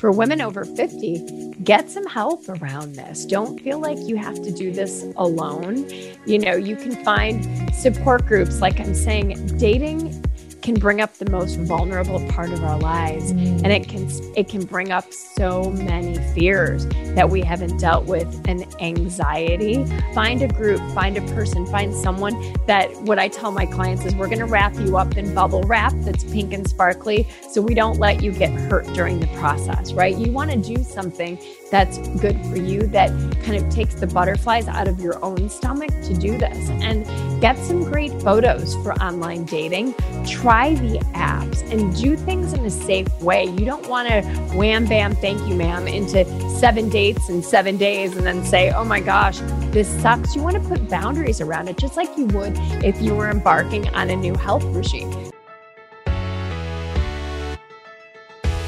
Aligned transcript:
For 0.00 0.10
women 0.10 0.40
over 0.40 0.64
50, 0.64 1.54
get 1.62 1.90
some 1.90 2.06
help 2.06 2.48
around 2.48 2.94
this. 2.94 3.26
Don't 3.26 3.60
feel 3.60 3.78
like 3.78 3.98
you 3.98 4.16
have 4.16 4.42
to 4.42 4.50
do 4.50 4.72
this 4.72 5.04
alone. 5.16 5.88
You 6.26 6.38
know, 6.38 6.54
you 6.54 6.74
can 6.74 7.04
find 7.04 7.74
support 7.74 8.26
groups. 8.26 8.60
Like 8.60 8.80
I'm 8.80 8.94
saying, 8.94 9.58
dating 9.58 10.24
can 10.62 10.74
bring 10.74 11.00
up 11.00 11.14
the 11.14 11.30
most 11.30 11.56
vulnerable 11.60 12.24
part 12.28 12.50
of 12.50 12.62
our 12.64 12.78
lives. 12.78 13.32
Mm. 13.32 13.62
and 13.64 13.72
it 13.72 13.88
can 13.88 14.08
it 14.36 14.48
can 14.48 14.64
bring 14.64 14.92
up 14.92 15.12
so 15.12 15.70
many 15.70 16.16
fears 16.34 16.86
that 17.14 17.28
we 17.28 17.40
haven't 17.40 17.78
dealt 17.78 18.06
with. 18.06 18.28
And 18.48 18.66
anxiety. 18.80 19.84
Find 20.14 20.42
a 20.42 20.48
group 20.48 20.80
find 20.92 21.16
a 21.16 21.20
person 21.34 21.66
find 21.66 21.94
someone 21.94 22.34
that 22.66 22.90
what 23.02 23.18
i 23.18 23.28
tell 23.28 23.52
my 23.52 23.66
clients 23.66 24.04
is 24.04 24.14
we're 24.14 24.26
going 24.26 24.38
to 24.38 24.46
wrap 24.46 24.74
you 24.76 24.96
up 24.96 25.16
in 25.16 25.34
bubble 25.34 25.62
wrap 25.62 25.92
that's 25.98 26.24
pink 26.24 26.52
and 26.52 26.68
sparkly 26.68 27.28
so 27.50 27.60
we 27.60 27.74
don't 27.74 27.98
let 27.98 28.22
you 28.22 28.32
get 28.32 28.50
hurt 28.50 28.86
during 28.94 29.20
the 29.20 29.26
process 29.38 29.92
right? 29.92 30.16
You 30.16 30.32
want 30.32 30.50
to 30.50 30.56
do 30.56 30.82
something 30.82 31.38
that's 31.70 31.98
good 32.18 32.44
for 32.46 32.56
you 32.56 32.82
that 32.88 33.10
kind 33.44 33.56
of 33.56 33.68
takes 33.70 33.94
the 33.94 34.06
butterflies 34.06 34.66
out 34.66 34.88
of 34.88 34.98
your 35.00 35.24
own 35.24 35.48
stomach 35.48 35.90
to 36.02 36.14
do 36.14 36.36
this. 36.36 36.68
And 36.70 37.06
get 37.40 37.56
some 37.58 37.84
great 37.84 38.12
photos 38.22 38.74
for 38.82 38.92
online 38.94 39.44
dating. 39.44 39.94
Try 40.26 40.74
the 40.74 40.98
apps 41.14 41.62
and 41.70 41.96
do 41.96 42.16
things 42.16 42.52
in 42.52 42.64
a 42.64 42.70
safe 42.70 43.08
way. 43.20 43.44
You 43.44 43.64
don't 43.64 43.88
want 43.88 44.08
to 44.08 44.22
wham 44.56 44.86
bam 44.86 45.14
thank 45.16 45.40
you 45.48 45.54
ma'am 45.54 45.86
into 45.86 46.24
seven 46.58 46.88
dates 46.88 47.28
in 47.28 47.42
seven 47.42 47.76
days 47.76 48.16
and 48.16 48.26
then 48.26 48.44
say 48.44 48.72
oh 48.72 48.84
my 48.84 49.00
gosh 49.00 49.38
this 49.70 49.88
sucks. 50.02 50.34
You 50.34 50.42
want 50.42 50.60
to 50.60 50.68
put 50.68 50.88
boundaries 50.88 51.40
around 51.40 51.68
it 51.68 51.78
just 51.78 51.96
like 51.96 52.16
you 52.18 52.26
would 52.26 52.54
if 52.84 53.00
you 53.00 53.14
were 53.14 53.30
embarking 53.30 53.88
on 53.94 54.10
a 54.10 54.16
new 54.16 54.34
health 54.34 54.64
regime. 54.64 55.10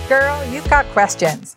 Girl 0.09 0.45
you've 0.47 0.69
got 0.69 0.87
questions 0.87 1.57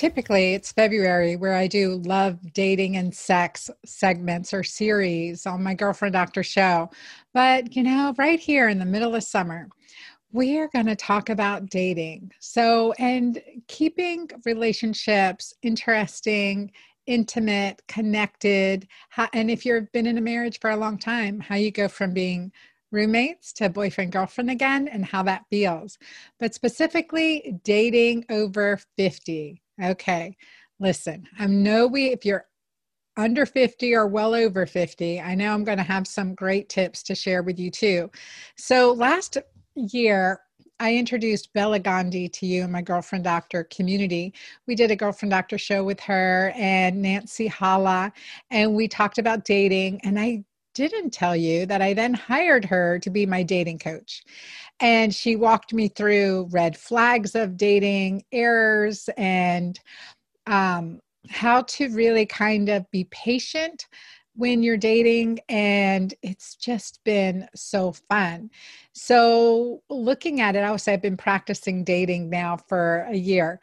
Typically 0.00 0.54
it's 0.54 0.72
February 0.72 1.36
where 1.36 1.52
I 1.52 1.66
do 1.66 1.96
love 2.06 2.54
dating 2.54 2.96
and 2.96 3.14
sex 3.14 3.68
segments 3.84 4.54
or 4.54 4.62
series 4.62 5.44
on 5.44 5.62
my 5.62 5.74
girlfriend 5.74 6.14
doctor 6.14 6.42
show. 6.42 6.88
But 7.34 7.76
you 7.76 7.82
know, 7.82 8.14
right 8.16 8.40
here 8.40 8.70
in 8.70 8.78
the 8.78 8.86
middle 8.86 9.14
of 9.14 9.22
summer, 9.24 9.68
we 10.32 10.58
are 10.58 10.68
going 10.68 10.86
to 10.86 10.96
talk 10.96 11.28
about 11.28 11.68
dating. 11.68 12.32
So, 12.40 12.94
and 12.98 13.42
keeping 13.68 14.30
relationships 14.46 15.52
interesting, 15.60 16.72
intimate, 17.04 17.82
connected. 17.86 18.88
How, 19.10 19.28
and 19.34 19.50
if 19.50 19.66
you've 19.66 19.92
been 19.92 20.06
in 20.06 20.16
a 20.16 20.22
marriage 20.22 20.60
for 20.60 20.70
a 20.70 20.78
long 20.78 20.96
time, 20.96 21.40
how 21.40 21.56
you 21.56 21.70
go 21.70 21.88
from 21.88 22.14
being 22.14 22.52
roommates 22.90 23.52
to 23.52 23.68
boyfriend 23.68 24.12
girlfriend 24.12 24.50
again 24.50 24.88
and 24.88 25.04
how 25.04 25.22
that 25.24 25.44
feels. 25.50 25.98
But 26.38 26.54
specifically, 26.54 27.60
dating 27.64 28.24
over 28.30 28.80
50. 28.96 29.60
Okay. 29.82 30.36
Listen, 30.78 31.26
I 31.38 31.46
know 31.46 31.86
we, 31.86 32.06
if 32.06 32.24
you're 32.24 32.46
under 33.16 33.44
50 33.44 33.94
or 33.94 34.06
well 34.06 34.34
over 34.34 34.66
50, 34.66 35.20
I 35.20 35.34
know 35.34 35.52
I'm 35.52 35.64
going 35.64 35.78
to 35.78 35.84
have 35.84 36.06
some 36.06 36.34
great 36.34 36.68
tips 36.68 37.02
to 37.04 37.14
share 37.14 37.42
with 37.42 37.58
you 37.58 37.70
too. 37.70 38.10
So 38.56 38.92
last 38.92 39.36
year, 39.74 40.40
I 40.78 40.94
introduced 40.94 41.52
Bela 41.52 41.78
Gandhi 41.78 42.28
to 42.30 42.46
you 42.46 42.62
and 42.62 42.72
my 42.72 42.80
girlfriend 42.80 43.24
doctor 43.24 43.64
community. 43.64 44.32
We 44.66 44.74
did 44.74 44.90
a 44.90 44.96
girlfriend 44.96 45.30
doctor 45.30 45.58
show 45.58 45.84
with 45.84 46.00
her 46.00 46.54
and 46.56 47.02
Nancy 47.02 47.46
Hala, 47.46 48.12
and 48.50 48.74
we 48.74 48.88
talked 48.88 49.18
about 49.18 49.44
dating. 49.44 50.00
And 50.04 50.18
I 50.18 50.42
didn't 50.74 51.10
tell 51.10 51.36
you 51.36 51.66
that 51.66 51.82
I 51.82 51.92
then 51.92 52.14
hired 52.14 52.64
her 52.64 52.98
to 53.00 53.10
be 53.10 53.26
my 53.26 53.42
dating 53.42 53.80
coach. 53.80 54.22
And 54.80 55.14
she 55.14 55.36
walked 55.36 55.74
me 55.74 55.88
through 55.88 56.48
red 56.50 56.76
flags 56.76 57.34
of 57.34 57.56
dating, 57.56 58.24
errors, 58.32 59.08
and 59.16 59.78
um, 60.46 61.00
how 61.28 61.62
to 61.62 61.88
really 61.90 62.26
kind 62.26 62.68
of 62.68 62.90
be 62.90 63.04
patient 63.04 63.86
when 64.36 64.62
you're 64.62 64.76
dating. 64.76 65.38
And 65.48 66.14
it's 66.22 66.54
just 66.54 67.00
been 67.04 67.46
so 67.54 67.92
fun. 67.92 68.50
So, 68.92 69.82
looking 69.90 70.40
at 70.40 70.56
it, 70.56 70.60
I 70.60 70.70
would 70.70 70.80
say 70.80 70.94
I've 70.94 71.02
been 71.02 71.16
practicing 71.16 71.84
dating 71.84 72.30
now 72.30 72.56
for 72.56 73.06
a 73.10 73.16
year. 73.16 73.60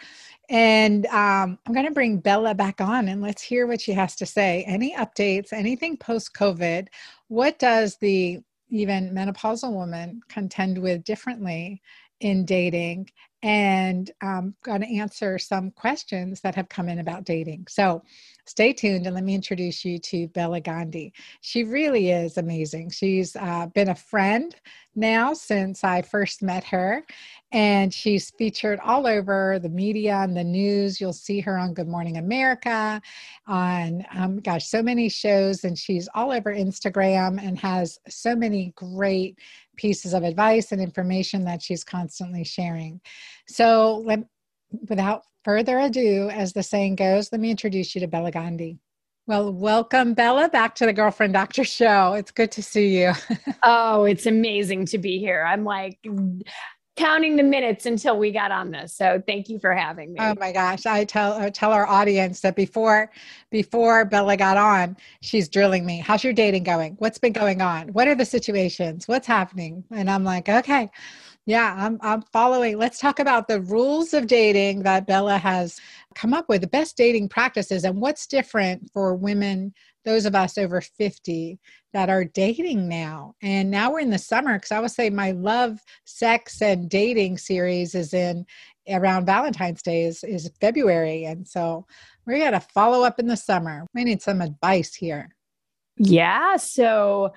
And 0.50 1.06
um, 1.08 1.60
I'm 1.66 1.74
going 1.74 1.86
to 1.86 1.92
bring 1.92 2.20
Bela 2.20 2.56
back 2.56 2.80
on 2.80 3.10
and 3.10 3.22
let's 3.22 3.42
hear 3.42 3.68
what 3.68 3.82
she 3.82 3.92
has 3.94 4.16
to 4.18 4.26
say. 4.26 4.64
Any 4.66 4.96
updates, 4.96 5.52
anything 5.52 5.98
post 5.98 6.34
COVID? 6.34 6.88
What 7.28 7.60
does 7.60 7.98
the 7.98 8.40
even 8.70 9.14
menopausal 9.14 9.74
women 9.78 10.22
contend 10.30 10.78
with 10.78 11.04
differently 11.04 11.82
in 12.20 12.46
dating? 12.46 13.10
And 13.44 14.10
I'm 14.22 14.38
um, 14.38 14.56
going 14.64 14.82
to 14.82 14.98
answer 14.98 15.38
some 15.38 15.70
questions 15.72 16.42
that 16.42 16.56
have 16.56 16.70
come 16.70 16.90
in 16.90 17.00
about 17.00 17.24
dating. 17.24 17.68
So 17.70 18.04
stay 18.46 18.74
tuned 18.74 19.06
and 19.06 19.14
let 19.14 19.24
me 19.24 19.36
introduce 19.36 19.86
you 19.86 20.00
to 20.00 20.28
Bela 20.30 20.60
Gandhi. 20.60 21.14
She 21.42 21.64
really 21.64 22.10
is 22.10 22.38
amazing. 22.38 22.90
She's 22.90 23.36
uh, 23.36 23.68
been 23.68 23.90
a 23.90 23.96
friend 23.96 24.56
now 24.96 25.34
since 25.34 25.84
I 25.84 26.02
first 26.02 26.42
met 26.42 26.64
her, 26.64 27.06
and 27.52 27.94
she's 27.94 28.32
featured 28.32 28.80
all 28.84 29.06
over 29.06 29.60
the 29.60 29.70
media 29.70 30.16
and 30.16 30.36
the 30.36 30.44
news. 30.44 31.00
You'll 31.00 31.14
see 31.14 31.40
her 31.42 31.58
on 31.58 31.76
Good 31.76 31.88
Morning 31.88 32.18
America, 32.18 33.00
on 33.46 34.04
um, 34.16 34.40
gosh, 34.40 34.66
so 34.66 34.82
many 34.82 35.08
shows, 35.08 35.64
and 35.64 35.78
she's 35.78 36.10
all 36.16 36.32
over 36.32 36.54
Instagram 36.54 37.40
and 37.42 37.60
has 37.60 38.00
so 38.10 38.36
many 38.36 38.74
great 38.76 39.38
pieces 39.78 40.14
of 40.14 40.24
advice 40.24 40.72
and 40.72 40.82
information 40.82 41.46
that 41.46 41.62
she's 41.62 41.84
constantly 41.84 42.44
sharing. 42.44 43.00
So, 43.48 44.04
let, 44.06 44.20
without 44.90 45.24
further 45.44 45.80
ado, 45.80 46.30
as 46.30 46.54
the 46.54 46.64
saying 46.64 46.96
goes, 46.96 47.32
let 47.32 47.40
me 47.40 47.52
introduce 47.52 47.96
you 47.96 48.02
to 48.02 48.08
Bela 48.08 48.32
Gandhi. 48.32 48.80
Well, 49.28 49.52
welcome, 49.52 50.14
Bela, 50.14 50.48
back 50.48 50.76
to 50.76 50.86
the 50.86 50.94
Girlfriend 50.94 51.34
Doctor 51.34 51.66
Show. 51.66 52.14
It's 52.14 52.32
good 52.32 52.52
to 52.54 52.64
see 52.64 52.98
you. 52.98 53.12
oh, 53.64 54.06
it's 54.06 54.26
amazing 54.26 54.86
to 54.88 54.98
be 54.98 55.20
here. 55.20 55.44
I'm 55.46 55.66
like 55.66 56.00
counting 56.98 57.36
the 57.36 57.44
minutes 57.44 57.86
until 57.86 58.18
we 58.18 58.32
got 58.32 58.52
on 58.52 58.72
this. 58.72 58.94
So 58.94 59.22
thank 59.26 59.48
you 59.48 59.60
for 59.60 59.74
having 59.74 60.14
me. 60.14 60.20
Oh 60.20 60.34
my 60.40 60.52
gosh. 60.52 60.86
I 60.86 61.06
tell 61.06 61.34
I 61.34 61.50
tell 61.50 61.72
our 61.72 61.88
audience 61.88 62.42
that 62.42 62.56
before 62.56 63.12
before 63.52 64.04
Bela 64.04 64.36
got 64.36 64.58
on, 64.58 64.98
she's 65.22 65.48
drilling 65.48 65.86
me. 65.86 66.00
How's 66.00 66.24
your 66.24 66.34
dating 66.34 66.64
going? 66.64 66.96
What's 67.00 67.20
been 67.20 67.34
going 67.34 67.62
on? 67.62 67.90
What 67.90 68.08
are 68.08 68.16
the 68.16 68.26
situations? 68.26 69.08
What's 69.08 69.28
happening? 69.28 69.84
And 69.92 70.10
I'm 70.10 70.24
like, 70.24 70.50
okay. 70.50 70.90
Yeah, 71.46 71.74
I'm 71.78 71.98
I'm 72.02 72.24
following. 72.34 72.78
Let's 72.78 73.00
talk 73.00 73.20
about 73.20 73.48
the 73.48 73.62
rules 73.62 74.14
of 74.14 74.28
dating 74.28 74.84
that 74.84 75.08
Bela 75.08 75.38
has 75.38 75.80
come 76.14 76.34
up 76.34 76.50
with, 76.50 76.62
the 76.62 76.68
best 76.68 76.98
dating 76.98 77.30
practices 77.30 77.86
and 77.86 78.02
what's 78.02 78.28
different 78.28 78.92
for 78.92 79.16
women, 79.16 79.74
those 80.08 80.26
of 80.26 80.36
us 80.36 80.58
over 80.58 80.80
50 80.80 81.60
that 81.92 82.10
are 82.10 82.24
dating 82.24 82.88
now. 82.88 83.36
And 83.42 83.70
now 83.70 83.92
we're 83.92 84.00
in 84.00 84.10
the 84.10 84.18
summer 84.18 84.56
because 84.56 84.72
I 84.72 84.80
would 84.80 84.92
say 84.92 85.10
my 85.10 85.32
love, 85.32 85.80
sex, 86.06 86.62
and 86.62 86.90
dating 86.90 87.40
series 87.40 87.94
is 87.94 88.14
in 88.14 88.46
around 88.88 89.26
Valentine's 89.26 89.82
Day 89.82 90.04
is, 90.04 90.24
is 90.24 90.50
February. 90.62 91.26
And 91.26 91.46
so 91.46 91.86
we 92.26 92.40
got 92.40 92.46
gonna 92.46 92.62
follow 92.62 93.06
up 93.06 93.20
in 93.20 93.28
the 93.28 93.36
summer. 93.36 93.86
We 93.94 94.06
need 94.06 94.22
some 94.22 94.40
advice 94.40 94.96
here. 94.96 95.36
Yeah. 95.98 96.56
So 96.56 97.34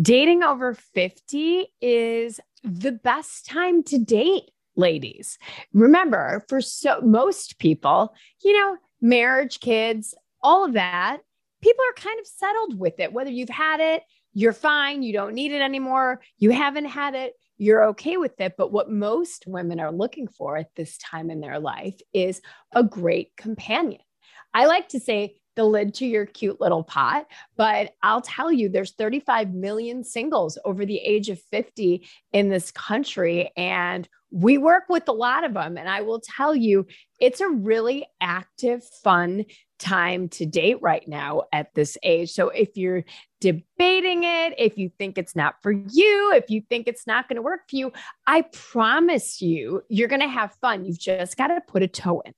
dating 0.00 0.42
over 0.42 0.74
50 0.74 1.68
is 1.80 2.40
the 2.64 2.92
best 2.92 3.46
time 3.46 3.84
to 3.84 3.98
date, 3.98 4.50
ladies. 4.74 5.38
Remember, 5.72 6.44
for 6.48 6.60
so 6.60 7.00
most 7.00 7.60
people, 7.60 8.12
you 8.42 8.58
know, 8.58 8.76
marriage, 9.00 9.60
kids, 9.60 10.16
all 10.42 10.64
of 10.64 10.72
that, 10.72 11.18
people 11.62 11.84
are 11.84 12.02
kind 12.02 12.20
of 12.20 12.26
settled 12.26 12.78
with 12.78 13.00
it. 13.00 13.12
Whether 13.12 13.30
you've 13.30 13.48
had 13.48 13.80
it, 13.80 14.02
you're 14.34 14.52
fine, 14.52 15.02
you 15.02 15.12
don't 15.12 15.34
need 15.34 15.52
it 15.52 15.62
anymore, 15.62 16.20
you 16.38 16.50
haven't 16.50 16.86
had 16.86 17.14
it, 17.14 17.34
you're 17.58 17.84
okay 17.88 18.16
with 18.16 18.40
it. 18.40 18.54
But 18.58 18.72
what 18.72 18.90
most 18.90 19.44
women 19.46 19.80
are 19.80 19.92
looking 19.92 20.28
for 20.28 20.56
at 20.56 20.74
this 20.74 20.98
time 20.98 21.30
in 21.30 21.40
their 21.40 21.58
life 21.58 21.98
is 22.12 22.40
a 22.74 22.82
great 22.82 23.36
companion. 23.36 24.00
I 24.54 24.66
like 24.66 24.88
to 24.90 25.00
say 25.00 25.36
the 25.54 25.64
lid 25.64 25.94
to 25.94 26.06
your 26.06 26.26
cute 26.26 26.60
little 26.60 26.82
pot. 26.82 27.26
But 27.56 27.94
I'll 28.02 28.22
tell 28.22 28.52
you, 28.52 28.68
there's 28.68 28.92
35 28.92 29.52
million 29.52 30.04
singles 30.04 30.58
over 30.64 30.84
the 30.86 30.98
age 30.98 31.28
of 31.28 31.40
50 31.50 32.06
in 32.32 32.48
this 32.48 32.70
country. 32.70 33.50
And 33.56 34.08
we 34.30 34.56
work 34.56 34.84
with 34.88 35.08
a 35.08 35.12
lot 35.12 35.44
of 35.44 35.54
them. 35.54 35.76
And 35.76 35.88
I 35.88 36.00
will 36.00 36.20
tell 36.20 36.54
you, 36.54 36.86
it's 37.20 37.40
a 37.40 37.48
really 37.48 38.06
active, 38.20 38.82
fun 39.04 39.44
time 39.78 40.28
to 40.28 40.46
date 40.46 40.78
right 40.80 41.06
now 41.06 41.42
at 41.52 41.74
this 41.74 41.98
age. 42.02 42.30
So 42.30 42.48
if 42.48 42.76
you're 42.76 43.04
debating 43.40 44.24
it, 44.24 44.54
if 44.56 44.78
you 44.78 44.90
think 44.98 45.18
it's 45.18 45.36
not 45.36 45.56
for 45.60 45.72
you, 45.72 46.32
if 46.34 46.48
you 46.48 46.62
think 46.70 46.86
it's 46.86 47.06
not 47.06 47.28
going 47.28 47.36
to 47.36 47.42
work 47.42 47.68
for 47.68 47.76
you, 47.76 47.92
I 48.26 48.42
promise 48.52 49.42
you, 49.42 49.82
you're 49.88 50.08
going 50.08 50.22
to 50.22 50.28
have 50.28 50.54
fun. 50.60 50.84
You've 50.84 51.00
just 51.00 51.36
got 51.36 51.48
to 51.48 51.60
put 51.66 51.82
a 51.82 51.88
toe 51.88 52.22
in. 52.24 52.32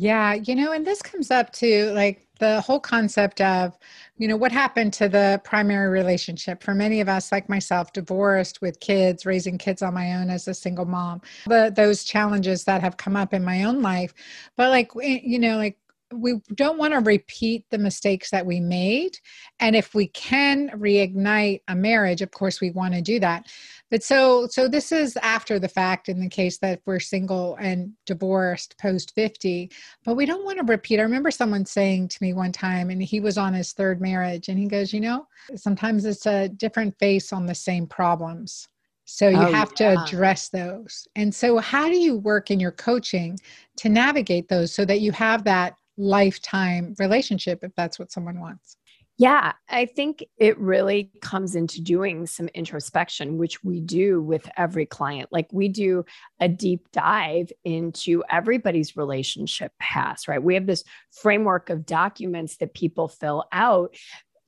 Yeah, 0.00 0.32
you 0.32 0.54
know, 0.54 0.72
and 0.72 0.86
this 0.86 1.02
comes 1.02 1.30
up 1.30 1.52
to 1.54 1.92
like 1.92 2.26
the 2.38 2.62
whole 2.62 2.80
concept 2.80 3.42
of, 3.42 3.76
you 4.16 4.28
know, 4.28 4.36
what 4.36 4.50
happened 4.50 4.94
to 4.94 5.10
the 5.10 5.42
primary 5.44 5.90
relationship 5.90 6.62
for 6.62 6.74
many 6.74 7.02
of 7.02 7.08
us, 7.10 7.30
like 7.30 7.50
myself, 7.50 7.92
divorced 7.92 8.62
with 8.62 8.80
kids, 8.80 9.26
raising 9.26 9.58
kids 9.58 9.82
on 9.82 9.92
my 9.92 10.14
own 10.14 10.30
as 10.30 10.48
a 10.48 10.54
single 10.54 10.86
mom, 10.86 11.20
the, 11.44 11.70
those 11.76 12.02
challenges 12.02 12.64
that 12.64 12.80
have 12.80 12.96
come 12.96 13.14
up 13.14 13.34
in 13.34 13.44
my 13.44 13.64
own 13.64 13.82
life. 13.82 14.14
But 14.56 14.70
like, 14.70 14.90
eh, 15.02 15.20
you 15.22 15.38
know, 15.38 15.58
like 15.58 15.76
we 16.14 16.40
don't 16.54 16.78
want 16.78 16.94
to 16.94 17.00
repeat 17.00 17.66
the 17.68 17.76
mistakes 17.76 18.30
that 18.30 18.46
we 18.46 18.58
made. 18.58 19.18
And 19.60 19.76
if 19.76 19.94
we 19.94 20.08
can 20.08 20.70
reignite 20.70 21.60
a 21.68 21.74
marriage, 21.74 22.22
of 22.22 22.30
course, 22.30 22.58
we 22.58 22.70
want 22.70 22.94
to 22.94 23.02
do 23.02 23.20
that. 23.20 23.48
But 23.90 24.02
so, 24.02 24.46
so 24.46 24.68
this 24.68 24.92
is 24.92 25.16
after 25.16 25.58
the 25.58 25.68
fact 25.68 26.08
in 26.08 26.20
the 26.20 26.28
case 26.28 26.58
that 26.58 26.80
we're 26.86 27.00
single 27.00 27.56
and 27.56 27.92
divorced 28.06 28.78
post 28.78 29.12
50, 29.14 29.70
but 30.04 30.14
we 30.14 30.26
don't 30.26 30.44
want 30.44 30.58
to 30.58 30.64
repeat. 30.64 31.00
I 31.00 31.02
remember 31.02 31.30
someone 31.30 31.66
saying 31.66 32.08
to 32.08 32.18
me 32.20 32.32
one 32.32 32.52
time, 32.52 32.90
and 32.90 33.02
he 33.02 33.20
was 33.20 33.36
on 33.36 33.54
his 33.54 33.72
third 33.72 34.00
marriage, 34.00 34.48
and 34.48 34.58
he 34.58 34.66
goes, 34.66 34.92
You 34.92 35.00
know, 35.00 35.26
sometimes 35.56 36.04
it's 36.04 36.26
a 36.26 36.48
different 36.48 36.98
face 36.98 37.32
on 37.32 37.46
the 37.46 37.54
same 37.54 37.86
problems. 37.86 38.68
So 39.06 39.28
you 39.28 39.38
oh, 39.38 39.52
have 39.52 39.72
yeah. 39.80 39.94
to 39.94 40.02
address 40.02 40.50
those. 40.50 41.08
And 41.16 41.34
so, 41.34 41.58
how 41.58 41.88
do 41.88 41.98
you 41.98 42.16
work 42.16 42.52
in 42.52 42.60
your 42.60 42.70
coaching 42.70 43.40
to 43.78 43.88
navigate 43.88 44.48
those 44.48 44.72
so 44.72 44.84
that 44.84 45.00
you 45.00 45.10
have 45.10 45.42
that 45.44 45.74
lifetime 46.00 46.94
relationship 46.98 47.62
if 47.62 47.74
that's 47.76 47.98
what 47.98 48.10
someone 48.10 48.40
wants. 48.40 48.76
Yeah, 49.20 49.52
I 49.68 49.84
think 49.84 50.24
it 50.38 50.58
really 50.58 51.10
comes 51.20 51.54
into 51.54 51.82
doing 51.82 52.26
some 52.26 52.48
introspection, 52.54 53.36
which 53.36 53.62
we 53.62 53.82
do 53.82 54.22
with 54.22 54.48
every 54.56 54.86
client. 54.86 55.28
Like 55.30 55.46
we 55.52 55.68
do 55.68 56.06
a 56.40 56.48
deep 56.48 56.90
dive 56.90 57.52
into 57.62 58.24
everybody's 58.30 58.96
relationship 58.96 59.72
past, 59.78 60.26
right? 60.26 60.42
We 60.42 60.54
have 60.54 60.64
this 60.64 60.84
framework 61.10 61.68
of 61.68 61.84
documents 61.84 62.56
that 62.56 62.72
people 62.72 63.08
fill 63.08 63.44
out 63.52 63.94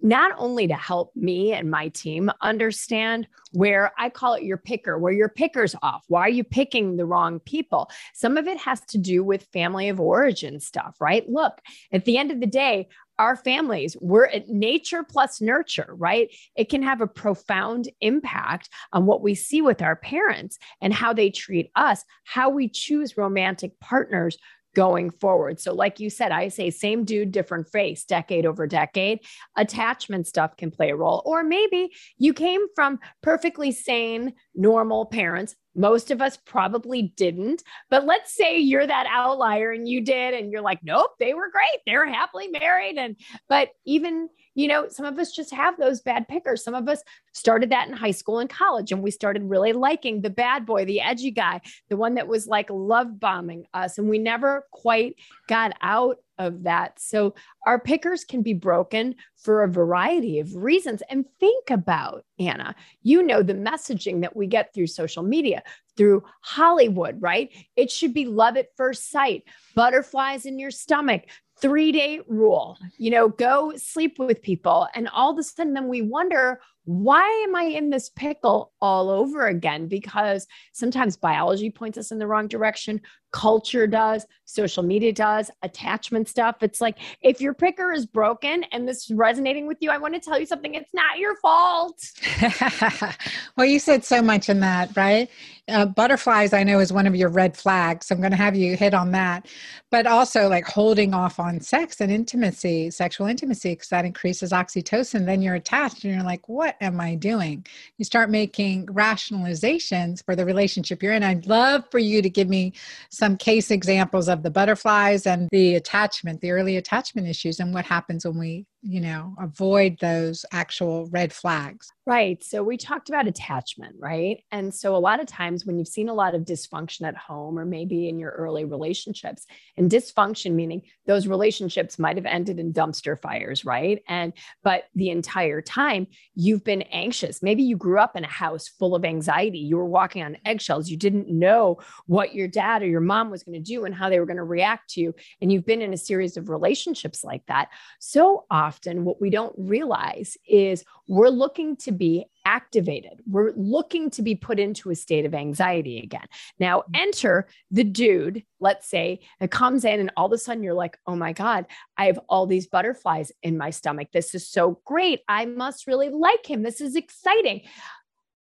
not 0.03 0.33
only 0.37 0.67
to 0.67 0.75
help 0.75 1.15
me 1.15 1.53
and 1.53 1.71
my 1.71 1.89
team 1.89 2.31
understand 2.41 3.27
where 3.53 3.93
I 3.99 4.11
call 4.11 4.35
it 4.35 4.43
your 4.43 4.59
picker, 4.59 4.99
where 4.99 5.13
your 5.13 5.29
picker's 5.29 5.75
off. 5.83 6.05
Why 6.09 6.23
are 6.23 6.31
you 6.31 6.45
picking 6.45 6.97
the 6.97 7.07
wrong 7.07 7.41
people? 7.41 7.91
Some 8.15 8.37
of 8.37 8.47
it 8.47 8.59
has 8.59 8.81
to 8.87 8.99
do 8.99 9.23
with 9.23 9.45
family 9.53 9.89
of 9.89 10.01
origin 10.01 10.61
stuff, 10.61 10.97
right? 11.01 11.29
Look, 11.29 11.61
at 11.93 12.05
the 12.05 12.19
end 12.19 12.31
of 12.31 12.41
the 12.41 12.47
day, 12.47 12.89
our 13.19 13.37
families, 13.37 13.97
we're 14.01 14.27
at 14.27 14.49
nature 14.49 15.05
plus 15.05 15.41
nurture, 15.41 15.95
right? 15.97 16.35
It 16.57 16.69
can 16.69 16.83
have 16.83 17.01
a 17.01 17.07
profound 17.07 17.89
impact 18.01 18.69
on 18.93 19.07
what 19.07 19.23
we 19.23 19.35
see 19.35 19.63
with 19.63 19.83
our 19.83 19.97
parents 19.97 20.59
and 20.81 20.93
how 20.93 21.13
they 21.13 21.31
treat 21.31 21.71
us, 21.77 22.05
how 22.25 22.51
we 22.51 22.69
choose 22.69 23.17
romantic 23.17 23.79
partners 23.81 24.39
going 24.75 25.11
forward. 25.11 25.61
So, 25.61 25.75
like 25.75 26.01
you 26.01 26.11
said, 26.11 26.33
I 26.33 26.49
say 26.49 26.71
same 26.71 27.05
dude, 27.05 27.33
different 27.33 27.69
face, 27.69 28.05
decade 28.05 28.47
over 28.47 28.67
decade. 28.67 29.21
Attachment 29.57 30.27
stuff 30.27 30.57
can 30.57 30.71
play 30.71 30.91
a 30.91 30.97
role. 30.97 31.23
Or 31.25 31.43
maybe 31.43 31.93
you 32.19 32.33
came 32.33 32.67
from 32.75 32.99
perfectly 33.23 33.73
sane, 33.73 34.35
normal 34.55 35.07
parents. 35.07 35.55
Most 35.75 36.11
of 36.11 36.21
us 36.21 36.37
probably 36.37 37.15
didn't. 37.17 37.63
But 37.91 38.05
let's 38.05 38.35
say 38.35 38.59
you're 38.59 38.87
that 38.87 39.07
outlier 39.11 39.73
and 39.73 39.89
you 39.89 40.03
did, 40.03 40.35
and 40.35 40.51
you're 40.51 40.61
like, 40.63 40.81
nope, 40.83 41.11
they 41.19 41.35
were 41.35 41.51
great. 41.51 41.81
They're 41.87 42.07
happily 42.07 42.49
married. 42.49 42.99
And, 42.99 43.17
but 43.49 43.71
even, 43.87 44.29
you 44.55 44.69
know, 44.69 44.89
some 44.89 45.07
of 45.07 45.19
us 45.19 45.33
just 45.33 45.53
have 45.53 45.77
those 45.79 46.01
bad 46.01 46.29
pickers. 46.29 46.63
Some 46.63 46.75
of 46.75 46.89
us 46.89 47.03
started 47.33 47.71
that 47.71 47.89
in 47.89 47.95
high 47.95 48.11
school 48.11 48.39
and 48.39 48.51
college, 48.51 48.93
and 48.93 49.03
we 49.03 49.11
started 49.11 49.43
really 49.45 49.73
liking 49.73 50.21
the 50.21 50.31
bad 50.31 50.67
boy, 50.67 50.85
the 50.85 51.01
edgy 51.01 51.31
guy, 51.31 51.61
the 51.89 51.97
one 51.97 52.15
that 52.15 52.29
was 52.29 52.47
like 52.47 52.69
love 52.71 53.19
bombing 53.19 53.67
us. 53.75 53.99
And 53.99 54.09
we 54.09 54.19
never 54.19 54.67
quite 54.71 55.17
got 55.49 55.73
out 55.81 56.19
of 56.39 56.65
that. 56.65 56.99
So 57.01 57.35
our 57.67 57.79
pickers 57.79 58.25
can 58.25 58.43
be 58.43 58.55
broken 58.55 59.15
for 59.37 59.63
a 59.63 59.69
variety 59.69 60.41
of 60.41 60.57
reasons. 60.57 61.03
And 61.09 61.25
think 61.39 61.71
about, 61.71 62.25
Anna, 62.39 62.75
you 63.03 63.23
know, 63.23 63.43
the 63.43 63.55
messaging 63.55 64.23
that 64.23 64.35
we 64.35 64.47
get 64.47 64.75
through 64.75 64.89
social 64.89 65.23
media, 65.23 65.63
through 65.97 66.25
Hollywood, 66.41 67.21
right? 67.21 67.51
It 67.77 67.91
should 67.91 68.15
be 68.15 68.27
love 68.27 68.57
at 68.57 68.75
first 68.77 69.11
sight, 69.11 69.45
butterflies 69.75 70.47
in 70.47 70.59
your 70.59 70.71
stomach, 70.71 71.23
three 71.63 71.93
day 71.93 72.21
rule, 72.27 72.77
you 72.99 73.11
know, 73.11 73.29
go 73.29 73.73
sleep 73.77 74.19
with 74.19 74.43
people. 74.43 74.89
And 74.95 75.09
all 75.09 75.33
of 75.33 75.39
a 75.39 75.43
sudden, 75.43 75.73
then 75.73 75.89
we 75.89 76.03
wonder, 76.03 76.61
why 76.85 77.29
am 77.47 77.55
I 77.55 77.65
in 77.65 77.91
this 77.91 78.09
pickle 78.09 78.73
all 78.81 79.09
over 79.09 79.47
again? 79.47 79.87
Because 79.87 80.47
sometimes 80.73 81.17
biology 81.17 81.71
points 81.71 81.97
us 81.97 82.11
in 82.11 82.19
the 82.19 82.27
wrong 82.27 82.49
direction, 82.49 83.01
culture 83.33 83.87
does, 83.87 84.27
social 84.45 84.83
media 84.83 85.13
does, 85.13 85.51
attachment 85.63 86.29
stuff. 86.29 86.57
It's 86.61 86.81
like 86.81 86.99
if 87.23 87.41
your 87.41 87.55
picker 87.55 87.93
is 87.93 88.05
broken 88.05 88.65
and 88.73 88.87
this 88.87 89.11
is 89.11 89.17
resonating 89.17 89.67
with 89.67 89.79
you, 89.81 89.91
I 89.91 89.99
want 89.99 90.15
to 90.15 90.21
tell 90.21 90.39
you 90.39 90.47
something. 90.47 90.75
It's 90.75 90.93
not 90.93 91.19
your 91.19 91.37
fault. 91.37 91.99
well, 93.57 93.67
you 93.67 93.79
said 93.79 94.05
so 94.05 94.21
much 94.21 94.49
in 94.49 94.61
that, 94.61 94.95
right? 94.97 95.31
Uh, 95.69 95.87
butterflies, 95.87 96.53
I 96.53 96.65
know, 96.65 96.81
is 96.81 96.93
one 96.93 97.07
of 97.07 97.15
your 97.15 97.29
red 97.29 97.57
flags. 97.57 98.11
I'm 98.11 98.19
going 98.19 98.33
to 98.33 98.37
have 98.37 98.57
you 98.57 98.77
hit 98.77 98.95
on 98.95 99.13
that. 99.13 99.47
But 99.91 100.07
also, 100.07 100.49
like 100.49 100.67
holding 100.67 101.15
off 101.15 101.39
on 101.39 101.61
sex 101.61 102.01
and 102.01 102.11
intimacy, 102.11 102.91
sexual 102.91 103.29
intimacy, 103.29 103.71
because 103.71 103.89
that 103.89 104.05
increases 104.05 104.51
oxytocin. 104.51 105.25
Then 105.25 105.41
you're 105.41 105.55
attached 105.55 106.05
and 106.05 106.13
you're 106.13 106.25
like, 106.25 106.49
what 106.49 106.72
am 106.81 107.01
I 107.01 107.15
doing? 107.15 107.67
You 107.99 108.05
start 108.05 108.31
making 108.31 108.87
rationalizations 108.87 110.25
for 110.25 110.35
the 110.37 110.45
relationship 110.45 111.03
you're 111.03 111.13
in. 111.13 111.23
I'd 111.23 111.47
love 111.47 111.85
for 111.91 111.99
you 111.99 112.23
to 112.23 112.31
give 112.31 112.49
me 112.49 112.73
some 113.11 113.37
case 113.37 113.71
examples 113.71 114.29
of 114.29 114.43
the 114.43 114.51
butterflies 114.51 115.27
and 115.27 115.49
the 115.53 115.75
attachment, 115.75 116.41
the 116.41 116.51
early 116.51 116.77
attachment 116.77 117.29
issues, 117.29 117.61
and 117.61 117.75
what 117.75 117.85
happens 117.85 118.25
when 118.25 118.39
we 118.39 118.67
you 118.83 119.01
know, 119.01 119.35
avoid 119.39 119.97
those 120.01 120.45
actual 120.51 121.07
red 121.13 121.33
flags. 121.33 121.93
Right. 122.05 122.43
So 122.43 122.65
we 122.65 122.77
talked 122.77 123.09
about 123.09 123.29
attachment, 123.29 123.95
right? 124.01 124.43
And 124.51 124.75
so 124.75 124.97
a 124.97 124.99
lot 124.99 125.21
of 125.21 125.27
times 125.27 125.65
when 125.65 125.79
you've 125.79 125.87
seen 125.87 126.09
a 126.09 126.15
lot 126.15 126.35
of 126.35 126.43
dysfunction 126.43 127.07
at 127.07 127.17
home 127.17 127.57
or 127.57 127.65
maybe 127.65 128.09
in 128.09 128.19
your 128.19 128.33
early 128.33 128.65
relationships, 128.65 129.47
and 129.77 129.89
dysfunction 129.89 130.55
meaning 130.55 130.83
those 131.07 131.29
relationships 131.29 131.97
might 131.97 132.17
have 132.17 132.27
ended 132.27 132.59
in 132.59 132.73
dumpster 132.73 133.17
fires, 133.21 133.65
right? 133.65 134.03
And 134.09 134.33
but 134.65 134.85
the 134.97 135.11
entire 135.11 135.63
time 135.63 136.09
you've 136.35 136.65
been 136.65 136.83
anxious. 136.83 137.41
Maybe 137.41 137.63
you 137.63 137.77
grew 137.77 138.01
up 138.01 138.17
in 138.17 138.25
a 138.25 138.29
house 138.29 138.67
full 138.67 138.97
of 138.97 139.05
anxiety. 139.05 139.59
You 139.59 139.77
were 139.77 139.85
walking 139.85 140.25
on 140.25 140.39
eggshells. 140.45 140.91
You 140.91 140.97
didn't 140.97 141.29
know 141.29 141.79
what 142.07 142.35
your 142.35 142.49
dad 142.49 142.83
or 142.83 142.89
your 142.89 143.01
mom 143.01 143.31
was 143.31 143.45
going 143.45 143.63
to 143.63 143.73
do 143.73 143.85
and 143.85 143.95
how 143.95 144.09
they 144.09 144.19
were 144.19 144.27
going 144.27 144.39
to 144.39 144.45
react 144.45 144.91
to 144.91 145.01
you. 145.01 145.15
And 145.41 145.53
you've 145.53 145.67
been 145.67 145.83
in 145.83 145.93
a 145.93 145.99
series 145.99 146.37
of 146.37 146.49
relationships 146.49 147.23
like 147.23 147.47
that. 147.47 147.69
So 148.01 148.45
often 148.51 148.72
often 148.73 149.05
what 149.05 149.21
we 149.21 149.29
don't 149.29 149.55
realize 149.59 150.39
is 150.49 150.83
we're 151.07 151.29
looking 151.29 151.77
to 151.77 151.93
be 151.93 152.25
activated. 152.47 153.21
We're 153.29 153.53
looking 153.55 154.09
to 154.11 154.23
be 154.23 154.35
put 154.35 154.59
into 154.59 154.91
a 154.91 154.95
state 154.95 155.27
of 155.27 155.35
anxiety 155.35 156.01
again. 156.01 156.27
Now, 156.59 156.79
mm-hmm. 156.79 156.95
enter 156.95 157.47
the 157.71 157.85
dude, 157.85 158.45
let's 158.61 158.89
say, 158.89 159.21
that 159.41 159.51
comes 159.51 159.85
in, 159.85 160.01
and 160.01 160.11
all 160.17 160.27
of 160.27 160.33
a 160.33 160.39
sudden 160.39 160.63
you're 160.63 160.73
like, 160.73 160.97
oh 161.07 161.17
my 161.17 161.35
God, 161.35 161.67
I 161.99 162.07
have 162.07 162.19
all 162.31 162.47
these 162.47 162.67
butterflies 162.67 163.31
in 163.43 163.59
my 163.59 163.69
stomach. 163.69 164.09
This 164.11 164.35
is 164.35 164.49
so 164.49 164.81
great. 164.87 165.21
I 165.29 165.45
must 165.45 165.87
really 165.87 166.09
like 166.09 166.47
him. 166.47 166.63
This 166.63 166.81
is 166.81 166.97
exciting. 166.97 167.63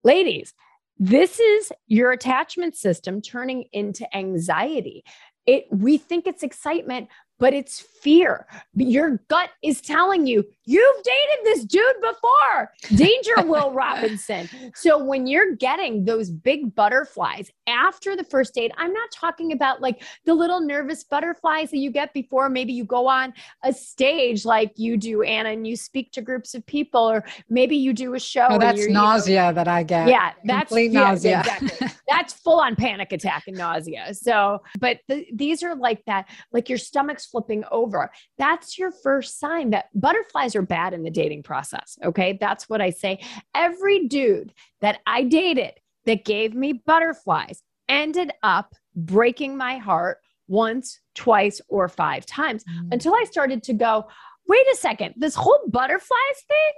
Ladies, 0.05 0.53
this 0.97 1.37
is 1.37 1.73
your 1.87 2.13
attachment 2.13 2.77
system 2.77 3.21
turning 3.21 3.65
into 3.73 4.07
anxiety. 4.15 5.03
It 5.45 5.65
we 5.69 5.97
think 5.97 6.25
it's 6.25 6.43
excitement, 6.43 7.09
but 7.43 7.53
it's 7.53 7.81
fear. 7.81 8.47
Your 8.73 9.21
gut 9.27 9.49
is 9.61 9.81
telling 9.81 10.25
you, 10.25 10.45
you've 10.65 11.03
dated 11.03 11.45
this 11.45 11.65
dude 11.65 11.83
before. 12.01 12.71
Danger, 12.95 13.33
Will 13.45 13.71
Robinson. 13.71 14.49
So 14.75 15.03
when 15.03 15.27
you're 15.27 15.55
getting 15.55 16.05
those 16.05 16.29
big 16.29 16.73
butterflies 16.73 17.51
after 17.67 18.15
the 18.15 18.23
first 18.23 18.53
date, 18.53 18.71
I'm 18.77 18.93
not 18.93 19.11
talking 19.11 19.51
about 19.51 19.81
like 19.81 20.03
the 20.25 20.33
little 20.33 20.61
nervous 20.61 21.03
butterflies 21.03 21.69
that 21.71 21.79
you 21.79 21.91
get 21.91 22.13
before 22.13 22.47
maybe 22.47 22.71
you 22.71 22.85
go 22.85 23.07
on 23.07 23.33
a 23.63 23.73
stage 23.73 24.45
like 24.45 24.71
you 24.77 24.95
do, 24.95 25.23
Anna, 25.23 25.49
and 25.49 25.67
you 25.67 25.75
speak 25.75 26.13
to 26.13 26.21
groups 26.21 26.55
of 26.55 26.65
people, 26.65 27.01
or 27.01 27.25
maybe 27.49 27.75
you 27.75 27.91
do 27.91 28.13
a 28.13 28.19
show. 28.19 28.47
Oh, 28.49 28.57
that's 28.57 28.87
nausea 28.87 29.51
that 29.51 29.67
I 29.67 29.83
get. 29.83 30.07
Yeah, 30.07 30.31
that's 30.45 30.69
complete 30.69 30.91
yeah, 30.91 30.99
nausea. 30.99 31.39
Exactly. 31.39 31.87
that's 32.07 32.33
full 32.33 32.61
on 32.61 32.77
panic 32.77 33.11
attack 33.11 33.43
and 33.47 33.57
nausea. 33.57 34.13
So, 34.13 34.61
but 34.79 34.99
the, 35.09 35.25
these 35.33 35.61
are 35.61 35.75
like 35.75 36.03
that, 36.05 36.29
like 36.53 36.69
your 36.69 36.77
stomach's 36.77 37.32
flipping 37.33 37.63
over. 37.71 38.11
That's 38.37 38.77
your 38.77 38.91
first 38.91 39.39
sign 39.39 39.71
that 39.71 39.87
butterflies 39.95 40.55
are 40.55 40.61
bad 40.61 40.93
in 40.93 41.03
the 41.03 41.09
dating 41.09 41.43
process. 41.43 41.97
Okay. 42.05 42.37
That's 42.39 42.69
what 42.69 42.79
I 42.79 42.91
say. 42.91 43.19
Every 43.55 44.07
dude 44.07 44.53
that 44.81 44.99
I 45.07 45.23
dated 45.23 45.73
that 46.05 46.23
gave 46.23 46.53
me 46.53 46.73
butterflies 46.73 47.63
ended 47.89 48.31
up 48.43 48.75
breaking 48.95 49.57
my 49.57 49.77
heart 49.77 50.19
once, 50.47 50.99
twice, 51.15 51.59
or 51.67 51.87
five 51.87 52.25
times 52.25 52.63
mm. 52.63 52.89
until 52.91 53.15
I 53.15 53.23
started 53.23 53.63
to 53.63 53.73
go, 53.73 54.05
wait 54.47 54.65
a 54.71 54.75
second, 54.75 55.15
this 55.17 55.35
whole 55.35 55.59
butterflies 55.67 56.43
thing 56.47 56.73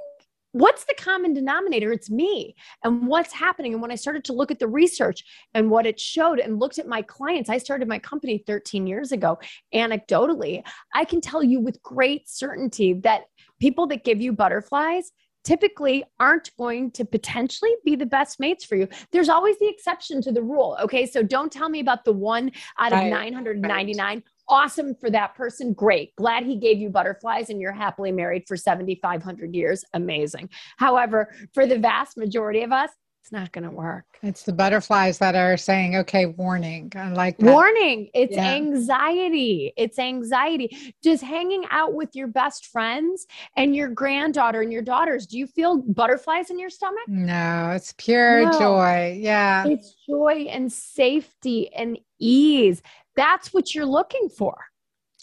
what's 0.55 0.85
the 0.85 0.95
common 0.97 1.33
denominator? 1.33 1.91
It's 1.91 2.09
me. 2.09 2.55
And 2.81 3.07
what's 3.07 3.33
happening? 3.33 3.73
And 3.73 3.81
when 3.81 3.91
I 3.91 3.95
started 3.95 4.23
to 4.25 4.33
look 4.33 4.51
at 4.51 4.59
the 4.59 4.69
research 4.69 5.21
and 5.53 5.69
what 5.69 5.85
it 5.85 5.99
showed 5.99 6.39
and 6.39 6.61
looked 6.61 6.79
at 6.79 6.87
my 6.87 7.01
clients, 7.01 7.49
I 7.49 7.57
started 7.57 7.89
my 7.89 7.99
company 7.99 8.41
13 8.47 8.87
years 8.87 9.11
ago. 9.11 9.37
Anecdotally, 9.73 10.63
I 10.93 11.03
can 11.03 11.19
tell 11.19 11.43
you 11.43 11.59
with 11.59 11.83
great 11.83 12.29
certainty 12.29 12.93
that 13.03 13.23
people 13.59 13.85
that 13.87 14.05
give 14.05 14.21
you 14.21 14.31
butterflies 14.31 15.11
typically 15.43 16.05
aren't 16.21 16.49
going 16.57 16.89
to 16.91 17.03
potentially 17.03 17.75
be 17.83 17.97
the 17.97 18.05
best 18.05 18.39
mates 18.39 18.63
for 18.63 18.77
you. 18.77 18.87
There's 19.11 19.29
always 19.29 19.59
the 19.59 19.67
exception 19.67 20.21
to 20.21 20.31
the 20.31 20.41
rule. 20.41 20.77
Okay. 20.81 21.05
So 21.05 21.21
don't 21.21 21.51
tell 21.51 21.67
me 21.67 21.81
about 21.81 22.05
the 22.05 22.13
one 22.13 22.49
out 22.79 22.93
of 22.93 22.99
right. 22.99 23.11
999 23.11 24.07
right 24.07 24.23
awesome 24.47 24.95
for 24.95 25.09
that 25.09 25.35
person. 25.35 25.73
Great. 25.73 26.15
Glad 26.15 26.43
he 26.43 26.55
gave 26.55 26.79
you 26.79 26.89
butterflies 26.89 27.49
and 27.49 27.59
you're 27.59 27.71
happily 27.71 28.11
married 28.11 28.43
for 28.47 28.57
7,500 28.57 29.55
years. 29.55 29.83
Amazing. 29.93 30.49
However, 30.77 31.33
for 31.53 31.65
the 31.65 31.79
vast 31.79 32.17
majority 32.17 32.61
of 32.61 32.71
us, 32.71 32.89
it's 33.25 33.31
not 33.31 33.51
going 33.51 33.63
to 33.63 33.71
work. 33.71 34.05
It's 34.21 34.43
the 34.43 34.53
butterflies 34.53 35.17
that 35.17 35.33
are 35.33 35.57
saying, 35.57 35.95
okay, 35.95 36.27
warning. 36.27 36.91
I 36.95 37.09
like 37.09 37.39
that. 37.39 37.51
Warning. 37.51 38.07
It's 38.13 38.35
yeah. 38.35 38.53
anxiety. 38.53 39.73
It's 39.77 39.97
anxiety. 39.97 40.93
Just 41.03 41.23
hanging 41.23 41.63
out 41.71 41.95
with 41.95 42.15
your 42.15 42.27
best 42.27 42.67
friends 42.67 43.25
and 43.57 43.75
your 43.75 43.87
granddaughter 43.87 44.61
and 44.61 44.71
your 44.71 44.83
daughters. 44.83 45.25
Do 45.25 45.39
you 45.39 45.47
feel 45.47 45.81
butterflies 45.81 46.51
in 46.51 46.59
your 46.59 46.69
stomach? 46.69 47.01
No, 47.07 47.71
it's 47.75 47.95
pure 47.97 48.45
no. 48.45 48.59
joy. 48.59 49.17
Yeah. 49.19 49.65
It's 49.65 49.95
joy 50.07 50.45
and 50.47 50.71
safety 50.71 51.73
and 51.73 51.97
ease. 52.19 52.83
That's 53.15 53.53
what 53.53 53.73
you're 53.73 53.85
looking 53.85 54.29
for. 54.29 54.55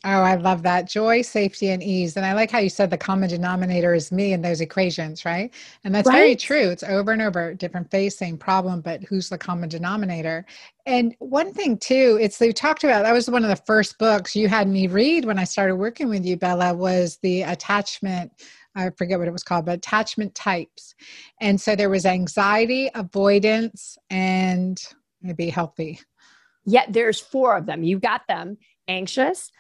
Oh, 0.05 0.23
I 0.23 0.35
love 0.35 0.65
that. 0.65 0.89
Joy, 0.89 1.23
safety, 1.23 1.71
and 1.71 1.81
ease. 1.81 2.17
And 2.17 2.27
I 2.27 2.33
like 2.33 2.51
how 2.51 2.59
you 2.59 2.69
said 2.69 2.91
the 2.91 2.99
common 2.99 3.29
denominator 3.29 3.95
is 3.95 4.11
me 4.11 4.33
in 4.33 4.43
those 4.43 4.61
equations, 4.61 5.25
right? 5.25 5.55
And 5.85 5.95
that's 5.95 6.09
right. 6.09 6.17
very 6.17 6.37
true. 6.37 6.71
It's 6.71 6.83
over 6.83 7.13
and 7.13 7.23
over, 7.23 7.55
different 7.55 7.89
face, 7.89 8.19
same 8.19 8.37
problem, 8.37 8.81
but 8.81 9.05
who's 9.05 9.29
the 9.29 9.39
common 9.39 9.69
denominator? 9.69 10.45
And 10.87 11.15
one 11.21 11.53
thing 11.53 11.79
too, 11.79 12.19
it's 12.21 12.39
they 12.39 12.51
talked 12.51 12.83
about 12.83 13.05
that 13.05 13.13
was 13.13 13.31
one 13.31 13.45
of 13.45 13.51
the 13.51 13.65
first 13.65 13.97
books 13.99 14.35
you 14.35 14.49
had 14.49 14.67
me 14.67 14.89
read 14.89 15.25
when 15.25 15.39
I 15.39 15.45
started 15.45 15.77
working 15.77 16.09
with 16.09 16.27
you, 16.27 16.37
Bela, 16.37 16.75
was 16.75 17.19
the 17.23 17.43
attachment. 17.43 18.33
I 18.75 18.91
forget 18.91 19.21
what 19.21 19.29
it 19.29 19.33
was 19.33 19.45
called, 19.45 19.67
but 19.67 19.79
attachment 19.79 20.35
types. 20.35 20.97
And 21.41 21.61
so 21.61 21.77
there 21.77 21.91
was 21.91 22.07
anxiety, 22.07 22.91
avoidance, 22.97 23.97
and 24.11 24.83
maybe 25.21 25.49
healthy. 25.49 26.01
Yeah, 26.65 26.85
there's 26.89 27.21
four 27.21 27.57
of 27.57 27.67
them. 27.67 27.83
You 27.83 27.99
got 27.99 28.23
them 28.29 28.59
anxious, 28.89 29.51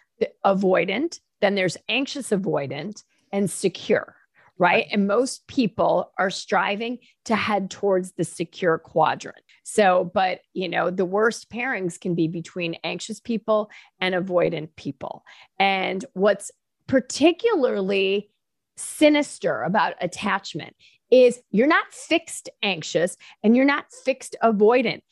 avoidant, 0.44 1.20
then 1.40 1.54
there's 1.54 1.76
anxious 1.88 2.30
avoidant, 2.30 3.02
and 3.32 3.50
secure, 3.50 4.14
right? 4.58 4.86
And 4.92 5.06
most 5.06 5.46
people 5.46 6.12
are 6.18 6.30
striving 6.30 6.98
to 7.24 7.34
head 7.34 7.70
towards 7.70 8.12
the 8.12 8.24
secure 8.24 8.78
quadrant. 8.78 9.40
So, 9.64 10.10
but 10.12 10.40
you 10.52 10.68
know, 10.68 10.90
the 10.90 11.04
worst 11.04 11.50
pairings 11.50 11.98
can 11.98 12.14
be 12.14 12.28
between 12.28 12.76
anxious 12.84 13.20
people 13.20 13.70
and 14.00 14.14
avoidant 14.14 14.68
people. 14.76 15.24
And 15.58 16.04
what's 16.12 16.50
particularly 16.86 18.30
sinister 18.76 19.62
about 19.62 19.94
attachment 20.00 20.76
is 21.10 21.40
you're 21.50 21.66
not 21.66 21.92
fixed 21.92 22.48
anxious 22.62 23.16
and 23.42 23.56
you're 23.56 23.64
not 23.64 23.86
fixed 24.04 24.36
avoidant. 24.42 25.02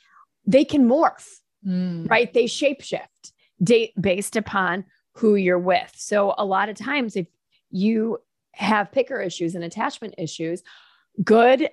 They 0.46 0.64
can 0.64 0.88
morph 0.88 1.39
mm. 1.66 2.08
right? 2.10 2.32
They 2.32 2.44
shapeshift 2.44 3.32
date 3.62 3.92
based 4.00 4.36
upon 4.36 4.84
who 5.12 5.34
you're 5.34 5.58
with. 5.58 5.92
So 5.96 6.34
a 6.38 6.44
lot 6.44 6.68
of 6.68 6.76
times, 6.76 7.16
if 7.16 7.26
you 7.70 8.18
have 8.52 8.92
picker 8.92 9.20
issues 9.20 9.54
and 9.54 9.64
attachment 9.64 10.14
issues, 10.18 10.62
good, 11.22 11.68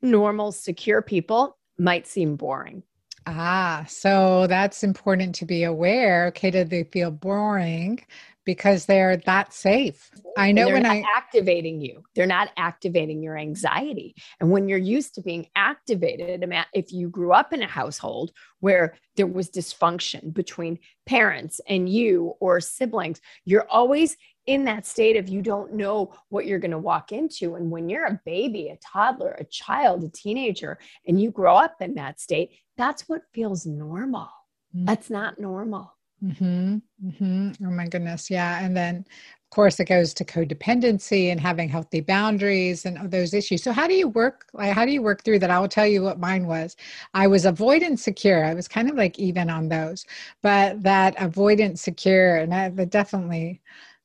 normal, 0.00 0.52
secure 0.52 1.02
people 1.02 1.56
might 1.78 2.06
seem 2.06 2.36
boring. 2.36 2.82
Ah, 3.26 3.84
so 3.88 4.46
that's 4.48 4.82
important 4.82 5.34
to 5.36 5.44
be 5.44 5.62
aware. 5.62 6.26
Okay, 6.26 6.50
did 6.50 6.70
they 6.70 6.84
feel 6.84 7.10
boring? 7.10 8.04
Because 8.44 8.86
they're 8.86 9.16
that 9.18 9.52
safe. 9.52 10.10
I 10.36 10.52
know 10.52 10.68
when 10.68 10.86
I 10.86 11.04
activating 11.16 11.80
you, 11.80 12.02
they're 12.14 12.26
not 12.26 12.50
activating 12.56 13.22
your 13.22 13.38
anxiety. 13.38 14.14
And 14.40 14.50
when 14.50 14.68
you're 14.68 14.78
used 14.78 15.14
to 15.14 15.22
being 15.22 15.46
activated, 15.54 16.44
if 16.72 16.92
you 16.92 17.08
grew 17.08 17.32
up 17.32 17.52
in 17.52 17.62
a 17.62 17.66
household 17.66 18.32
where 18.60 18.96
there 19.16 19.26
was 19.26 19.50
dysfunction 19.50 20.32
between 20.32 20.78
parents 21.06 21.60
and 21.68 21.88
you 21.88 22.34
or 22.40 22.60
siblings, 22.60 23.20
you're 23.44 23.68
always 23.68 24.16
in 24.46 24.64
that 24.64 24.86
state 24.86 25.16
of 25.16 25.28
you 25.28 25.40
don't 25.40 25.74
know 25.74 26.12
what 26.28 26.46
you're 26.46 26.58
going 26.58 26.72
to 26.72 26.78
walk 26.78 27.12
into. 27.12 27.54
And 27.54 27.70
when 27.70 27.88
you're 27.88 28.06
a 28.06 28.20
baby, 28.24 28.68
a 28.68 28.76
toddler, 28.76 29.36
a 29.38 29.44
child, 29.44 30.02
a 30.02 30.08
teenager, 30.08 30.78
and 31.06 31.20
you 31.20 31.30
grow 31.30 31.56
up 31.56 31.76
in 31.80 31.94
that 31.94 32.18
state, 32.18 32.50
that's 32.76 33.08
what 33.08 33.22
feels 33.32 33.66
normal. 33.66 34.30
Mm-hmm. 34.74 34.86
That's 34.86 35.10
not 35.10 35.38
normal. 35.38 35.94
Mm-hmm, 36.24 36.76
mm-hmm. 37.04 37.66
Oh 37.66 37.70
my 37.70 37.86
goodness. 37.88 38.30
Yeah. 38.30 38.64
And 38.64 38.76
then, 38.76 38.98
of 38.98 39.50
course, 39.50 39.80
it 39.80 39.86
goes 39.86 40.14
to 40.14 40.24
codependency 40.24 41.32
and 41.32 41.40
having 41.40 41.68
healthy 41.68 42.00
boundaries 42.00 42.86
and 42.86 43.10
those 43.10 43.34
issues. 43.34 43.62
So, 43.62 43.72
how 43.72 43.88
do 43.88 43.94
you 43.94 44.08
work? 44.08 44.46
Like, 44.52 44.72
how 44.72 44.84
do 44.84 44.92
you 44.92 45.02
work 45.02 45.24
through 45.24 45.40
that? 45.40 45.50
I 45.50 45.58
will 45.58 45.68
tell 45.68 45.86
you 45.86 46.02
what 46.02 46.20
mine 46.20 46.46
was. 46.46 46.76
I 47.12 47.26
was 47.26 47.44
avoidant 47.44 47.98
secure. 47.98 48.44
I 48.44 48.54
was 48.54 48.68
kind 48.68 48.88
of 48.88 48.96
like 48.96 49.18
even 49.18 49.50
on 49.50 49.68
those, 49.68 50.06
but 50.42 50.82
that 50.84 51.16
avoidant 51.16 51.78
secure, 51.78 52.36
and 52.36 52.52
that, 52.52 52.76
that 52.76 52.90
definitely, 52.90 53.60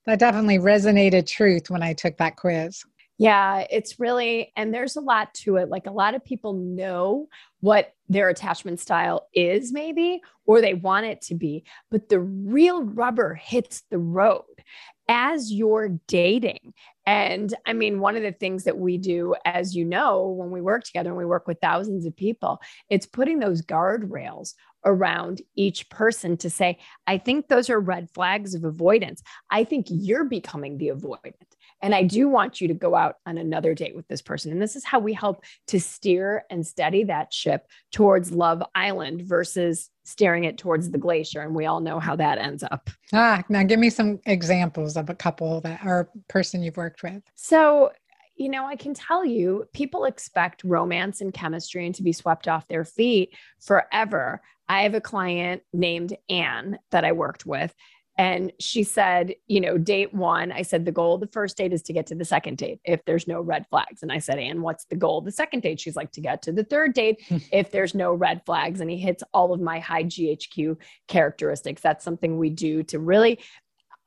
that 0.08 0.20
definitely 0.20 0.58
resonated 0.58 1.28
truth 1.28 1.70
when 1.70 1.84
I 1.84 1.94
took 1.94 2.18
that 2.18 2.36
quiz. 2.36 2.84
Yeah, 3.20 3.66
it's 3.70 4.00
really, 4.00 4.54
and 4.56 4.74
there's 4.74 4.96
a 4.96 5.02
lot 5.02 5.34
to 5.36 5.58
it. 5.58 5.70
Like 5.70 5.88
a 5.88 5.92
lot 5.92 6.14
of 6.16 6.24
people 6.24 6.54
know 6.54 7.28
what 7.62 7.94
their 8.10 8.30
attachment 8.30 8.80
style 8.80 9.28
is, 9.34 9.72
maybe, 9.72 10.22
or 10.46 10.62
they 10.62 10.74
want 10.74 11.06
it 11.06 11.22
to 11.22 11.36
be, 11.36 11.64
but 11.92 12.10
the 12.10 12.20
real 12.20 12.84
rubber 12.84 13.34
hits 13.34 13.84
the 13.90 13.98
road 13.98 14.44
as 15.10 15.52
you're 15.52 15.98
dating. 16.08 16.74
And 17.06 17.54
I 17.66 17.74
mean, 17.74 18.00
one 18.00 18.16
of 18.16 18.24
the 18.24 18.34
things 18.34 18.66
that 18.66 18.78
we 18.78 18.98
do, 18.98 19.36
as 19.46 19.76
you 19.76 19.86
know, 19.86 20.28
when 20.28 20.52
we 20.52 20.62
work 20.62 20.84
together 20.84 21.10
and 21.10 21.18
we 21.18 21.26
work 21.26 21.48
with 21.48 21.60
thousands 21.62 22.06
of 22.06 22.16
people, 22.16 22.60
it's 22.90 23.06
putting 23.06 23.40
those 23.40 23.62
guardrails 23.62 24.54
around 24.86 25.42
each 25.56 25.90
person 25.90 26.38
to 26.38 26.50
say, 26.50 26.78
I 27.08 27.18
think 27.18 27.48
those 27.48 27.70
are 27.70 27.80
red 27.80 28.10
flags 28.14 28.54
of 28.54 28.64
avoidance. 28.64 29.22
I 29.50 29.64
think 29.64 29.88
you're 29.90 30.26
becoming 30.26 30.78
the 30.78 30.90
avoidant. 30.90 31.34
And 31.82 31.94
I 31.94 32.04
do 32.04 32.28
want 32.28 32.60
you 32.60 32.68
to 32.70 32.74
go 32.74 32.96
out 32.96 33.16
on 33.26 33.38
another 33.38 33.74
date 33.74 33.96
with 33.96 34.08
this 34.08 34.22
person. 34.22 34.52
And 34.52 34.62
this 34.62 34.76
is 34.76 34.84
how 34.84 35.00
we 35.00 35.14
help 35.14 35.44
to 35.68 35.80
steer 35.80 36.46
and 36.50 36.66
steady 36.66 37.04
that 37.06 37.34
ship 37.34 37.68
towards 37.92 38.32
Love 38.32 38.64
Island 38.74 39.22
versus 39.24 39.90
steering 40.04 40.46
it 40.46 40.58
towards 40.58 40.90
the 40.90 40.98
glacier. 40.98 41.42
And 41.42 41.54
we 41.54 41.66
all 41.66 41.82
know 41.82 42.00
how 42.00 42.16
that 42.16 42.40
ends 42.40 42.64
up. 42.64 42.90
Ah, 43.14 43.44
now 43.50 43.64
give 43.64 43.80
me 43.80 43.90
some 43.90 44.20
examples 44.26 44.98
of 44.98 45.10
a 45.10 45.16
couple 45.16 45.62
that 45.62 45.82
or 45.86 46.10
person 46.28 46.64
you've 46.64 46.78
worked 46.78 47.04
with. 47.04 47.22
So, 47.36 47.92
you 48.36 48.50
know, 48.50 48.66
I 48.66 48.76
can 48.76 48.94
tell 48.94 49.26
you 49.26 49.66
people 49.74 50.06
expect 50.06 50.64
romance 50.64 51.22
and 51.22 51.34
chemistry 51.34 51.86
and 51.86 51.96
to 51.96 52.04
be 52.04 52.14
swept 52.14 52.48
off 52.48 52.68
their 52.68 52.86
feet 52.86 53.36
forever. 53.60 54.42
I 54.70 54.84
have 54.84 54.94
a 54.94 55.02
client 55.02 55.64
named 55.74 56.16
Anne 56.30 56.78
that 56.92 57.06
I 57.06 57.14
worked 57.14 57.46
with, 57.46 57.74
and 58.18 58.52
she 58.60 58.84
said, 58.84 59.36
you 59.48 59.62
know, 59.62 59.78
date 59.78 60.12
one, 60.12 60.52
I 60.52 60.64
said, 60.64 60.86
the 60.86 60.92
goal 60.92 61.16
of 61.16 61.22
the 61.22 61.28
first 61.28 61.56
date 61.56 61.72
is 61.72 61.84
to 61.84 61.94
get 61.94 62.08
to 62.08 62.16
the 62.16 62.26
second 62.26 62.58
date 62.58 62.80
if 62.84 63.06
there's 63.06 63.28
no 63.28 63.42
red 63.42 63.68
flags. 63.70 64.02
And 64.02 64.12
I 64.12 64.18
said, 64.18 64.40
and 64.40 64.64
what's 64.64 64.86
the 64.86 64.96
goal 64.96 65.20
of 65.20 65.26
the 65.26 65.32
second 65.32 65.62
date? 65.62 65.80
She's 65.80 65.96
like, 65.96 66.12
to 66.14 66.22
get 66.22 66.42
to 66.44 66.52
the 66.52 66.64
third 66.64 66.94
date 66.94 67.22
if 67.52 67.70
there's 67.70 67.94
no 67.94 68.14
red 68.14 68.42
flags. 68.44 68.82
And 68.82 68.90
he 68.90 68.98
hits 68.98 69.24
all 69.34 69.54
of 69.54 69.62
my 69.62 69.80
high 69.80 70.04
GHQ 70.04 70.78
characteristics. 71.08 71.82
That's 71.82 72.04
something 72.04 72.40
we 72.40 72.50
do 72.50 72.82
to 72.84 72.98
really 72.98 73.40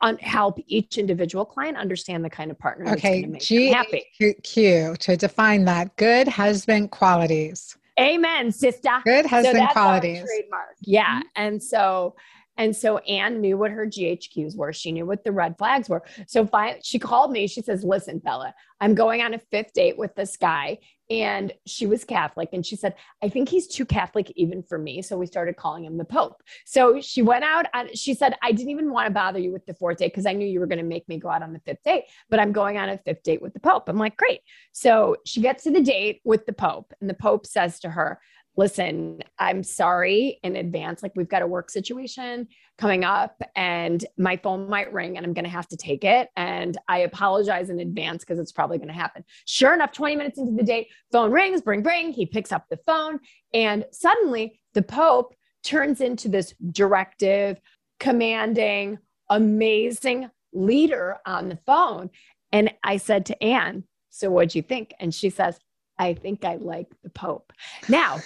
un- 0.01 0.19
help 0.19 0.59
each 0.67 0.99
individual 0.99 1.45
client 1.45 1.77
understand 1.77 2.25
the 2.25 2.31
kind 2.31 2.51
of 2.51 2.59
partner 2.59 2.93
okay, 2.93 3.25
that's 3.27 3.47
G- 3.47 3.69
happy. 3.69 4.07
Q 4.43 4.97
to 4.97 5.17
define 5.17 5.67
that 5.67 5.95
good 5.97 6.27
husband 6.27 6.91
qualities. 6.91 7.77
Amen, 8.01 8.51
sister. 8.51 8.91
Good 9.05 9.27
husband 9.27 9.59
so 9.59 9.73
qualities. 9.73 10.25
trademark. 10.25 10.75
Yeah. 10.81 11.19
Mm-hmm. 11.19 11.29
And 11.37 11.63
so 11.63 12.17
and 12.61 12.77
so 12.77 12.99
Anne 12.99 13.41
knew 13.41 13.57
what 13.57 13.71
her 13.71 13.87
GHQs 13.87 14.55
were. 14.55 14.71
She 14.75 14.93
knew 14.93 15.07
what 15.07 15.25
the 15.25 15.33
red 15.33 15.57
flags 15.57 15.89
were. 15.89 16.03
So 16.27 16.47
finally, 16.47 16.81
she 16.85 16.99
called 16.99 17.33
me. 17.33 17.47
She 17.47 17.63
says, 17.63 17.85
Listen, 17.85 18.19
Bela, 18.19 18.55
I'm 18.83 18.95
going 18.95 19.23
on 19.23 19.33
a 19.33 19.39
fifth 19.39 19.73
date 19.73 19.97
with 19.97 20.15
this 20.15 20.37
guy. 20.37 20.77
And 21.09 21.55
she 21.67 21.87
was 21.87 22.05
Catholic. 22.05 22.51
And 22.53 22.65
she 22.65 22.77
said, 22.77 22.97
I 23.23 23.31
think 23.31 23.49
he's 23.49 23.67
too 23.67 23.87
Catholic 23.87 24.31
even 24.37 24.63
for 24.63 24.77
me. 24.77 25.01
So 25.01 25.17
we 25.17 25.27
started 25.27 25.57
calling 25.57 25.87
him 25.87 25.97
the 25.97 26.05
Pope. 26.05 26.43
So 26.67 27.01
she 27.01 27.23
went 27.23 27.45
out 27.45 27.65
and 27.73 27.97
she 27.97 28.13
said, 28.13 28.37
I 28.43 28.53
didn't 28.53 28.71
even 28.71 28.93
want 28.93 29.07
to 29.07 29.13
bother 29.13 29.39
you 29.39 29.53
with 29.53 29.65
the 29.65 29.75
fourth 29.75 29.97
date 29.97 30.13
because 30.13 30.27
I 30.27 30.35
knew 30.35 30.47
you 30.47 30.61
were 30.61 30.67
going 30.67 30.79
to 30.79 30.85
make 30.85 31.09
me 31.09 31.19
go 31.19 31.31
out 31.31 31.43
on 31.43 31.55
the 31.55 31.61
fifth 31.61 31.83
date, 31.83 32.05
but 32.29 32.39
I'm 32.39 32.53
going 32.53 32.77
on 32.77 32.91
a 32.91 32.99
fifth 32.99 33.23
date 33.23 33.41
with 33.41 33.55
the 33.55 33.61
Pope. 33.61 33.89
I'm 33.89 33.99
like, 33.99 34.19
great. 34.19 34.43
So 34.73 35.17
she 35.25 35.41
gets 35.41 35.65
to 35.65 35.71
the 35.71 35.81
date 35.81 36.21
with 36.25 36.45
the 36.45 36.53
Pope, 36.53 36.93
and 37.01 37.09
the 37.09 37.15
Pope 37.15 37.47
says 37.47 37.81
to 37.81 37.91
her, 37.91 38.21
listen, 38.61 39.23
I'm 39.39 39.63
sorry 39.63 40.39
in 40.43 40.55
advance. 40.55 41.03
Like, 41.03 41.13
we've 41.17 41.31
got 41.31 41.41
a 41.41 41.47
work 41.47 41.71
situation 41.71 42.47
coming 42.77 43.05
up, 43.05 43.41
and 43.57 44.05
my 44.19 44.37
phone 44.37 44.69
might 44.69 44.93
ring, 44.93 45.17
and 45.17 45.25
I'm 45.25 45.33
going 45.33 45.47
to 45.47 45.51
have 45.51 45.67
to 45.69 45.79
take 45.79 46.05
it. 46.05 46.29
And 46.37 46.77
I 46.87 46.99
apologize 46.99 47.71
in 47.71 47.81
advance 47.81 48.23
because 48.23 48.39
it's 48.39 48.53
probably 48.53 48.77
going 48.77 48.89
to 48.89 48.95
happen. 48.95 49.25
Sure 49.47 49.73
enough, 49.73 49.93
20 49.93 50.15
minutes 50.15 50.39
into 50.39 50.53
the 50.53 50.63
date, 50.63 50.89
phone 51.11 51.31
rings, 51.31 51.63
bring, 51.63 51.83
bring. 51.83 52.13
He 52.13 52.27
picks 52.27 52.53
up 52.53 52.67
the 52.69 52.77
phone, 52.85 53.21
and 53.55 53.87
suddenly 53.93 54.61
the 54.75 54.83
Pope 54.83 55.35
turns 55.65 56.03
into 56.03 56.29
this 56.29 56.53
directive, 56.71 57.59
commanding, 57.99 58.99
amazing 59.31 60.29
leader 60.53 61.17
on 61.25 61.49
the 61.49 61.59
phone. 61.65 62.11
And 62.53 62.75
I 62.85 62.99
said 62.99 63.25
to 63.27 63.43
Anne, 63.43 63.85
So 64.11 64.31
what'd 64.31 64.55
you 64.55 64.61
think? 64.61 64.93
And 65.01 65.15
she 65.15 65.31
says, 65.31 65.59
I 66.01 66.15
think 66.15 66.47
I 66.47 66.57
like 66.57 66.89
the 67.03 67.11
Pope. 67.11 67.53
Now, 67.91 68.21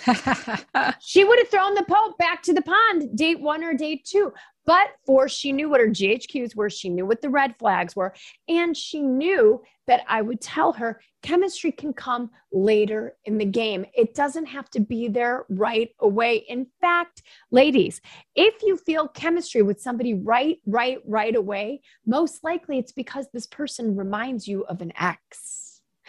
she 1.00 1.24
would 1.24 1.38
have 1.40 1.48
thrown 1.48 1.74
the 1.74 1.84
Pope 1.88 2.16
back 2.18 2.40
to 2.44 2.54
the 2.54 2.62
pond, 2.62 3.18
date 3.18 3.40
one 3.40 3.64
or 3.64 3.74
date 3.74 4.04
two. 4.04 4.32
But 4.64 4.90
for 5.04 5.28
she 5.28 5.50
knew 5.50 5.68
what 5.68 5.80
her 5.80 5.88
GHQs 5.88 6.54
were, 6.54 6.70
she 6.70 6.88
knew 6.88 7.04
what 7.04 7.20
the 7.20 7.28
red 7.28 7.56
flags 7.58 7.96
were, 7.96 8.14
and 8.48 8.76
she 8.76 9.02
knew 9.02 9.60
that 9.88 10.02
I 10.08 10.22
would 10.22 10.40
tell 10.40 10.72
her 10.74 11.00
chemistry 11.22 11.72
can 11.72 11.92
come 11.92 12.30
later 12.52 13.16
in 13.24 13.38
the 13.38 13.44
game. 13.44 13.84
It 13.92 14.14
doesn't 14.14 14.46
have 14.46 14.70
to 14.70 14.80
be 14.80 15.08
there 15.08 15.44
right 15.50 15.90
away. 15.98 16.44
In 16.48 16.68
fact, 16.80 17.22
ladies, 17.50 18.00
if 18.36 18.54
you 18.62 18.76
feel 18.76 19.08
chemistry 19.08 19.62
with 19.62 19.80
somebody 19.80 20.14
right, 20.14 20.58
right, 20.64 20.98
right 21.04 21.34
away, 21.34 21.82
most 22.06 22.44
likely 22.44 22.78
it's 22.78 22.92
because 22.92 23.26
this 23.32 23.48
person 23.48 23.96
reminds 23.96 24.46
you 24.46 24.64
of 24.66 24.80
an 24.80 24.92
ex 24.98 25.63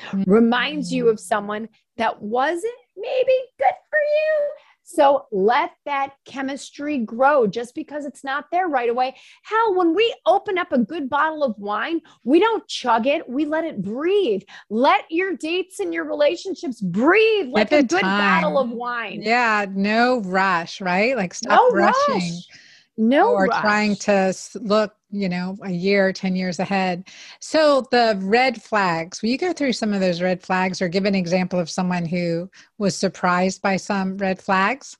mm-hmm. 0.07 0.29
reminds 0.29 0.91
you 0.91 1.09
of 1.09 1.19
someone 1.19 1.69
that 1.97 2.21
wasn't 2.21 2.73
maybe 2.97 3.33
good 3.57 3.73
for 3.89 3.99
you. 3.99 4.49
So 4.87 5.25
let 5.31 5.71
that 5.85 6.13
chemistry 6.25 6.99
grow 6.99 7.47
just 7.47 7.73
because 7.73 8.05
it's 8.05 8.23
not 8.23 8.45
there 8.51 8.67
right 8.67 8.89
away. 8.89 9.15
Hell, 9.41 9.75
when 9.75 9.95
we 9.95 10.13
open 10.27 10.59
up 10.59 10.71
a 10.71 10.77
good 10.77 11.09
bottle 11.09 11.43
of 11.43 11.57
wine, 11.57 12.01
we 12.23 12.39
don't 12.39 12.67
chug 12.67 13.07
it, 13.07 13.27
we 13.27 13.45
let 13.45 13.63
it 13.63 13.81
breathe. 13.81 14.43
Let 14.69 15.05
your 15.09 15.35
dates 15.37 15.79
and 15.79 15.91
your 15.91 16.05
relationships 16.05 16.81
breathe 16.81 17.47
like 17.47 17.71
a 17.71 17.81
good 17.81 18.01
time. 18.01 18.43
bottle 18.43 18.59
of 18.59 18.69
wine. 18.69 19.23
Yeah, 19.23 19.65
no 19.73 20.21
rush, 20.21 20.79
right? 20.81 21.15
Like 21.17 21.33
stop 21.33 21.59
no 21.59 21.69
rushing. 21.71 22.13
Rush 22.13 22.47
no 22.97 23.33
or 23.33 23.45
rush. 23.45 23.61
trying 23.61 23.95
to 23.95 24.33
look 24.55 24.93
you 25.15 25.29
know 25.29 25.57
a 25.63 25.71
year 25.71 26.11
10 26.11 26.35
years 26.35 26.59
ahead 26.59 27.07
so 27.39 27.85
the 27.91 28.17
red 28.21 28.61
flags 28.61 29.21
will 29.21 29.29
you 29.29 29.37
go 29.37 29.53
through 29.53 29.73
some 29.73 29.93
of 29.93 30.01
those 30.01 30.21
red 30.21 30.41
flags 30.41 30.81
or 30.81 30.87
give 30.87 31.05
an 31.05 31.15
example 31.15 31.59
of 31.59 31.69
someone 31.69 32.05
who 32.05 32.49
was 32.77 32.95
surprised 32.95 33.61
by 33.61 33.77
some 33.77 34.17
red 34.17 34.41
flags 34.41 34.97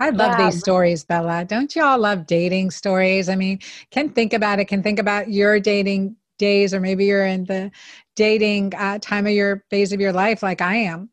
I 0.00 0.10
love 0.10 0.38
yeah. 0.38 0.50
these 0.50 0.60
stories, 0.60 1.02
Bela. 1.02 1.44
Don't 1.44 1.74
you 1.74 1.82
all 1.82 1.98
love 1.98 2.24
dating 2.24 2.70
stories? 2.70 3.28
I 3.28 3.34
mean, 3.34 3.58
can 3.90 4.10
think 4.10 4.32
about 4.32 4.60
it, 4.60 4.66
can 4.66 4.80
think 4.80 5.00
about 5.00 5.28
your 5.28 5.58
dating 5.58 6.14
days, 6.38 6.72
or 6.72 6.78
maybe 6.78 7.06
you're 7.06 7.26
in 7.26 7.44
the 7.46 7.72
dating 8.14 8.74
uh, 8.76 8.98
time 9.00 9.26
of 9.26 9.32
your 9.32 9.64
phase 9.70 9.92
of 9.92 10.00
your 10.00 10.12
life 10.12 10.40
like 10.40 10.60
I 10.60 10.76
am 10.76 11.10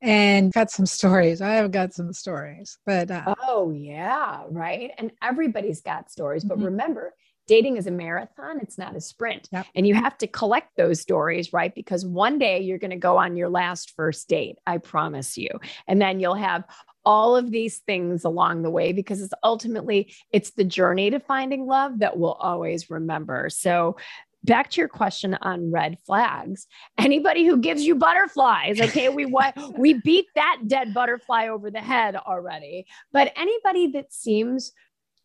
and 0.00 0.52
got 0.52 0.70
some 0.70 0.86
stories. 0.86 1.40
I 1.40 1.54
have 1.54 1.70
got 1.72 1.92
some 1.92 2.12
stories, 2.12 2.78
but 2.86 3.10
uh, 3.10 3.34
oh 3.46 3.70
yeah, 3.70 4.44
right. 4.48 4.92
And 4.98 5.10
everybody's 5.22 5.80
got 5.80 6.10
stories, 6.10 6.44
but 6.44 6.58
mm-hmm. 6.58 6.66
remember, 6.66 7.14
dating 7.48 7.76
is 7.76 7.88
a 7.88 7.90
marathon; 7.90 8.60
it's 8.60 8.78
not 8.78 8.94
a 8.94 9.00
sprint, 9.00 9.48
yep. 9.50 9.66
and 9.74 9.86
you 9.86 9.94
have 9.94 10.16
to 10.18 10.28
collect 10.28 10.76
those 10.76 11.00
stories, 11.00 11.52
right? 11.52 11.74
Because 11.74 12.06
one 12.06 12.38
day 12.38 12.60
you're 12.60 12.78
going 12.78 12.90
to 12.90 12.96
go 12.96 13.16
on 13.16 13.36
your 13.36 13.48
last 13.48 13.94
first 13.96 14.28
date. 14.28 14.58
I 14.66 14.78
promise 14.78 15.36
you, 15.36 15.48
and 15.88 16.00
then 16.00 16.20
you'll 16.20 16.34
have 16.34 16.64
all 17.04 17.36
of 17.36 17.50
these 17.50 17.78
things 17.78 18.24
along 18.24 18.62
the 18.62 18.70
way 18.70 18.92
because 18.92 19.22
it's 19.22 19.32
ultimately 19.42 20.12
it's 20.30 20.50
the 20.50 20.64
journey 20.64 21.10
to 21.10 21.18
finding 21.18 21.66
love 21.66 22.00
that 22.00 22.18
we'll 22.18 22.34
always 22.34 22.90
remember 22.90 23.48
so 23.48 23.96
back 24.44 24.70
to 24.70 24.80
your 24.80 24.88
question 24.88 25.36
on 25.40 25.70
red 25.70 25.96
flags 26.04 26.66
anybody 26.98 27.46
who 27.46 27.56
gives 27.56 27.82
you 27.82 27.94
butterflies 27.94 28.80
okay 28.80 29.08
we 29.08 29.24
what 29.24 29.54
we 29.78 29.94
beat 29.94 30.26
that 30.34 30.58
dead 30.66 30.92
butterfly 30.92 31.48
over 31.48 31.70
the 31.70 31.80
head 31.80 32.14
already 32.14 32.86
but 33.12 33.32
anybody 33.36 33.86
that 33.86 34.12
seems 34.12 34.72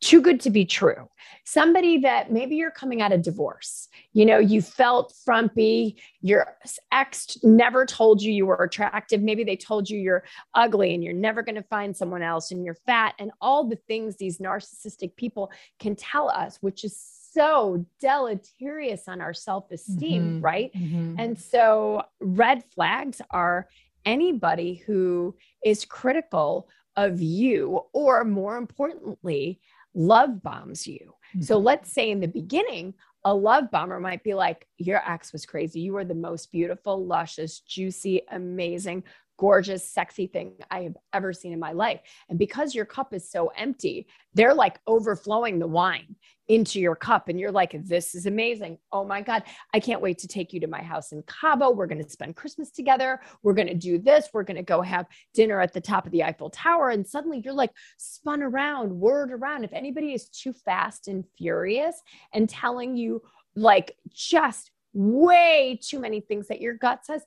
too 0.04 0.22
good 0.22 0.40
to 0.40 0.50
be 0.50 0.66
true 0.66 1.08
somebody 1.46 1.98
that 1.98 2.32
maybe 2.32 2.56
you're 2.56 2.72
coming 2.72 3.02
out 3.02 3.12
of 3.12 3.22
divorce 3.22 3.88
you 4.12 4.26
know 4.26 4.38
you 4.38 4.62
felt 4.62 5.14
frumpy 5.24 5.96
your 6.22 6.56
ex 6.92 7.38
never 7.44 7.86
told 7.86 8.22
you 8.22 8.32
you 8.32 8.46
were 8.46 8.64
attractive 8.64 9.22
maybe 9.22 9.44
they 9.44 9.56
told 9.56 9.90
you 9.90 10.00
you're 10.00 10.24
ugly 10.54 10.94
and 10.94 11.04
you're 11.04 11.14
never 11.14 11.42
going 11.42 11.56
to 11.56 11.64
find 11.64 11.96
someone 11.96 12.22
else 12.22 12.52
and 12.52 12.66
you're 12.66 12.78
fat 12.86 13.14
and 13.20 13.32
all 13.40 13.64
the 13.68 13.78
things 13.88 14.18
these 14.18 14.40
narcissistic 14.40 15.16
people 15.16 15.52
can 15.80 15.96
tell 15.96 16.30
us 16.30 16.58
which 16.62 16.84
is 16.84 16.98
so 17.34 17.84
deleterious 18.00 19.08
on 19.08 19.20
our 19.20 19.34
self 19.34 19.72
esteem, 19.72 20.24
mm-hmm. 20.24 20.42
right? 20.42 20.72
Mm-hmm. 20.74 21.16
And 21.18 21.40
so, 21.40 22.04
red 22.22 22.64
flags 22.76 23.22
are 23.32 23.68
anybody 24.06 24.76
who 24.86 25.36
is 25.64 25.84
critical 25.84 26.70
of 26.96 27.22
you, 27.22 27.82
or 27.92 28.24
more 28.24 28.58
importantly, 28.58 29.60
love 29.94 30.42
bombs 30.42 30.88
you. 30.88 31.14
Mm-hmm. 31.36 31.42
So, 31.42 31.58
let's 31.58 31.92
say 31.92 32.12
in 32.12 32.20
the 32.20 32.28
beginning, 32.28 32.94
a 33.26 33.34
love 33.34 33.72
bomber 33.72 34.00
might 34.00 34.24
be 34.24 34.34
like, 34.34 34.68
Your 34.78 35.02
ex 35.10 35.32
was 35.32 35.46
crazy. 35.46 35.80
You 35.80 35.94
were 35.94 36.06
the 36.06 36.16
most 36.16 36.52
beautiful, 36.52 37.06
luscious, 37.06 37.60
juicy, 37.60 38.22
amazing, 38.32 39.04
gorgeous, 39.38 39.88
sexy 39.88 40.28
thing 40.28 40.54
I 40.70 40.84
have 40.84 40.98
ever 41.14 41.34
seen 41.34 41.54
in 41.54 41.60
my 41.60 41.72
life. 41.72 42.02
And 42.30 42.40
because 42.40 42.76
your 42.76 42.86
cup 42.86 43.14
is 43.14 43.30
so 43.30 43.52
empty, 43.58 44.08
they're 44.34 44.54
like 44.54 44.80
overflowing 44.88 45.60
the 45.60 45.68
wine 45.68 46.16
into 46.50 46.80
your 46.80 46.96
cup. 46.96 47.30
And 47.30 47.40
you're 47.40 47.52
like, 47.52 47.76
this 47.86 48.16
is 48.16 48.26
amazing. 48.26 48.78
Oh 48.92 49.06
my 49.06 49.22
God, 49.22 49.44
I 49.74 49.80
can't 49.80 50.02
wait 50.02 50.18
to 50.20 50.28
take 50.28 50.52
you 50.52 50.60
to 50.60 50.68
my 50.68 50.82
house 50.82 51.12
in 51.12 51.24
Cabo. 51.24 51.72
We're 51.72 51.88
going 51.88 52.04
to 52.04 52.10
spend 52.10 52.36
Christmas 52.36 52.70
together. 52.70 53.22
We're 53.44 53.54
going 53.54 53.70
to 53.70 53.74
do 53.74 53.98
this. 53.98 54.30
We're 54.34 54.44
going 54.44 54.58
to 54.58 54.64
go 54.64 54.82
have 54.82 55.08
dinner 55.34 55.62
at 55.62 55.74
the 55.74 55.82
top 55.82 56.06
of 56.06 56.12
the 56.12 56.24
Eiffel 56.24 56.50
Tower. 56.50 56.90
And 56.90 57.08
suddenly 57.08 57.42
you're 57.44 57.54
like 57.54 57.72
spun 57.98 58.44
around, 58.44 58.92
word 58.92 59.32
around. 59.32 59.64
If 59.64 59.74
anybody 59.74 60.14
is 60.14 60.30
too 60.30 60.54
fast 60.54 61.08
and 61.08 61.24
furious 61.38 62.02
and 62.34 62.50
telling 62.50 62.98
you 62.98 63.22
like 63.56 63.96
just 64.10 64.72
way 64.94 65.80
too 65.82 66.00
many 66.00 66.20
things 66.20 66.48
that 66.50 66.62
your 66.62 66.74
gut 66.74 67.06
says, 67.06 67.24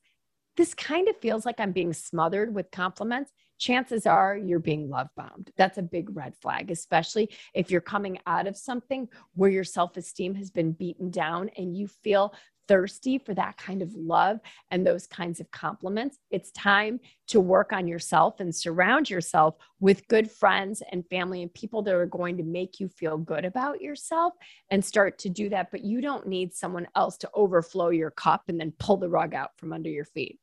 this 0.56 0.74
kind 0.74 1.08
of 1.08 1.16
feels 1.18 1.44
like 1.44 1.60
I'm 1.60 1.72
being 1.72 1.92
smothered 1.92 2.54
with 2.54 2.70
compliments. 2.70 3.32
Chances 3.58 4.06
are 4.06 4.36
you're 4.36 4.58
being 4.58 4.90
love 4.90 5.08
bombed. 5.16 5.50
That's 5.56 5.78
a 5.78 5.82
big 5.82 6.14
red 6.14 6.34
flag, 6.42 6.70
especially 6.70 7.30
if 7.54 7.70
you're 7.70 7.80
coming 7.80 8.18
out 8.26 8.46
of 8.46 8.56
something 8.56 9.08
where 9.34 9.50
your 9.50 9.64
self 9.64 9.96
esteem 9.96 10.34
has 10.34 10.50
been 10.50 10.72
beaten 10.72 11.10
down 11.10 11.50
and 11.56 11.76
you 11.76 11.88
feel 11.88 12.34
thirsty 12.68 13.18
for 13.18 13.34
that 13.34 13.56
kind 13.56 13.82
of 13.82 13.94
love 13.94 14.40
and 14.70 14.86
those 14.86 15.06
kinds 15.06 15.40
of 15.40 15.50
compliments, 15.50 16.18
it's 16.30 16.50
time 16.52 17.00
to 17.28 17.40
work 17.40 17.72
on 17.72 17.86
yourself 17.86 18.40
and 18.40 18.54
surround 18.54 19.08
yourself 19.08 19.54
with 19.80 20.06
good 20.08 20.30
friends 20.30 20.82
and 20.92 21.08
family 21.08 21.42
and 21.42 21.52
people 21.54 21.82
that 21.82 21.94
are 21.94 22.06
going 22.06 22.36
to 22.36 22.42
make 22.42 22.80
you 22.80 22.88
feel 22.88 23.18
good 23.18 23.44
about 23.44 23.80
yourself 23.80 24.32
and 24.70 24.84
start 24.84 25.18
to 25.18 25.28
do 25.28 25.48
that. 25.48 25.70
But 25.70 25.84
you 25.84 26.00
don't 26.00 26.26
need 26.26 26.54
someone 26.54 26.88
else 26.94 27.16
to 27.18 27.30
overflow 27.34 27.90
your 27.90 28.10
cup 28.10 28.44
and 28.48 28.58
then 28.58 28.72
pull 28.78 28.96
the 28.96 29.08
rug 29.08 29.34
out 29.34 29.50
from 29.56 29.72
under 29.72 29.90
your 29.90 30.04
feet. 30.04 30.38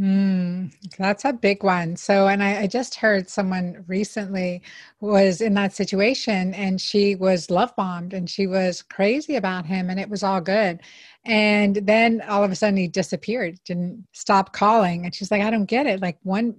Mm, 0.00 0.72
that's 0.98 1.24
a 1.24 1.34
big 1.34 1.62
one. 1.62 1.96
So, 1.96 2.26
and 2.26 2.42
I, 2.42 2.62
I, 2.62 2.66
just 2.66 2.94
heard 2.94 3.28
someone 3.28 3.84
recently 3.88 4.62
was 5.00 5.42
in 5.42 5.52
that 5.54 5.74
situation 5.74 6.54
and 6.54 6.80
she 6.80 7.14
was 7.14 7.50
love 7.50 7.76
bombed 7.76 8.14
and 8.14 8.28
she 8.28 8.46
was 8.46 8.80
crazy 8.82 9.36
about 9.36 9.66
him 9.66 9.90
and 9.90 10.00
it 10.00 10.08
was 10.08 10.22
all 10.22 10.40
good. 10.40 10.80
And 11.26 11.76
then 11.76 12.22
all 12.22 12.42
of 12.42 12.50
a 12.50 12.56
sudden 12.56 12.78
he 12.78 12.88
disappeared, 12.88 13.58
didn't 13.66 14.06
stop 14.12 14.54
calling. 14.54 15.04
And 15.04 15.14
she's 15.14 15.30
like, 15.30 15.42
I 15.42 15.50
don't 15.50 15.66
get 15.66 15.86
it. 15.86 16.00
Like 16.00 16.18
one 16.22 16.56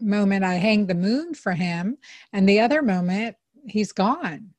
moment 0.00 0.44
I 0.44 0.54
hang 0.54 0.86
the 0.86 0.94
moon 0.94 1.34
for 1.34 1.52
him 1.52 1.98
and 2.32 2.48
the 2.48 2.60
other 2.60 2.80
moment 2.82 3.36
he's 3.66 3.92
gone. 3.92 4.54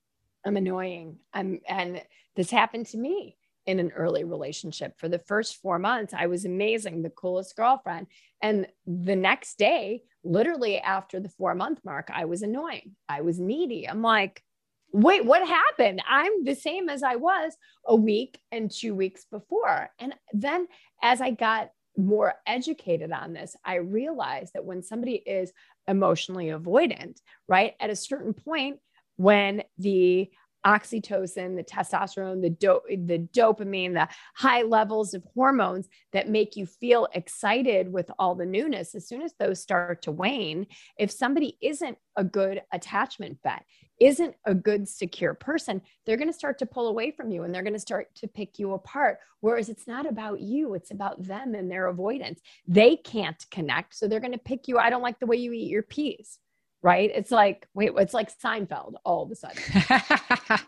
I'm 0.46 0.58
annoying. 0.58 1.18
I'm, 1.34 1.60
and 1.68 2.04
This 2.36 2.52
happened 2.52 2.86
to 2.88 2.98
me 2.98 3.38
in 3.72 3.80
an 3.80 3.92
early 3.92 4.24
relationship. 4.24 4.94
For 5.00 5.08
the 5.08 5.20
first 5.20 5.58
four 5.62 5.80
months, 5.80 6.14
I 6.14 6.28
was 6.28 6.46
amazing, 6.46 7.02
the 7.02 7.10
coolest 7.10 7.56
girlfriend. 7.56 8.08
And 8.42 8.68
the 8.86 9.16
next 9.16 9.58
day, 9.58 10.04
literally 10.24 10.80
after 10.80 11.20
the 11.20 11.30
four 11.30 11.56
month 11.56 11.80
mark, 11.84 12.10
I 12.14 12.26
was 12.26 12.42
annoying. 12.42 12.96
I 13.08 13.22
was 13.22 13.40
needy. 13.40 13.88
I'm 13.88 14.02
like, 14.02 14.44
wait, 14.92 15.26
what 15.26 15.48
happened? 15.48 16.02
I'm 16.08 16.44
the 16.44 16.54
same 16.54 16.90
as 16.90 17.02
I 17.02 17.16
was 17.16 17.56
a 17.86 17.96
week 17.96 18.40
and 18.52 18.70
two 18.70 18.94
weeks 18.94 19.26
before. 19.32 19.90
And 20.00 20.14
then 20.34 20.68
as 21.02 21.22
I 21.22 21.32
got 21.32 21.70
more 21.98 22.34
educated 22.46 23.12
on 23.14 23.32
this, 23.32 23.56
I 23.64 23.76
realized 23.76 24.52
that 24.54 24.66
when 24.66 24.84
somebody 24.84 25.16
is 25.16 25.54
emotionally 25.88 26.48
avoidant, 26.48 27.20
right, 27.48 27.74
at 27.80 27.90
a 27.90 27.96
certain 27.96 28.34
point, 28.34 28.80
when 29.18 29.64
the 29.78 30.30
oxytocin, 30.66 31.56
the 31.56 31.64
testosterone, 31.64 32.42
the, 32.42 32.50
do- 32.50 32.82
the 32.90 33.20
dopamine, 33.34 33.94
the 33.94 34.08
high 34.36 34.62
levels 34.64 35.14
of 35.14 35.24
hormones 35.34 35.88
that 36.14 36.30
make 36.30 36.56
you 36.56 36.66
feel 36.66 37.08
excited 37.14 37.92
with 37.92 38.10
all 38.20 38.36
the 38.36 38.46
newness, 38.46 38.96
as 38.96 39.08
soon 39.08 39.22
as 39.22 39.34
those 39.40 39.62
start 39.62 40.02
to 40.04 40.12
wane, 40.12 40.68
if 40.98 41.12
somebody 41.12 41.58
isn't 41.62 41.98
a 42.16 42.24
good 42.24 42.62
attachment 42.72 43.38
vet, 43.44 43.64
isn't 44.00 44.36
a 44.46 44.56
good 44.56 44.90
secure 44.90 45.36
person, 45.36 45.80
they're 46.06 46.18
going 46.18 46.28
to 46.28 46.34
start 46.34 46.58
to 46.58 46.66
pull 46.66 46.88
away 46.88 47.12
from 47.12 47.32
you 47.32 47.44
and 47.44 47.54
they're 47.54 47.62
going 47.62 47.74
to 47.74 47.80
start 47.80 48.08
to 48.16 48.28
pick 48.28 48.58
you 48.58 48.74
apart. 48.74 49.20
Whereas 49.42 49.70
it's 49.70 49.88
not 49.88 50.08
about 50.08 50.42
you, 50.42 50.74
it's 50.74 50.92
about 50.92 51.22
them 51.24 51.54
and 51.54 51.70
their 51.70 51.86
avoidance. 51.86 52.42
They 52.68 52.96
can't 52.96 53.44
connect. 53.52 53.96
So 53.96 54.08
they're 54.08 54.20
going 54.20 54.32
to 54.32 54.40
pick 54.40 54.68
you. 54.68 54.80
I 54.80 54.90
don't 54.90 55.04
like 55.04 55.20
the 55.20 55.28
way 55.28 55.38
you 55.38 55.54
eat 55.54 55.70
your 55.70 55.84
peas 55.84 56.40
right? 56.84 57.12
It's 57.14 57.32
like, 57.32 57.68
wait, 57.74 57.92
it's 57.98 58.14
like 58.14 58.32
Seinfeld 58.40 58.94
all 59.06 59.24
of 59.24 59.32
a 59.32 59.36
sudden. 59.36 59.62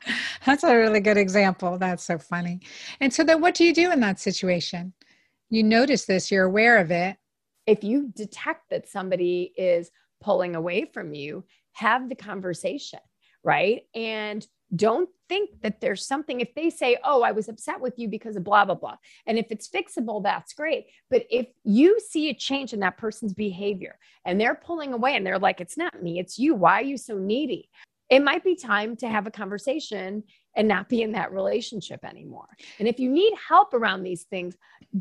That's 0.45 0.63
a 0.63 0.75
really 0.75 0.99
good 0.99 1.17
example. 1.17 1.77
That's 1.77 2.03
so 2.03 2.17
funny. 2.17 2.61
And 2.99 3.13
so 3.13 3.23
then 3.23 3.41
what 3.41 3.55
do 3.55 3.63
you 3.63 3.73
do 3.73 3.91
in 3.91 3.99
that 4.01 4.19
situation? 4.19 4.93
You 5.49 5.63
notice 5.63 6.05
this, 6.05 6.31
you're 6.31 6.45
aware 6.45 6.77
of 6.77 6.91
it. 6.91 7.17
If 7.65 7.83
you 7.83 8.11
detect 8.15 8.69
that 8.69 8.87
somebody 8.87 9.53
is 9.57 9.89
pulling 10.21 10.55
away 10.55 10.85
from 10.93 11.13
you, 11.13 11.43
have 11.73 12.09
the 12.09 12.15
conversation, 12.15 12.99
right? 13.43 13.83
And 13.95 14.45
don't 14.75 15.09
think 15.29 15.49
that 15.61 15.81
there's 15.81 16.05
something 16.05 16.41
if 16.41 16.53
they 16.55 16.69
say 16.69 16.97
oh 17.03 17.21
i 17.21 17.31
was 17.31 17.49
upset 17.49 17.79
with 17.79 17.97
you 17.97 18.07
because 18.07 18.35
of 18.35 18.43
blah 18.43 18.65
blah 18.65 18.75
blah 18.75 18.95
and 19.27 19.37
if 19.37 19.47
it's 19.49 19.69
fixable 19.69 20.21
that's 20.23 20.53
great 20.53 20.87
but 21.09 21.25
if 21.29 21.47
you 21.63 21.99
see 21.99 22.29
a 22.29 22.33
change 22.33 22.73
in 22.73 22.79
that 22.79 22.97
person's 22.97 23.33
behavior 23.33 23.97
and 24.25 24.39
they're 24.39 24.55
pulling 24.55 24.93
away 24.93 25.15
and 25.15 25.25
they're 25.25 25.39
like 25.39 25.61
it's 25.61 25.77
not 25.77 26.01
me 26.01 26.19
it's 26.19 26.37
you 26.37 26.55
why 26.55 26.79
are 26.79 26.85
you 26.85 26.97
so 26.97 27.17
needy 27.17 27.69
it 28.09 28.23
might 28.23 28.43
be 28.43 28.55
time 28.55 28.95
to 28.97 29.07
have 29.07 29.27
a 29.27 29.31
conversation 29.31 30.23
and 30.55 30.67
not 30.67 30.89
be 30.89 31.01
in 31.01 31.13
that 31.13 31.33
relationship 31.33 32.05
anymore. 32.05 32.47
And 32.77 32.87
if 32.87 32.99
you 32.99 33.09
need 33.09 33.33
help 33.47 33.73
around 33.73 34.03
these 34.03 34.23
things, 34.23 34.55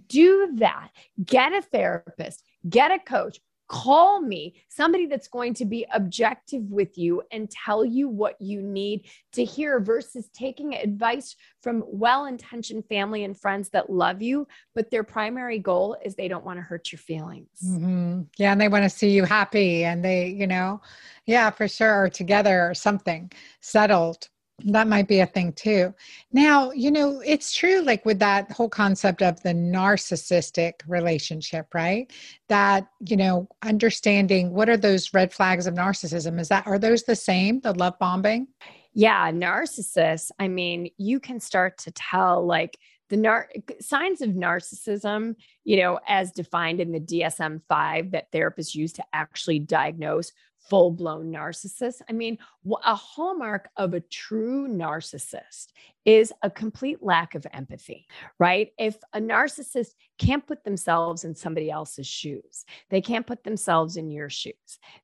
do 0.09 0.53
that. 0.57 0.89
Get 1.23 1.53
a 1.53 1.61
therapist, 1.61 2.43
get 2.69 2.91
a 2.91 2.99
coach, 2.99 3.39
call 3.73 4.21
me 4.21 4.55
somebody 4.69 5.07
that's 5.07 5.29
going 5.29 5.55
to 5.55 5.65
be 5.65 5.87
objective 5.95 6.63
with 6.71 6.99
you 6.99 7.23
and 7.33 7.51
tell 7.51 7.87
you 7.87 8.07
what 8.07 8.39
you 8.39 8.61
need 8.61 9.07
to 9.33 9.43
hear 9.43 9.81
versus 9.81 10.29
taking 10.35 10.75
advice 10.75 11.35
from 11.63 11.83
well-intentioned 11.87 12.85
family 12.87 13.25
and 13.25 13.41
friends 13.41 13.71
that 13.71 13.89
love 13.89 14.21
you 14.21 14.47
but 14.75 14.91
their 14.91 15.03
primary 15.03 15.59
goal 15.59 15.97
is 16.05 16.15
they 16.15 16.29
don't 16.29 16.45
want 16.45 16.59
to 16.59 16.63
hurt 16.63 16.93
your 16.93 16.99
feelings 16.99 17.49
mm-hmm. 17.65 18.21
yeah 18.37 18.53
and 18.53 18.61
they 18.61 18.69
want 18.69 18.85
to 18.85 18.91
see 18.91 19.09
you 19.09 19.25
happy 19.25 19.85
and 19.85 20.05
they 20.05 20.29
you 20.29 20.47
know 20.47 20.79
yeah 21.25 21.49
for 21.49 21.67
sure 21.67 22.05
or 22.05 22.09
together 22.11 22.69
or 22.69 22.75
something 22.75 23.33
settled 23.61 24.29
that 24.65 24.89
might 24.89 25.09
be 25.09 25.21
a 25.21 25.27
thing 25.27 25.53
too. 25.53 25.95
Now, 26.33 26.71
you 26.71 26.91
know, 26.91 27.21
it's 27.25 27.53
true, 27.53 27.83
like 27.83 28.05
with 28.05 28.19
that 28.21 28.51
whole 28.51 28.69
concept 28.69 29.23
of 29.23 29.43
the 29.43 29.51
narcissistic 29.51 30.75
relationship, 30.87 31.67
right? 31.75 32.13
That, 32.49 32.89
you 33.07 33.17
know, 33.17 33.49
understanding 33.63 34.53
what 34.53 34.69
are 34.69 34.77
those 34.77 35.13
red 35.13 35.33
flags 35.33 35.67
of 35.67 35.75
narcissism? 35.75 36.39
Is 36.41 36.49
that, 36.49 36.67
are 36.67 36.79
those 36.79 37.03
the 37.03 37.17
same, 37.17 37.61
the 37.61 37.73
love 37.73 37.99
bombing? 37.99 38.49
Yeah, 38.95 39.31
narcissists, 39.33 40.31
I 40.39 40.49
mean, 40.49 40.91
you 40.99 41.19
can 41.19 41.41
start 41.41 41.79
to 41.79 41.91
tell 41.91 42.45
like, 42.45 42.79
the 43.09 43.17
nar- 43.19 43.51
signs 43.79 44.23
of 44.23 44.31
narcissism, 44.31 45.35
you 45.65 45.77
know, 45.77 46.01
as 46.09 46.33
defined 46.33 46.81
in 46.81 46.93
the 46.93 47.01
DSM 47.01 47.61
5 47.69 48.13
that 48.13 48.33
therapists 48.33 48.75
use 48.75 48.91
to 48.95 49.05
actually 49.13 49.59
diagnose 49.59 50.33
full 50.69 50.91
blown 50.91 51.33
narcissist. 51.33 52.01
I 52.09 52.13
mean, 52.13 52.39
a 52.85 52.95
hallmark 52.95 53.69
of 53.77 53.95
a 53.95 54.01
true 54.01 54.69
narcissist 54.69 55.69
is 56.05 56.33
a 56.43 56.51
complete 56.51 57.03
lack 57.03 57.35
of 57.35 57.47
empathy, 57.53 58.07
right? 58.39 58.73
If 58.79 58.97
a 59.13 59.21
narcissist 59.21 59.95
can't 60.19 60.47
put 60.47 60.65
themselves 60.65 61.25
in 61.25 61.35
somebody 61.35 61.71
else's 61.71 62.07
shoes, 62.07 62.65
they 62.91 63.01
can't 63.01 63.27
put 63.27 63.45
themselves 63.45 63.97
in 63.97 64.11
your 64.11 64.29
shoes. 64.29 64.55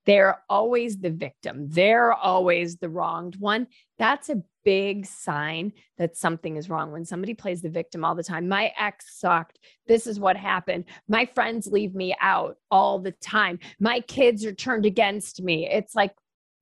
They're 0.06 0.42
always 0.48 0.98
the 0.98 1.10
victim, 1.10 1.68
they're 1.68 2.12
always 2.12 2.76
the 2.76 2.88
wronged 2.88 3.36
one. 3.38 3.68
That's 3.98 4.28
a 4.28 4.42
big 4.64 5.06
sign 5.06 5.72
that 5.96 6.16
something 6.16 6.56
is 6.56 6.68
wrong 6.68 6.92
when 6.92 7.04
somebody 7.04 7.34
plays 7.34 7.62
the 7.62 7.70
victim 7.70 8.04
all 8.04 8.14
the 8.14 8.22
time. 8.22 8.48
My 8.48 8.72
ex 8.78 9.18
sucked. 9.18 9.58
This 9.86 10.06
is 10.06 10.20
what 10.20 10.36
happened. 10.36 10.84
My 11.08 11.26
friends 11.26 11.66
leave 11.66 11.94
me 11.94 12.14
out 12.20 12.56
all 12.70 12.98
the 12.98 13.12
time. 13.12 13.58
My 13.80 14.00
kids 14.00 14.44
are 14.44 14.52
turned 14.52 14.86
against 14.86 15.42
me. 15.42 15.68
It's 15.68 15.94
like, 15.94 16.12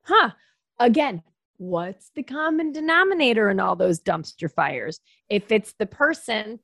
huh, 0.03 0.31
again, 0.79 1.23
what's 1.59 2.11
the 2.15 2.23
common 2.23 2.73
denominator 2.73 3.51
in 3.51 3.61
all 3.61 3.77
those 3.77 4.01
dumpster 4.01 4.51
fires? 4.51 5.01
If 5.29 5.51
it's 5.51 5.75
the 5.79 5.87
person, 5.87 6.61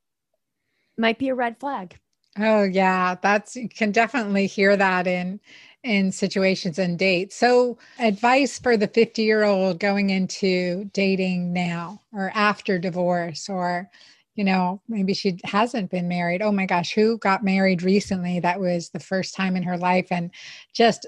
might 0.97 1.19
be 1.19 1.29
a 1.29 1.35
red 1.35 1.59
flag. 1.59 1.99
Oh 2.39 2.63
yeah, 2.63 3.17
that's 3.21 3.57
you 3.57 3.69
can 3.69 3.93
definitely 3.93 4.47
hear 4.47 4.77
that 4.77 5.07
in 5.07 5.41
in 5.85 6.13
situations 6.13 6.79
and 6.79 6.99
dates. 6.99 7.37
So, 7.37 7.79
advice 7.99 8.59
for 8.59 8.77
the 8.77 8.87
50 8.89 9.23
year 9.23 9.45
old 9.45 9.81
going 9.81 10.11
into 10.11 10.85
dating 10.93 11.53
now 11.53 12.01
or 12.13 12.31
after 12.35 12.79
divorce, 12.79 13.49
or, 13.49 13.91
you 14.35 14.45
know, 14.45 14.81
maybe 14.89 15.15
she 15.15 15.39
hasn't 15.45 15.91
been 15.91 16.09
married. 16.09 16.43
Oh 16.43 16.53
my 16.53 16.67
gosh, 16.67 16.93
who 16.93 17.19
got 17.19 17.45
married 17.45 17.83
recently? 17.83 18.41
That 18.41 18.61
was 18.61 18.91
the 18.91 19.01
first 19.01 19.35
time 19.35 19.57
in 19.57 19.63
her 19.65 19.77
life 19.77 20.09
and 20.11 20.31
just 20.73 21.07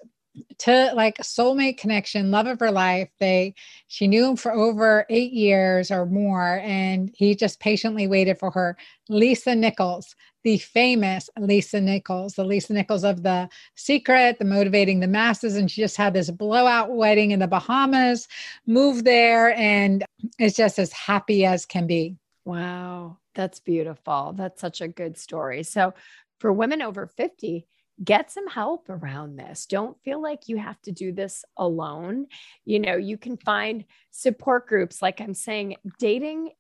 to 0.59 0.91
like 0.95 1.19
soulmate 1.19 1.79
connection 1.79 2.31
love 2.31 2.47
of 2.47 2.59
her 2.59 2.71
life 2.71 3.09
they 3.21 3.55
she 3.87 4.09
knew 4.09 4.31
him 4.31 4.37
for 4.37 4.53
over 4.53 5.07
eight 5.09 5.33
years 5.33 5.91
or 5.91 6.07
more 6.07 6.61
and 6.65 7.11
he 7.15 7.35
just 7.35 7.61
patiently 7.61 8.07
waited 8.09 8.39
for 8.39 8.51
her 8.51 8.77
lisa 9.09 9.55
nichols 9.55 10.17
the 10.45 10.59
famous 10.59 11.29
lisa 11.39 11.81
nichols 11.81 12.35
the 12.35 12.45
lisa 12.45 12.73
nichols 12.73 13.05
of 13.05 13.23
the 13.23 13.49
secret 13.75 14.39
the 14.39 14.45
motivating 14.45 15.01
the 15.01 15.09
masses 15.09 15.57
and 15.57 15.71
she 15.71 15.81
just 15.81 15.97
had 15.97 16.15
this 16.15 16.31
blowout 16.31 16.95
wedding 16.95 17.33
in 17.33 17.41
the 17.41 17.49
bahamas 17.49 18.29
moved 18.67 19.05
there 19.05 19.55
and 19.57 20.05
is 20.39 20.55
just 20.55 20.79
as 20.79 20.93
happy 20.93 21.45
as 21.45 21.67
can 21.67 21.87
be 21.87 22.17
wow 22.45 23.17
that's 23.35 23.59
beautiful 23.61 24.33
that's 24.37 24.61
such 24.61 24.81
a 24.81 24.89
good 24.89 25.19
story 25.19 25.63
so 25.63 25.93
for 26.39 26.53
women 26.53 26.83
over 26.83 27.07
50 27.07 27.67
get 28.03 28.31
some 28.31 28.49
help 28.49 28.89
around 28.89 29.37
this. 29.37 29.67
Don't 29.67 30.01
feel 30.03 30.21
like 30.21 30.49
you 30.49 30.57
have 30.57 30.81
to 30.83 30.93
do 30.93 31.13
this 31.13 31.45
alone. 31.57 32.27
You 32.65 32.81
know, 32.81 32.97
you 32.97 33.17
can 33.17 33.37
find 33.37 33.85
support 34.11 34.67
groups. 34.67 35.01
Like 35.01 35.21
I'm 35.21 35.35
saying, 35.35 35.77
dating 35.99 36.51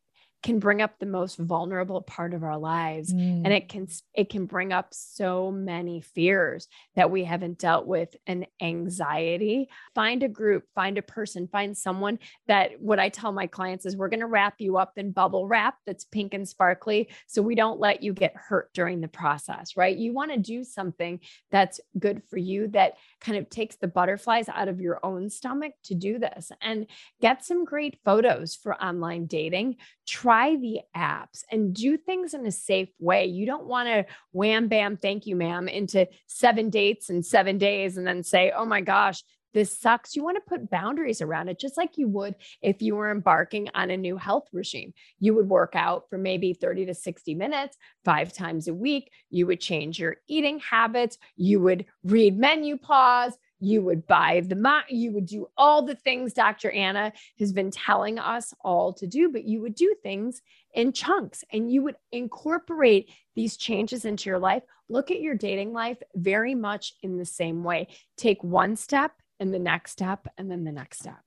can 0.44 0.60
bring 0.60 0.80
up 0.80 0.98
the 0.98 1.06
most 1.06 1.36
vulnerable 1.36 2.00
part 2.02 2.34
of 2.34 2.44
our 2.44 2.56
lives. 2.56 3.12
Mm. 3.12 3.42
and 3.44 3.52
it 3.52 3.68
can 3.68 3.88
it 4.14 4.30
can 4.30 4.46
bring 4.46 4.72
up 4.72 4.88
so 4.94 5.50
many 5.50 6.00
fears 6.00 6.68
that 6.94 7.10
we 7.10 7.24
haven't 7.24 7.58
dealt 7.58 7.86
with 7.86 8.14
and 8.26 8.46
anxiety. 8.60 9.68
Find 9.94 10.22
a 10.22 10.28
group 10.28 10.64
find 10.74 10.98
a 10.98 11.02
person 11.02 11.48
find 11.48 11.76
someone 11.76 12.18
that 12.46 12.80
what 12.80 13.00
i 13.00 13.08
tell 13.08 13.32
my 13.32 13.46
clients 13.46 13.86
is 13.86 13.96
we're 13.96 14.08
going 14.08 14.20
to 14.20 14.26
wrap 14.26 14.54
you 14.58 14.76
up 14.76 14.92
in 14.96 15.10
bubble 15.10 15.46
wrap 15.46 15.76
that's 15.86 16.04
pink 16.04 16.32
and 16.34 16.48
sparkly 16.48 17.08
so 17.26 17.42
we 17.42 17.54
don't 17.54 17.80
let 17.80 18.02
you 18.02 18.12
get 18.12 18.34
hurt 18.36 18.72
during 18.72 19.00
the 19.00 19.08
process 19.08 19.64
right? 19.76 19.96
You 19.96 20.12
want 20.12 20.32
to 20.32 20.38
do 20.38 20.64
something 20.64 21.20
that's 21.50 21.80
good 21.98 22.22
for 22.28 22.36
you 22.36 22.68
that 22.68 22.94
kind 23.20 23.38
of 23.38 23.48
takes 23.48 23.76
the 23.76 23.88
butterflies 23.88 24.48
out 24.48 24.68
of 24.68 24.80
your 24.80 25.00
own 25.02 25.30
stomach 25.30 25.72
to 25.84 25.94
do 25.94 26.18
this. 26.18 26.50
And 26.60 26.86
get 27.20 27.44
some 27.44 27.64
great 27.64 27.98
photos 28.04 28.54
for 28.54 28.74
online 28.82 29.26
dating. 29.26 29.76
Try 30.06 30.33
the 30.60 30.80
apps 30.96 31.44
and 31.50 31.74
do 31.74 31.96
things 31.96 32.34
in 32.34 32.46
a 32.46 32.50
safe 32.50 32.90
way. 32.98 33.26
You 33.26 33.46
don't 33.46 33.66
want 33.66 33.88
to 33.88 34.06
wham 34.32 34.68
bam, 34.68 34.96
thank 34.96 35.26
you, 35.26 35.36
ma'am, 35.36 35.68
into 35.68 36.06
seven 36.26 36.70
dates 36.70 37.10
and 37.10 37.24
seven 37.24 37.58
days 37.58 37.96
and 37.96 38.06
then 38.06 38.22
say, 38.22 38.52
oh 38.54 38.64
my 38.64 38.80
gosh, 38.80 39.22
this 39.54 39.78
sucks. 39.78 40.16
You 40.16 40.24
want 40.24 40.36
to 40.36 40.48
put 40.48 40.68
boundaries 40.68 41.22
around 41.22 41.48
it, 41.48 41.58
just 41.58 41.76
like 41.76 41.96
you 41.96 42.08
would 42.08 42.34
if 42.60 42.82
you 42.82 42.96
were 42.96 43.10
embarking 43.10 43.68
on 43.74 43.90
a 43.90 43.96
new 43.96 44.16
health 44.16 44.48
regime. 44.52 44.92
You 45.20 45.34
would 45.34 45.48
work 45.48 45.74
out 45.74 46.10
for 46.10 46.18
maybe 46.18 46.52
30 46.52 46.86
to 46.86 46.94
60 46.94 47.34
minutes, 47.36 47.76
five 48.04 48.32
times 48.32 48.68
a 48.68 48.74
week. 48.74 49.10
You 49.30 49.46
would 49.46 49.60
change 49.60 49.98
your 49.98 50.16
eating 50.28 50.58
habits. 50.58 51.18
You 51.36 51.60
would 51.60 51.86
read 52.02 52.38
MenuPause 52.38 53.34
you 53.64 53.82
would 53.82 54.06
buy 54.06 54.42
the 54.46 54.56
mo- 54.56 54.82
you 54.88 55.12
would 55.12 55.26
do 55.26 55.48
all 55.56 55.82
the 55.82 55.94
things 55.94 56.32
Dr. 56.32 56.70
Anna 56.70 57.12
has 57.38 57.52
been 57.52 57.70
telling 57.70 58.18
us 58.18 58.54
all 58.60 58.92
to 58.94 59.06
do, 59.06 59.30
but 59.30 59.44
you 59.44 59.60
would 59.60 59.74
do 59.74 59.94
things 60.02 60.42
in 60.74 60.92
chunks 60.92 61.44
and 61.52 61.70
you 61.72 61.82
would 61.82 61.96
incorporate 62.12 63.10
these 63.34 63.56
changes 63.56 64.04
into 64.04 64.28
your 64.28 64.38
life. 64.38 64.62
Look 64.88 65.10
at 65.10 65.20
your 65.20 65.34
dating 65.34 65.72
life 65.72 65.98
very 66.14 66.54
much 66.54 66.94
in 67.02 67.16
the 67.16 67.24
same 67.24 67.64
way. 67.64 67.88
Take 68.16 68.42
one 68.44 68.76
step 68.76 69.12
and 69.40 69.52
the 69.52 69.58
next 69.58 69.92
step 69.92 70.26
and 70.38 70.50
then 70.50 70.64
the 70.64 70.72
next 70.72 71.00
step. 71.00 71.20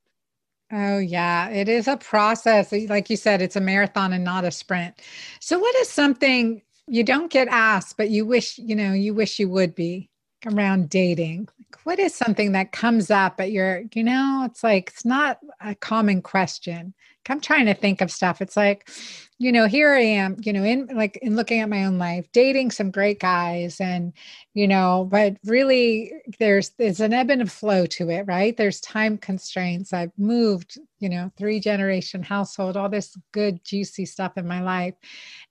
Oh, 0.72 1.00
yeah. 1.00 1.50
It 1.50 1.70
is 1.70 1.88
a 1.88 1.98
process. 1.98 2.72
Like 2.72 3.10
you 3.10 3.16
said, 3.16 3.42
it's 3.42 3.56
a 3.56 3.62
marathon 3.62 4.12
and 4.12 4.24
not 4.24 4.44
a 4.44 4.52
sprint. 4.52 5.02
So, 5.40 5.58
what 5.58 5.74
is 5.78 5.88
something 5.88 6.62
you 6.88 7.04
don't 7.04 7.32
get 7.32 7.48
asked, 7.48 7.96
but 7.98 8.10
you 8.10 8.26
wish, 8.26 8.58
you 8.58 8.76
know, 8.76 8.92
you 8.92 9.14
wish 9.14 9.40
you 9.40 9.50
would 9.50 9.76
be 9.76 10.10
around 10.46 10.90
dating? 10.90 11.48
like 11.72 11.86
what 11.86 12.00
is 12.00 12.14
something 12.14 12.54
that 12.54 12.72
comes 12.72 13.12
up 13.12 13.40
at 13.40 13.52
your, 13.52 13.84
you 13.94 14.04
know, 14.04 14.44
it's 14.46 14.64
like, 14.64 14.90
it's 14.90 15.06
not 15.06 15.40
a 15.62 15.76
common 15.76 16.22
question. 16.22 16.94
I'm 17.30 17.42
trying 17.42 17.66
to 17.66 17.74
think 17.74 18.00
of 18.00 18.10
stuff. 18.10 18.42
It's 18.42 18.56
like, 18.56 18.90
you 19.38 19.52
know, 19.52 19.68
here 19.68 19.94
I 19.94 20.00
am, 20.00 20.38
you 20.40 20.54
know, 20.54 20.64
in 20.64 20.88
like 20.88 21.18
in 21.18 21.36
looking 21.36 21.60
at 21.60 21.68
my 21.68 21.84
own 21.84 21.98
life, 21.98 22.26
dating 22.32 22.72
some 22.72 22.90
great 22.90 23.20
guys 23.20 23.82
and, 23.82 24.14
you 24.54 24.66
know, 24.66 25.08
but 25.12 25.36
really 25.44 26.14
there's 26.40 26.70
there's 26.78 27.02
an 27.02 27.12
ebb 27.14 27.30
and 27.30 27.42
a 27.42 27.46
flow 27.46 27.86
to 27.86 28.10
it, 28.10 28.22
right? 28.28 28.56
There's 28.56 28.80
time 28.80 29.18
constraints. 29.18 29.92
I've 29.92 30.18
moved, 30.18 30.80
you 31.00 31.10
know, 31.10 31.30
three 31.38 31.60
generation 31.60 32.24
household, 32.24 32.78
all 32.78 32.88
this 32.90 33.18
good, 33.34 33.64
juicy 33.66 34.06
stuff 34.06 34.38
in 34.38 34.48
my 34.48 34.62
life. 34.62 34.96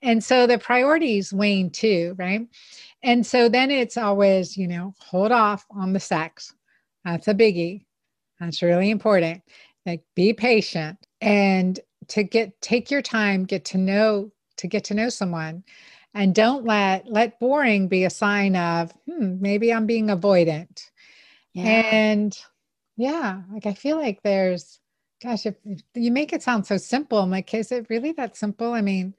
And 0.01 0.25
so 0.25 0.47
the 0.47 0.59
priorities 0.59 1.31
wane 1.33 1.69
too, 1.71 2.17
right? 2.19 2.49
And 3.07 3.25
so 3.25 3.49
then 3.49 3.71
it's 3.71 3.97
always, 3.97 4.57
you 4.57 4.67
know, 4.67 4.93
hold 4.99 5.31
off 5.31 5.65
on 5.71 5.93
the 5.93 6.01
sex. 6.01 6.53
That's 7.05 7.29
a 7.29 7.35
biggie. 7.35 7.87
That's 8.41 8.63
really 8.63 8.91
important. 8.91 9.43
Like 9.87 10.03
be 10.17 10.33
patient 10.33 10.99
and 11.21 11.79
to 12.09 12.25
get 12.25 12.61
take 12.61 12.91
your 12.91 13.03
time, 13.03 13.45
get 13.45 13.65
to 13.67 13.79
know 13.79 14.33
to 14.57 14.67
get 14.67 14.83
to 14.85 14.95
know 14.95 15.09
someone 15.09 15.63
and 16.15 16.35
don't 16.35 16.65
let 16.65 17.07
let 17.07 17.39
boring 17.39 17.87
be 17.87 18.05
a 18.05 18.11
sign 18.11 18.57
of 18.57 18.93
hmm, 19.09 19.41
maybe 19.41 19.73
I'm 19.73 19.87
being 19.87 20.09
avoidant. 20.09 20.83
Yeah. 21.53 21.63
And 21.63 22.37
yeah, 22.97 23.43
like 23.53 23.67
I 23.67 23.75
feel 23.75 23.99
like 23.99 24.21
there's 24.25 24.81
gosh, 25.23 25.47
if, 25.47 25.55
if 25.65 25.81
you 25.95 26.11
make 26.11 26.33
it 26.33 26.43
sound 26.43 26.67
so 26.67 26.77
simple, 26.77 27.19
I'm 27.21 27.31
like, 27.31 27.55
is 27.55 27.71
it 27.71 27.87
really 27.89 28.13
that 28.13 28.37
simple? 28.37 28.73
I 28.73 28.81
mean, 28.81 29.15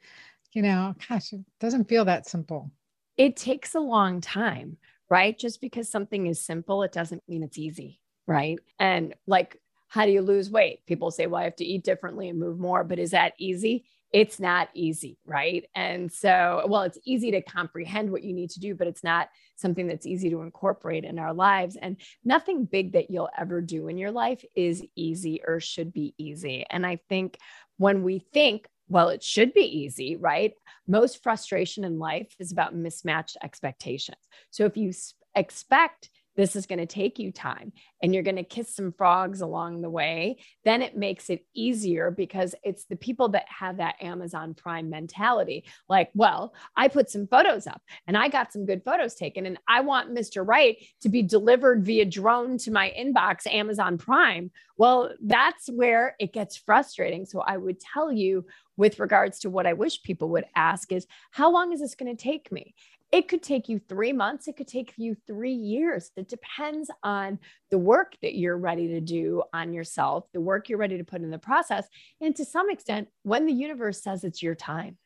you 0.52 0.62
know, 0.62 0.93
gosh, 1.08 1.32
it 1.32 1.45
doesn't 1.62 1.88
feel 1.88 2.04
that 2.04 2.28
simple 2.28 2.69
it 3.18 3.36
takes 3.36 3.76
a 3.76 3.80
long 3.80 4.22
time, 4.22 4.78
right? 5.10 5.38
Just 5.38 5.62
because 5.62 5.90
something 5.90 6.28
is 6.28 6.40
simple, 6.40 6.84
it 6.84 6.92
doesn't 6.92 7.24
mean 7.28 7.44
it's 7.44 7.58
easy, 7.58 8.00
right? 8.28 8.60
And 8.80 9.16
like, 9.26 9.60
how 9.90 10.06
do 10.06 10.12
you 10.12 10.22
lose 10.22 10.50
weight? 10.50 10.86
People 10.86 11.12
say, 11.12 11.28
well, 11.28 11.42
I 11.42 11.46
have 11.46 11.56
to 11.58 11.66
eat 11.66 11.84
differently 11.84 12.30
and 12.30 12.40
move 12.40 12.60
more, 12.60 12.84
but 12.84 13.00
is 13.00 13.12
that 13.12 13.34
easy? 13.38 13.86
It's 14.14 14.40
not 14.40 14.70
easy, 14.74 15.18
right? 15.26 15.66
And 15.76 16.12
so, 16.12 16.66
well, 16.68 16.84
it's 16.84 17.00
easy 17.06 17.32
to 17.32 17.42
comprehend 17.42 18.10
what 18.10 18.24
you 18.24 18.34
need 18.34 18.50
to 18.52 18.60
do, 18.60 18.74
but 18.74 18.88
it's 18.88 19.04
not 19.04 19.30
something 19.56 19.88
that's 19.88 20.06
easy 20.06 20.30
to 20.30 20.42
incorporate 20.42 21.04
in 21.04 21.20
our 21.20 21.34
lives. 21.34 21.78
And 21.82 21.98
nothing 22.24 22.66
big 22.66 22.94
that 22.94 23.10
you'll 23.10 23.30
ever 23.38 23.60
do 23.62 23.88
in 23.88 23.98
your 23.98 24.12
life 24.12 24.44
is 24.56 24.84
easy 24.96 25.42
or 25.46 25.60
should 25.60 25.92
be 25.92 26.14
easy. 26.18 26.66
And 26.70 26.86
I 26.86 27.00
think 27.10 27.38
when 27.78 28.04
we 28.04 28.20
think, 28.20 28.68
well, 28.89 29.10
it 29.10 29.23
should 29.23 29.54
be 29.54 29.62
easy, 29.62 30.15
right? 30.15 30.54
Most 30.88 31.21
frustration 31.21 31.84
in 31.84 32.00
life 32.00 32.34
is 32.39 32.52
about 32.52 32.76
mismatched 32.76 33.38
expectations. 33.43 34.17
So 34.50 34.65
if 34.65 34.78
you 34.78 34.93
expect 35.36 36.10
this 36.38 36.56
is 36.56 36.67
going 36.67 36.80
to 36.80 36.86
take 36.86 37.19
you 37.19 37.32
time 37.32 37.73
and 38.02 38.13
you're 38.13 38.23
going 38.23 38.38
to 38.38 38.43
kiss 38.43 38.73
some 38.73 38.93
frogs 38.93 39.41
along 39.41 39.82
the 39.82 39.89
way, 39.89 40.38
then 40.63 40.82
it 40.82 40.95
makes 40.95 41.30
it 41.30 41.45
easier 41.54 42.12
because 42.12 42.56
it's 42.63 42.86
the 42.86 42.95
people 42.95 43.30
that 43.30 43.45
have 43.50 43.78
that 43.78 43.95
Amazon 44.02 44.54
Prime 44.54 44.89
mentality. 44.89 45.65
Like, 45.89 46.12
well, 46.13 46.54
I 46.76 46.88
put 46.88 47.10
some 47.10 47.28
photos 47.28 47.65
up 47.67 47.82
and 48.06 48.15
I 48.15 48.30
got 48.30 48.54
some 48.54 48.65
good 48.65 48.84
photos 48.86 49.15
taken, 49.15 49.45
and 49.47 49.60
I 49.67 49.82
want 49.82 50.15
Mr. 50.15 50.47
Right 50.47 50.78
to 51.02 51.10
be 51.10 51.23
delivered 51.23 51.84
via 51.84 52.06
drone 52.06 52.58
to 52.60 52.71
my 52.71 52.93
inbox, 52.97 53.47
Amazon 53.47 53.97
Prime. 53.97 54.52
Well, 54.78 55.12
that's 55.21 55.67
where 55.69 56.15
it 56.19 56.34
gets 56.34 56.56
frustrating. 56.56 57.26
So 57.26 57.41
I 57.41 57.58
would 57.58 57.80
tell 57.80 58.12
you, 58.12 58.45
with 58.78 59.00
regards 59.00 59.39
to 59.39 59.50
what 59.50 59.65
I 59.65 59.73
wish 59.73 60.04
people 60.04 60.30
would 60.30 60.45
ask, 60.56 60.91
is 60.91 61.08
how 61.32 61.52
long 61.52 61.73
is 61.73 61.80
this 61.80 61.95
going 61.95 62.15
to 62.15 62.23
take 62.23 62.52
me? 62.52 62.76
It 63.12 63.30
could 63.30 63.41
take 63.41 63.70
you 63.70 63.80
three 63.80 64.12
months. 64.12 64.48
It 64.48 64.58
could 64.58 64.67
take 64.67 64.93
you 64.98 65.15
three 65.26 65.54
years. 65.54 66.12
It 66.17 66.28
depends 66.28 66.91
on 67.04 67.39
the 67.72 67.78
work 67.78 68.15
that 68.22 68.36
you're 68.36 68.58
ready 68.58 68.88
to 68.89 69.00
do 69.00 69.43
on 69.54 69.74
yourself, 69.74 70.26
the 70.34 70.41
work 70.41 70.67
you're 70.67 70.78
ready 70.78 70.98
to 70.98 71.06
put 71.06 71.22
in 71.22 71.32
the 71.32 71.38
process, 71.38 71.88
and 72.20 72.36
to 72.36 72.43
some 72.43 72.70
extent, 72.70 73.08
when 73.24 73.46
the 73.46 73.54
universe 73.54 74.04
says 74.04 74.24
it's 74.24 74.43
your 74.43 74.56
time. 74.56 74.98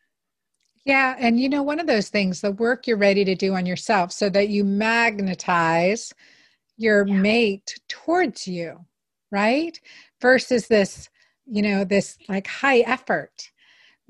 Yeah. 0.85 1.15
And 1.19 1.39
you 1.39 1.47
know, 1.47 1.61
one 1.61 1.79
of 1.79 1.85
those 1.85 2.09
things, 2.09 2.41
the 2.41 2.51
work 2.51 2.87
you're 2.87 2.97
ready 2.97 3.23
to 3.25 3.35
do 3.35 3.53
on 3.53 3.65
yourself 3.67 4.11
so 4.11 4.29
that 4.29 4.49
you 4.49 4.63
magnetize 4.63 6.11
your 6.77 7.07
yeah. 7.07 7.13
mate 7.13 7.75
towards 7.87 8.47
you, 8.47 8.83
right? 9.31 9.79
Versus 10.21 10.67
this, 10.67 11.09
you 11.45 11.61
know, 11.61 11.83
this 11.83 12.17
like 12.27 12.47
high 12.47 12.79
effort 12.79 13.50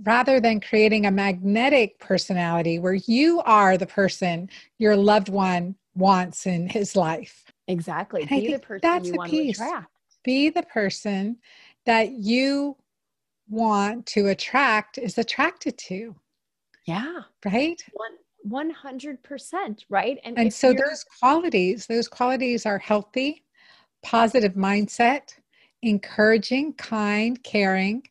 rather 0.03 0.39
than 0.39 0.59
creating 0.59 1.05
a 1.05 1.11
magnetic 1.11 1.99
personality 1.99 2.79
where 2.79 2.93
you 2.93 3.41
are 3.41 3.77
the 3.77 3.85
person 3.85 4.49
your 4.77 4.95
loved 4.95 5.29
one 5.29 5.75
wants 5.95 6.45
in 6.45 6.67
his 6.67 6.95
life. 6.95 7.51
Exactly. 7.67 8.25
Be 8.25 8.51
the 8.51 8.59
person 8.59 8.79
that's 8.81 9.07
you 9.07 9.13
want 9.15 9.31
piece. 9.31 9.57
to 9.57 9.63
attract. 9.63 9.87
Be 10.23 10.49
the 10.49 10.63
person 10.63 11.37
that 11.85 12.11
you 12.11 12.77
want 13.49 14.05
to 14.07 14.27
attract 14.27 14.97
is 14.97 15.17
attracted 15.17 15.77
to. 15.77 16.15
Yeah. 16.85 17.21
Right? 17.45 17.83
One, 18.43 18.71
100%. 18.73 19.85
Right. 19.89 20.19
And, 20.23 20.37
and 20.37 20.53
so 20.53 20.73
those 20.73 21.03
qualities, 21.19 21.85
those 21.85 22.07
qualities 22.07 22.65
are 22.65 22.79
healthy, 22.79 23.43
positive 24.03 24.53
mindset, 24.53 25.35
encouraging, 25.81 26.73
kind, 26.73 27.41
caring, 27.43 28.03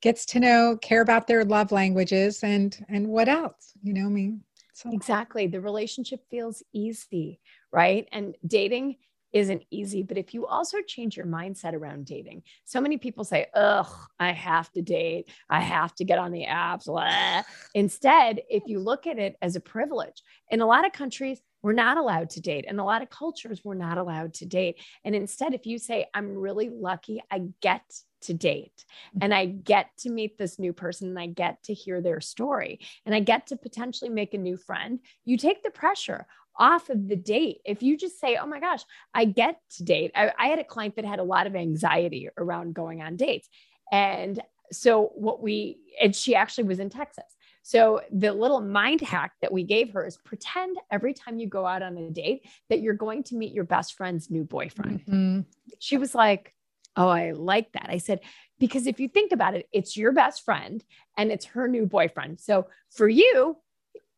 gets 0.00 0.24
to 0.26 0.40
know 0.40 0.76
care 0.80 1.02
about 1.02 1.26
their 1.26 1.44
love 1.44 1.72
languages 1.72 2.42
and 2.42 2.84
and 2.88 3.06
what 3.06 3.28
else 3.28 3.72
you 3.82 3.92
know 3.92 4.06
i 4.06 4.10
mean 4.10 4.42
so. 4.72 4.90
exactly 4.92 5.46
the 5.46 5.60
relationship 5.60 6.20
feels 6.30 6.62
easy 6.72 7.40
right 7.72 8.08
and 8.12 8.36
dating 8.46 8.96
isn't 9.32 9.62
easy 9.70 10.02
but 10.02 10.16
if 10.16 10.32
you 10.32 10.46
also 10.46 10.78
change 10.86 11.16
your 11.16 11.26
mindset 11.26 11.74
around 11.74 12.06
dating 12.06 12.42
so 12.64 12.80
many 12.80 12.96
people 12.96 13.24
say 13.24 13.46
ugh 13.54 13.90
i 14.18 14.32
have 14.32 14.70
to 14.72 14.80
date 14.80 15.28
i 15.50 15.60
have 15.60 15.94
to 15.94 16.04
get 16.04 16.18
on 16.18 16.32
the 16.32 16.46
apps 16.46 16.86
Blah. 16.86 17.42
instead 17.74 18.40
if 18.48 18.62
you 18.66 18.78
look 18.78 19.06
at 19.06 19.18
it 19.18 19.36
as 19.42 19.54
a 19.54 19.60
privilege 19.60 20.22
in 20.50 20.60
a 20.60 20.66
lot 20.66 20.86
of 20.86 20.92
countries 20.92 21.42
we're 21.62 21.72
not 21.72 21.96
allowed 21.96 22.30
to 22.30 22.40
date. 22.40 22.66
And 22.68 22.78
a 22.78 22.84
lot 22.84 23.02
of 23.02 23.10
cultures, 23.10 23.62
we're 23.64 23.74
not 23.74 23.98
allowed 23.98 24.34
to 24.34 24.46
date. 24.46 24.80
And 25.04 25.14
instead, 25.14 25.54
if 25.54 25.66
you 25.66 25.78
say, 25.78 26.06
I'm 26.14 26.36
really 26.36 26.70
lucky, 26.70 27.20
I 27.30 27.42
get 27.60 27.82
to 28.22 28.34
date 28.34 28.84
mm-hmm. 29.10 29.18
and 29.22 29.34
I 29.34 29.46
get 29.46 29.90
to 29.98 30.10
meet 30.10 30.38
this 30.38 30.58
new 30.58 30.72
person 30.72 31.08
and 31.08 31.18
I 31.18 31.26
get 31.26 31.62
to 31.64 31.74
hear 31.74 32.00
their 32.00 32.20
story 32.20 32.80
and 33.06 33.14
I 33.14 33.20
get 33.20 33.48
to 33.48 33.56
potentially 33.56 34.10
make 34.10 34.34
a 34.34 34.38
new 34.38 34.56
friend, 34.56 35.00
you 35.24 35.36
take 35.36 35.62
the 35.62 35.70
pressure 35.70 36.26
off 36.58 36.90
of 36.90 37.08
the 37.08 37.16
date. 37.16 37.58
If 37.64 37.82
you 37.82 37.96
just 37.96 38.20
say, 38.20 38.36
Oh 38.36 38.46
my 38.46 38.60
gosh, 38.60 38.82
I 39.14 39.24
get 39.24 39.60
to 39.76 39.84
date. 39.84 40.10
I, 40.14 40.32
I 40.38 40.48
had 40.48 40.58
a 40.58 40.64
client 40.64 40.96
that 40.96 41.04
had 41.04 41.20
a 41.20 41.24
lot 41.24 41.46
of 41.46 41.54
anxiety 41.54 42.28
around 42.36 42.74
going 42.74 43.00
on 43.00 43.16
dates. 43.16 43.48
And 43.92 44.40
so, 44.70 45.12
what 45.14 45.40
we, 45.40 45.78
and 46.02 46.14
she 46.14 46.34
actually 46.34 46.64
was 46.64 46.78
in 46.78 46.90
Texas. 46.90 47.24
So 47.62 48.00
the 48.10 48.32
little 48.32 48.60
mind 48.60 49.02
hack 49.02 49.32
that 49.42 49.52
we 49.52 49.62
gave 49.62 49.92
her 49.92 50.06
is 50.06 50.16
pretend 50.16 50.78
every 50.90 51.12
time 51.12 51.38
you 51.38 51.46
go 51.46 51.66
out 51.66 51.82
on 51.82 51.98
a 51.98 52.10
date 52.10 52.46
that 52.70 52.80
you're 52.80 52.94
going 52.94 53.24
to 53.24 53.36
meet 53.36 53.52
your 53.52 53.64
best 53.64 53.94
friend's 53.94 54.30
new 54.30 54.42
boyfriend. 54.42 55.00
Mm-hmm. 55.00 55.40
She 55.78 55.98
was 55.98 56.14
like, 56.14 56.54
Oh, 56.98 57.08
I 57.08 57.30
like 57.30 57.70
that. 57.72 57.86
I 57.88 57.98
said, 57.98 58.20
because 58.58 58.88
if 58.88 58.98
you 58.98 59.06
think 59.06 59.30
about 59.30 59.54
it, 59.54 59.68
it's 59.72 59.96
your 59.96 60.10
best 60.10 60.44
friend 60.44 60.84
and 61.16 61.30
it's 61.30 61.44
her 61.46 61.68
new 61.68 61.86
boyfriend. 61.86 62.40
So 62.40 62.66
for 62.90 63.08
you, 63.08 63.56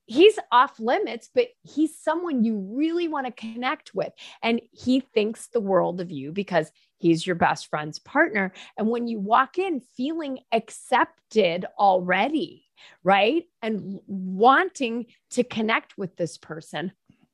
he's 0.07 0.39
off 0.51 0.81
limits, 0.81 1.29
but 1.35 1.49
he's 1.63 1.97
someone 1.97 2.43
you 2.43 2.57
really 2.75 3.07
want 3.07 3.27
to 3.27 3.33
connect 3.33 3.95
with. 3.95 4.15
And 4.43 4.63
he 4.73 5.01
thinks 5.01 5.49
the 5.49 5.61
world 5.61 6.01
of 6.01 6.11
you 6.11 6.33
because 6.33 6.73
he's 6.97 7.27
your 7.27 7.37
best 7.37 7.67
friend's 7.69 7.99
partner. 7.99 8.55
And 8.79 8.89
when 8.89 9.07
you 9.07 9.21
walk 9.21 9.59
in 9.59 9.81
feeling 9.81 10.39
accepted 10.51 11.67
already, 11.79 12.65
right? 13.05 13.45
And 13.61 14.01
wanting 14.07 15.09
to 15.33 15.45
connect 15.45 15.99
with 15.99 16.17
this 16.17 16.39
person. 16.39 16.93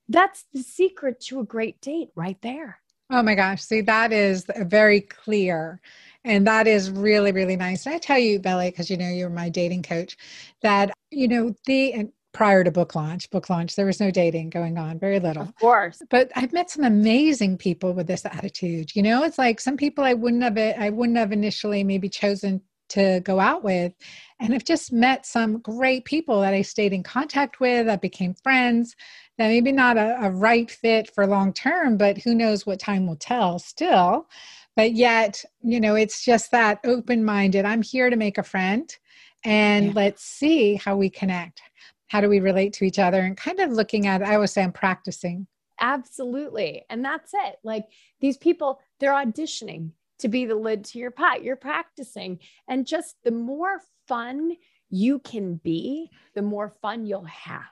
That's 0.08 0.44
the 0.52 0.62
secret 0.62 1.20
to 1.26 1.38
a 1.38 1.44
great 1.44 1.80
date 1.80 2.08
right 2.16 2.40
there. 2.42 2.80
Oh 3.10 3.22
my 3.22 3.34
gosh. 3.34 3.62
See, 3.62 3.82
that 3.82 4.12
is 4.12 4.46
very 4.56 5.00
clear. 5.00 5.80
And 6.24 6.46
that 6.46 6.66
is 6.66 6.90
really, 6.90 7.30
really 7.30 7.54
nice. 7.54 7.86
And 7.86 7.94
I 7.94 7.98
tell 7.98 8.18
you, 8.18 8.40
Belly, 8.40 8.70
because 8.70 8.90
you 8.90 8.96
know 8.96 9.08
you're 9.08 9.30
my 9.30 9.48
dating 9.48 9.84
coach, 9.84 10.16
that, 10.62 10.92
you 11.12 11.28
know, 11.28 11.54
the 11.66 12.08
prior 12.32 12.64
to 12.64 12.70
book 12.70 12.94
launch. 12.94 13.30
Book 13.30 13.48
launch, 13.48 13.76
there 13.76 13.86
was 13.86 14.00
no 14.00 14.10
dating 14.10 14.50
going 14.50 14.76
on, 14.76 14.98
very 14.98 15.20
little. 15.20 15.44
Of 15.44 15.54
course. 15.54 16.02
But 16.10 16.30
I've 16.34 16.52
met 16.52 16.68
some 16.68 16.84
amazing 16.84 17.58
people 17.58 17.94
with 17.94 18.08
this 18.08 18.26
attitude. 18.26 18.94
You 18.94 19.02
know, 19.02 19.22
it's 19.22 19.38
like 19.38 19.60
some 19.60 19.76
people 19.76 20.04
I 20.04 20.14
wouldn't 20.14 20.42
have 20.42 20.58
I 20.58 20.90
wouldn't 20.90 21.16
have 21.16 21.32
initially 21.32 21.84
maybe 21.84 22.08
chosen 22.08 22.60
to 22.88 23.20
go 23.20 23.40
out 23.40 23.64
with. 23.64 23.92
And 24.38 24.54
I've 24.54 24.64
just 24.64 24.92
met 24.92 25.26
some 25.26 25.60
great 25.60 26.04
people 26.04 26.42
that 26.42 26.54
I 26.54 26.62
stayed 26.62 26.92
in 26.92 27.02
contact 27.02 27.58
with, 27.58 27.86
that 27.86 28.02
became 28.02 28.34
friends, 28.34 28.94
that 29.38 29.48
maybe 29.48 29.72
not 29.72 29.96
a, 29.96 30.16
a 30.22 30.30
right 30.30 30.70
fit 30.70 31.12
for 31.14 31.26
long 31.26 31.52
term, 31.52 31.96
but 31.96 32.18
who 32.18 32.34
knows 32.34 32.66
what 32.66 32.80
time 32.80 33.06
will 33.06 33.16
tell 33.16 33.58
still. 33.58 34.28
But 34.76 34.92
yet, 34.92 35.42
you 35.62 35.80
know, 35.80 35.94
it's 35.94 36.24
just 36.24 36.50
that 36.50 36.80
open 36.84 37.24
minded. 37.24 37.64
I'm 37.64 37.82
here 37.82 38.10
to 38.10 38.16
make 38.16 38.38
a 38.38 38.42
friend 38.42 38.94
and 39.44 39.86
yeah. 39.86 39.92
let's 39.94 40.22
see 40.22 40.74
how 40.74 40.96
we 40.96 41.08
connect. 41.08 41.62
How 42.08 42.20
do 42.20 42.28
we 42.28 42.40
relate 42.40 42.72
to 42.74 42.84
each 42.84 42.98
other? 42.98 43.20
And 43.20 43.36
kind 43.36 43.60
of 43.60 43.72
looking 43.72 44.06
at, 44.06 44.22
I 44.22 44.34
always 44.34 44.52
say 44.52 44.62
I'm 44.62 44.72
practicing. 44.72 45.46
Absolutely. 45.80 46.84
And 46.88 47.04
that's 47.04 47.32
it. 47.34 47.56
Like 47.64 47.86
these 48.20 48.36
people, 48.36 48.80
they're 49.00 49.12
auditioning 49.12 49.90
to 50.18 50.28
be 50.28 50.46
the 50.46 50.54
lid 50.54 50.84
to 50.86 50.98
your 50.98 51.10
pot. 51.10 51.42
You're 51.42 51.56
practicing. 51.56 52.38
And 52.68 52.86
just 52.86 53.16
the 53.24 53.30
more 53.30 53.80
fun 54.08 54.52
you 54.90 55.18
can 55.18 55.56
be, 55.56 56.10
the 56.34 56.42
more 56.42 56.68
fun 56.68 57.06
you'll 57.06 57.24
have. 57.24 57.62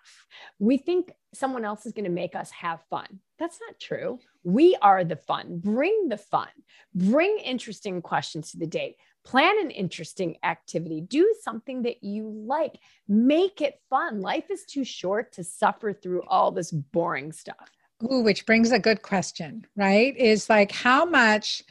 We 0.58 0.76
think 0.76 1.12
someone 1.32 1.64
else 1.64 1.86
is 1.86 1.92
going 1.92 2.04
to 2.04 2.10
make 2.10 2.34
us 2.34 2.50
have 2.50 2.80
fun. 2.90 3.20
That's 3.38 3.58
not 3.66 3.78
true. 3.80 4.18
We 4.42 4.76
are 4.82 5.04
the 5.04 5.16
fun. 5.16 5.58
Bring 5.58 6.08
the 6.08 6.16
fun. 6.16 6.48
Bring 6.94 7.38
interesting 7.38 8.02
questions 8.02 8.50
to 8.52 8.58
the 8.58 8.66
date. 8.66 8.96
Plan 9.24 9.58
an 9.60 9.70
interesting 9.70 10.36
activity. 10.42 11.00
Do 11.00 11.34
something 11.42 11.82
that 11.82 12.04
you 12.04 12.28
like. 12.46 12.78
Make 13.08 13.60
it 13.60 13.80
fun. 13.88 14.20
Life 14.20 14.50
is 14.50 14.64
too 14.64 14.84
short 14.84 15.32
to 15.32 15.44
suffer 15.44 15.92
through 15.92 16.22
all 16.28 16.52
this 16.52 16.70
boring 16.70 17.32
stuff. 17.32 17.70
Ooh, 18.10 18.20
which 18.20 18.44
brings 18.44 18.70
a 18.70 18.78
good 18.78 19.02
question, 19.02 19.66
right? 19.76 20.16
Is 20.16 20.50
like 20.50 20.72
how 20.72 21.04
much 21.04 21.62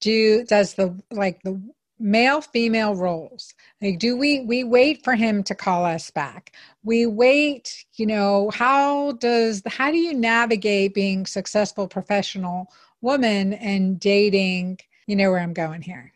do 0.00 0.44
does 0.44 0.74
the 0.74 1.00
like 1.10 1.40
the 1.42 1.60
male 1.98 2.40
female 2.40 2.94
roles. 2.94 3.54
Like 3.82 3.98
do 3.98 4.16
we 4.16 4.40
we 4.40 4.64
wait 4.64 5.04
for 5.04 5.14
him 5.14 5.42
to 5.44 5.54
call 5.54 5.84
us 5.84 6.10
back? 6.10 6.52
We 6.82 7.06
wait 7.06 7.84
you 7.96 8.06
know 8.06 8.50
how 8.50 9.12
does 9.12 9.62
how 9.66 9.90
do 9.90 9.98
you 9.98 10.14
navigate 10.14 10.94
being 10.94 11.26
successful 11.26 11.88
professional 11.88 12.72
woman 13.00 13.54
and 13.54 13.98
dating? 13.98 14.78
You 15.06 15.16
know 15.16 15.30
where 15.30 15.40
i'm 15.40 15.54
going 15.54 15.82
here. 15.82 16.12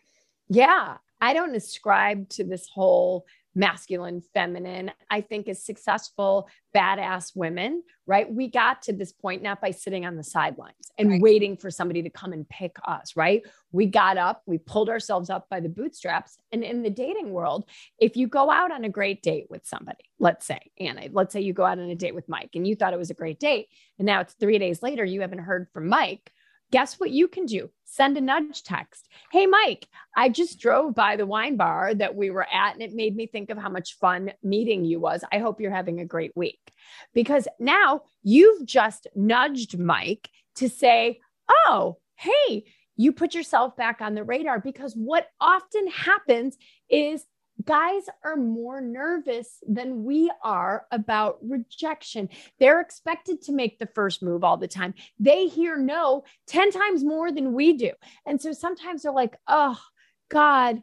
Yeah. 0.48 0.98
I 1.20 1.34
don't 1.34 1.54
ascribe 1.54 2.28
to 2.30 2.42
this 2.42 2.68
whole 2.68 3.26
masculine, 3.54 4.22
feminine. 4.32 4.90
I 5.10 5.20
think 5.20 5.48
is 5.48 5.64
successful, 5.64 6.48
badass 6.74 7.32
women, 7.34 7.82
right? 8.06 8.32
We 8.32 8.48
got 8.48 8.82
to 8.82 8.92
this 8.92 9.12
point 9.12 9.42
not 9.42 9.60
by 9.60 9.70
sitting 9.70 10.06
on 10.06 10.16
the 10.16 10.24
sidelines 10.24 10.90
and 10.98 11.10
right. 11.10 11.20
waiting 11.20 11.56
for 11.56 11.70
somebody 11.70 12.02
to 12.02 12.10
come 12.10 12.32
and 12.32 12.48
pick 12.48 12.76
us, 12.84 13.16
right? 13.16 13.42
We 13.70 13.86
got 13.86 14.16
up, 14.16 14.42
we 14.46 14.58
pulled 14.58 14.88
ourselves 14.88 15.30
up 15.30 15.48
by 15.50 15.60
the 15.60 15.68
bootstraps. 15.68 16.38
And 16.50 16.62
in 16.62 16.82
the 16.82 16.90
dating 16.90 17.30
world, 17.30 17.64
if 17.98 18.16
you 18.16 18.26
go 18.26 18.50
out 18.50 18.72
on 18.72 18.84
a 18.84 18.88
great 18.88 19.22
date 19.22 19.46
with 19.50 19.66
somebody, 19.66 20.04
let's 20.18 20.46
say, 20.46 20.60
Anna, 20.78 21.08
let's 21.12 21.32
say 21.32 21.40
you 21.40 21.52
go 21.52 21.64
out 21.64 21.78
on 21.78 21.90
a 21.90 21.94
date 21.94 22.14
with 22.14 22.28
Mike 22.28 22.50
and 22.54 22.66
you 22.66 22.74
thought 22.74 22.92
it 22.92 22.98
was 22.98 23.10
a 23.10 23.14
great 23.14 23.38
date. 23.38 23.68
And 23.98 24.06
now 24.06 24.20
it's 24.20 24.34
three 24.34 24.58
days 24.58 24.82
later, 24.82 25.04
you 25.04 25.20
haven't 25.20 25.40
heard 25.40 25.68
from 25.72 25.88
Mike 25.88 26.32
guess 26.72 26.98
what 26.98 27.10
you 27.10 27.28
can 27.28 27.46
do? 27.46 27.70
Send 27.84 28.16
a 28.16 28.20
nudge 28.20 28.64
text. 28.64 29.08
Hey, 29.30 29.46
Mike, 29.46 29.86
I 30.16 30.30
just 30.30 30.58
drove 30.58 30.94
by 30.94 31.14
the 31.14 31.26
wine 31.26 31.56
bar 31.56 31.94
that 31.94 32.16
we 32.16 32.30
were 32.30 32.46
at, 32.52 32.72
and 32.72 32.82
it 32.82 32.94
made 32.94 33.14
me 33.14 33.26
think 33.26 33.50
of 33.50 33.58
how 33.58 33.68
much 33.68 33.98
fun 33.98 34.32
meeting 34.42 34.84
you 34.84 34.98
was. 34.98 35.22
I 35.30 35.38
hope 35.38 35.60
you're 35.60 35.70
having 35.70 36.00
a 36.00 36.06
great 36.06 36.32
week. 36.34 36.58
Because 37.12 37.46
now 37.60 38.02
you've 38.22 38.64
just 38.64 39.06
nudged 39.14 39.78
Mike 39.78 40.28
to 40.56 40.68
say, 40.68 41.20
Oh, 41.66 41.98
hey, 42.16 42.64
you 42.96 43.12
put 43.12 43.34
yourself 43.34 43.76
back 43.76 44.00
on 44.00 44.14
the 44.14 44.24
radar. 44.24 44.58
Because 44.58 44.94
what 44.94 45.28
often 45.40 45.86
happens 45.88 46.56
is 46.88 47.26
guys 47.64 48.02
are 48.24 48.36
more 48.36 48.80
nervous 48.80 49.58
than 49.66 50.04
we 50.04 50.30
are 50.42 50.86
about 50.90 51.38
rejection. 51.42 52.28
They're 52.58 52.80
expected 52.80 53.42
to 53.42 53.52
make 53.52 53.78
the 53.78 53.88
first 53.94 54.22
move 54.22 54.44
all 54.44 54.56
the 54.56 54.68
time. 54.68 54.94
They 55.18 55.46
hear 55.46 55.76
no 55.76 56.24
10 56.48 56.70
times 56.70 57.04
more 57.04 57.32
than 57.32 57.52
we 57.52 57.74
do. 57.74 57.92
And 58.26 58.40
so 58.40 58.52
sometimes 58.52 59.02
they're 59.02 59.12
like, 59.12 59.36
oh, 59.46 59.78
God, 60.30 60.82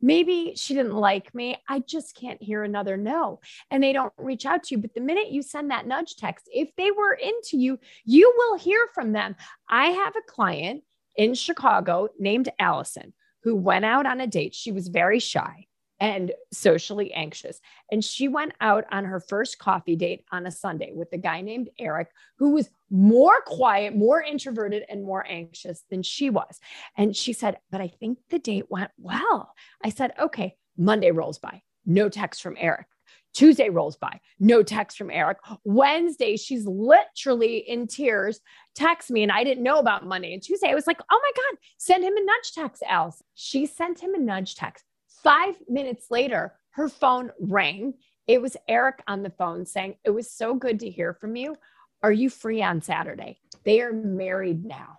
maybe 0.00 0.54
she 0.56 0.74
didn't 0.74 0.94
like 0.94 1.34
me. 1.34 1.56
I 1.68 1.80
just 1.80 2.16
can't 2.16 2.42
hear 2.42 2.62
another 2.62 2.96
no. 2.96 3.40
And 3.70 3.82
they 3.82 3.92
don't 3.92 4.12
reach 4.16 4.46
out 4.46 4.64
to 4.64 4.74
you. 4.74 4.80
But 4.80 4.94
the 4.94 5.00
minute 5.00 5.30
you 5.30 5.42
send 5.42 5.70
that 5.70 5.86
nudge 5.86 6.16
text, 6.16 6.48
if 6.52 6.70
they 6.76 6.90
were 6.90 7.12
into 7.14 7.56
you, 7.56 7.78
you 8.04 8.32
will 8.36 8.58
hear 8.58 8.88
from 8.94 9.12
them. 9.12 9.36
I 9.68 9.86
have 9.86 10.16
a 10.16 10.30
client 10.30 10.82
in 11.16 11.34
Chicago 11.34 12.08
named 12.18 12.48
Allison 12.58 13.12
who 13.42 13.54
went 13.56 13.84
out 13.84 14.06
on 14.06 14.20
a 14.20 14.26
date. 14.26 14.54
She 14.54 14.72
was 14.72 14.88
very 14.88 15.20
shy 15.20 15.66
and 16.00 16.32
socially 16.52 17.12
anxious. 17.12 17.60
And 17.90 18.04
she 18.04 18.28
went 18.28 18.52
out 18.60 18.84
on 18.90 19.04
her 19.04 19.20
first 19.20 19.58
coffee 19.58 19.96
date 19.96 20.24
on 20.30 20.46
a 20.46 20.50
Sunday 20.50 20.92
with 20.94 21.12
a 21.12 21.18
guy 21.18 21.40
named 21.40 21.70
Eric, 21.78 22.10
who 22.38 22.50
was 22.50 22.70
more 22.90 23.40
quiet, 23.42 23.94
more 23.94 24.22
introverted, 24.22 24.84
and 24.88 25.04
more 25.04 25.26
anxious 25.26 25.84
than 25.90 26.02
she 26.02 26.30
was. 26.30 26.58
And 26.96 27.16
she 27.16 27.32
said, 27.32 27.58
But 27.70 27.80
I 27.80 27.88
think 27.88 28.18
the 28.30 28.38
date 28.38 28.70
went 28.70 28.90
well. 28.98 29.54
I 29.84 29.90
said, 29.90 30.12
Okay, 30.20 30.56
Monday 30.76 31.10
rolls 31.10 31.38
by, 31.38 31.62
no 31.84 32.08
text 32.08 32.42
from 32.42 32.56
Eric. 32.58 32.86
Tuesday 33.34 33.68
rolls 33.68 33.96
by, 33.96 34.20
no 34.40 34.62
text 34.62 34.96
from 34.96 35.10
Eric. 35.10 35.38
Wednesday, 35.62 36.36
she's 36.36 36.66
literally 36.66 37.58
in 37.58 37.86
tears, 37.86 38.40
text 38.74 39.10
me, 39.10 39.22
and 39.22 39.30
I 39.30 39.44
didn't 39.44 39.62
know 39.62 39.78
about 39.78 40.06
Monday 40.06 40.32
and 40.32 40.42
Tuesday. 40.42 40.70
I 40.70 40.74
was 40.74 40.86
like, 40.86 41.00
oh 41.10 41.20
my 41.22 41.30
God, 41.36 41.58
send 41.76 42.02
him 42.02 42.16
a 42.16 42.24
nudge 42.24 42.52
text, 42.54 42.82
Alice. 42.88 43.22
She 43.34 43.66
sent 43.66 44.00
him 44.00 44.14
a 44.14 44.18
nudge 44.18 44.56
text. 44.56 44.84
Five 45.22 45.56
minutes 45.68 46.06
later, 46.10 46.54
her 46.70 46.88
phone 46.88 47.30
rang. 47.40 47.94
It 48.26 48.40
was 48.40 48.56
Eric 48.68 49.02
on 49.06 49.22
the 49.22 49.30
phone 49.30 49.66
saying, 49.66 49.96
It 50.04 50.10
was 50.10 50.30
so 50.30 50.54
good 50.54 50.80
to 50.80 50.90
hear 50.90 51.14
from 51.14 51.36
you. 51.36 51.56
Are 52.02 52.12
you 52.12 52.30
free 52.30 52.62
on 52.62 52.82
Saturday? 52.82 53.40
They 53.64 53.80
are 53.80 53.92
married 53.92 54.64
now. 54.64 54.98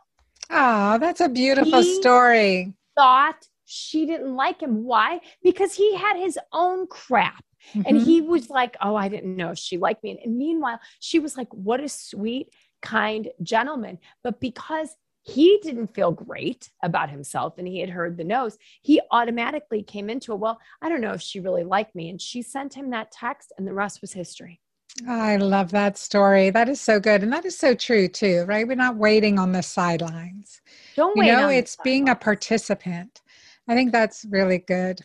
Oh, 0.49 0.97
that's 0.97 1.21
a 1.21 1.29
beautiful 1.29 1.82
he 1.82 2.01
story. 2.01 2.73
Thought 2.97 3.47
she 3.65 4.05
didn't 4.05 4.36
like 4.36 4.62
him. 4.62 4.84
Why? 4.84 5.21
Because 5.43 5.73
he 5.73 5.95
had 5.95 6.17
his 6.17 6.38
own 6.51 6.88
crap. 6.88 7.43
Mm-hmm. 7.73 7.82
And 7.86 8.01
he 8.01 8.21
was 8.21 8.49
like, 8.49 8.75
Oh, 8.82 8.95
I 8.95 9.08
didn't 9.08 9.36
know 9.36 9.51
if 9.51 9.60
she 9.60 9.77
liked 9.77 10.03
me. 10.03 10.19
And 10.23 10.38
meanwhile, 10.38 10.79
she 10.99 11.19
was 11.19 11.38
like, 11.38 11.53
What 11.53 11.82
a 11.82 11.89
sweet, 11.89 12.51
kind 12.82 13.29
gentleman. 13.43 13.99
But 14.23 14.39
because 14.39 14.95
he 15.30 15.60
didn't 15.62 15.94
feel 15.94 16.12
great 16.12 16.70
about 16.84 17.10
himself 17.10 17.58
and 17.58 17.68
he 17.68 17.80
had 17.80 17.89
heard 17.89 18.18
the 18.18 18.24
no's, 18.24 18.58
he 18.82 19.00
automatically 19.12 19.84
came 19.84 20.10
into 20.10 20.34
it. 20.34 20.39
Well, 20.39 20.60
I 20.82 20.89
don't 20.89 21.02
know 21.02 21.13
if 21.13 21.22
she 21.22 21.39
really 21.39 21.63
liked 21.63 21.96
me. 21.96 22.10
And 22.10 22.22
she 22.22 22.42
sent 22.42 22.74
him 22.74 22.89
that 22.89 23.12
text, 23.12 23.54
and 23.58 23.68
the 23.68 23.74
rest 23.74 24.02
was 24.02 24.13
history. 24.13 24.60
Oh, 25.08 25.20
I 25.20 25.38
love 25.38 25.72
that 25.72 25.98
story. 25.98 26.50
That 26.50 26.68
is 26.68 26.82
so 26.82 27.00
good. 27.00 27.24
And 27.24 27.32
that 27.32 27.46
is 27.46 27.58
so 27.58 27.76
true 27.76 28.08
too, 28.08 28.44
right? 28.48 28.68
We're 28.68 28.76
not 28.76 28.98
waiting 28.98 29.39
on 29.39 29.52
the 29.52 29.62
sidelines. 29.62 30.62
Don't 30.96 31.18
wait. 31.18 31.28
You 31.28 31.34
know, 31.34 31.50
it's 31.50 31.78
being 31.84 32.10
a 32.10 32.15
participant. 32.15 33.22
I 33.68 33.76
think 33.76 33.92
that's 33.92 34.26
really 34.30 34.58
good. 34.58 35.00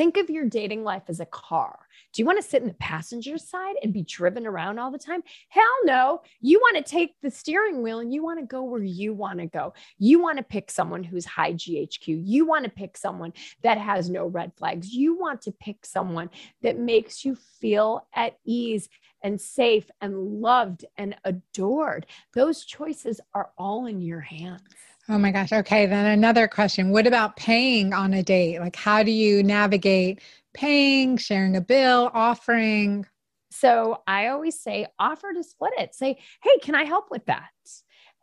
Think 0.00 0.16
of 0.16 0.30
your 0.30 0.46
dating 0.46 0.82
life 0.82 1.02
as 1.08 1.20
a 1.20 1.26
car. 1.26 1.78
Do 2.14 2.22
you 2.22 2.24
want 2.24 2.42
to 2.42 2.48
sit 2.48 2.62
in 2.62 2.68
the 2.68 2.74
passenger 2.74 3.36
side 3.36 3.74
and 3.82 3.92
be 3.92 4.02
driven 4.02 4.46
around 4.46 4.78
all 4.78 4.90
the 4.90 4.96
time? 4.96 5.22
Hell 5.50 5.62
no. 5.84 6.22
You 6.40 6.58
want 6.58 6.78
to 6.78 6.90
take 6.90 7.20
the 7.20 7.30
steering 7.30 7.82
wheel 7.82 7.98
and 7.98 8.10
you 8.10 8.22
want 8.22 8.40
to 8.40 8.46
go 8.46 8.62
where 8.62 8.82
you 8.82 9.12
want 9.12 9.40
to 9.40 9.46
go. 9.46 9.74
You 9.98 10.18
want 10.18 10.38
to 10.38 10.42
pick 10.42 10.70
someone 10.70 11.04
who's 11.04 11.26
high 11.26 11.52
GHQ. 11.52 12.22
You 12.24 12.46
want 12.46 12.64
to 12.64 12.70
pick 12.70 12.96
someone 12.96 13.34
that 13.62 13.76
has 13.76 14.08
no 14.08 14.24
red 14.24 14.52
flags. 14.56 14.90
You 14.90 15.18
want 15.18 15.42
to 15.42 15.52
pick 15.52 15.84
someone 15.84 16.30
that 16.62 16.78
makes 16.78 17.22
you 17.22 17.36
feel 17.60 18.06
at 18.14 18.38
ease 18.46 18.88
and 19.22 19.38
safe 19.38 19.90
and 20.00 20.40
loved 20.40 20.86
and 20.96 21.14
adored. 21.26 22.06
Those 22.32 22.64
choices 22.64 23.20
are 23.34 23.50
all 23.58 23.84
in 23.84 24.00
your 24.00 24.20
hands. 24.20 24.62
Oh 25.08 25.18
my 25.18 25.32
gosh. 25.32 25.52
Okay. 25.52 25.86
Then 25.86 26.06
another 26.06 26.46
question. 26.46 26.90
What 26.90 27.06
about 27.06 27.36
paying 27.36 27.92
on 27.92 28.14
a 28.14 28.22
date? 28.22 28.60
Like, 28.60 28.76
how 28.76 29.02
do 29.02 29.10
you 29.10 29.42
navigate 29.42 30.20
paying, 30.52 31.16
sharing 31.16 31.56
a 31.56 31.60
bill, 31.60 32.10
offering? 32.14 33.06
So 33.50 34.02
I 34.06 34.28
always 34.28 34.58
say, 34.58 34.86
offer 34.98 35.32
to 35.32 35.42
split 35.42 35.72
it. 35.78 35.94
Say, 35.94 36.18
hey, 36.42 36.58
can 36.62 36.74
I 36.74 36.84
help 36.84 37.10
with 37.10 37.26
that? 37.26 37.50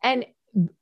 And 0.04 0.26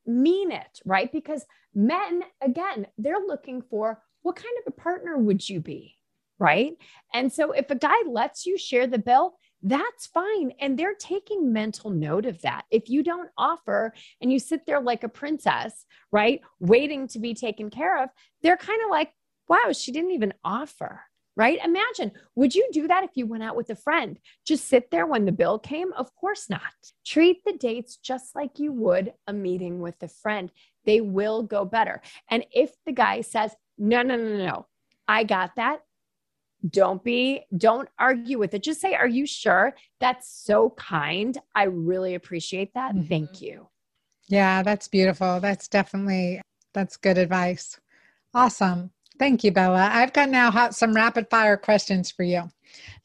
mean 0.06 0.52
it, 0.52 0.80
right? 0.86 1.12
Because 1.12 1.46
men, 1.74 2.24
again, 2.42 2.88
they're 2.98 3.26
looking 3.26 3.62
for 3.62 4.02
what 4.22 4.36
kind 4.36 4.56
of 4.60 4.74
a 4.74 4.80
partner 4.80 5.18
would 5.18 5.48
you 5.48 5.60
be? 5.60 5.96
Right. 6.38 6.74
And 7.14 7.32
so 7.32 7.52
if 7.52 7.72
a 7.72 7.76
guy 7.76 7.96
lets 8.08 8.46
you 8.46 8.58
share 8.58 8.88
the 8.88 8.98
bill, 8.98 9.38
that's 9.68 10.06
fine. 10.06 10.54
And 10.60 10.78
they're 10.78 10.94
taking 10.94 11.52
mental 11.52 11.90
note 11.90 12.26
of 12.26 12.42
that. 12.44 12.66
If 12.70 12.88
you 12.88 13.04
don't 13.04 13.32
offer 13.38 13.94
and 14.22 14.32
you 14.32 14.40
sit 14.40 14.66
there 14.66 14.80
like 14.80 15.04
a 15.04 15.10
princess, 15.10 15.86
right, 16.12 16.40
waiting 16.60 17.08
to 17.10 17.20
be 17.20 17.34
taken 17.34 17.70
care 17.70 18.02
of, 18.04 18.10
they're 18.44 18.58
kind 18.58 18.82
of 18.84 18.92
like, 18.92 19.12
wow, 19.50 19.72
she 19.74 19.92
didn't 19.92 20.12
even 20.12 20.34
offer. 20.44 21.02
right? 21.38 21.60
Imagine, 21.64 22.12
would 22.36 22.56
you 22.56 22.68
do 22.72 22.88
that 22.88 23.04
if 23.04 23.12
you 23.16 23.26
went 23.26 23.44
out 23.44 23.56
with 23.56 23.70
a 23.70 23.76
friend? 23.76 24.20
Just 24.46 24.68
sit 24.68 24.90
there 24.90 25.06
when 25.06 25.26
the 25.26 25.32
bill 25.32 25.60
came? 25.60 25.92
Of 25.94 26.14
course 26.16 26.50
not. 26.50 26.62
Treat 27.06 27.44
the 27.46 27.54
dates 27.54 27.98
just 27.98 28.36
like 28.36 28.58
you 28.60 28.72
would 28.72 29.14
a 29.28 29.34
meeting 29.34 29.80
with 29.80 30.02
a 30.02 30.08
friend. 30.08 30.52
They 30.86 31.02
will 31.02 31.44
go 31.44 31.66
better. 31.66 32.02
And 32.30 32.46
if 32.52 32.72
the 32.86 32.94
guy 32.94 33.22
says, 33.22 33.54
no, 33.78 34.02
no, 34.02 34.16
no, 34.16 34.38
no, 34.38 34.66
I 35.08 35.24
got 35.24 35.58
that. 35.58 35.82
Don't 36.70 37.04
be, 37.04 37.44
don't 37.58 37.90
argue 38.00 38.40
with 38.40 38.54
it. 38.54 38.64
Just 38.64 38.82
say, 38.82 38.94
Are 38.94 39.08
you 39.08 39.26
sure? 39.26 39.76
That's 40.00 40.30
so 40.30 40.72
kind. 40.72 41.38
I 41.54 41.64
really 41.64 42.16
appreciate 42.16 42.74
that. 42.74 42.96
Mm-hmm. 42.96 43.08
Thank 43.08 43.42
you. 43.42 43.68
Yeah, 44.28 44.64
that's 44.64 44.88
beautiful. 44.88 45.40
That's 45.40 45.68
definitely 45.68 46.42
that's 46.74 46.98
good 46.98 47.18
advice. 47.18 47.80
Awesome. 48.34 48.92
Thank 49.18 49.44
you, 49.44 49.52
Bela. 49.52 49.90
I've 49.94 50.12
got 50.12 50.30
now 50.30 50.70
some 50.72 50.94
rapid 50.94 51.30
fire 51.30 51.56
questions 51.56 52.12
for 52.12 52.24
you. 52.24 52.50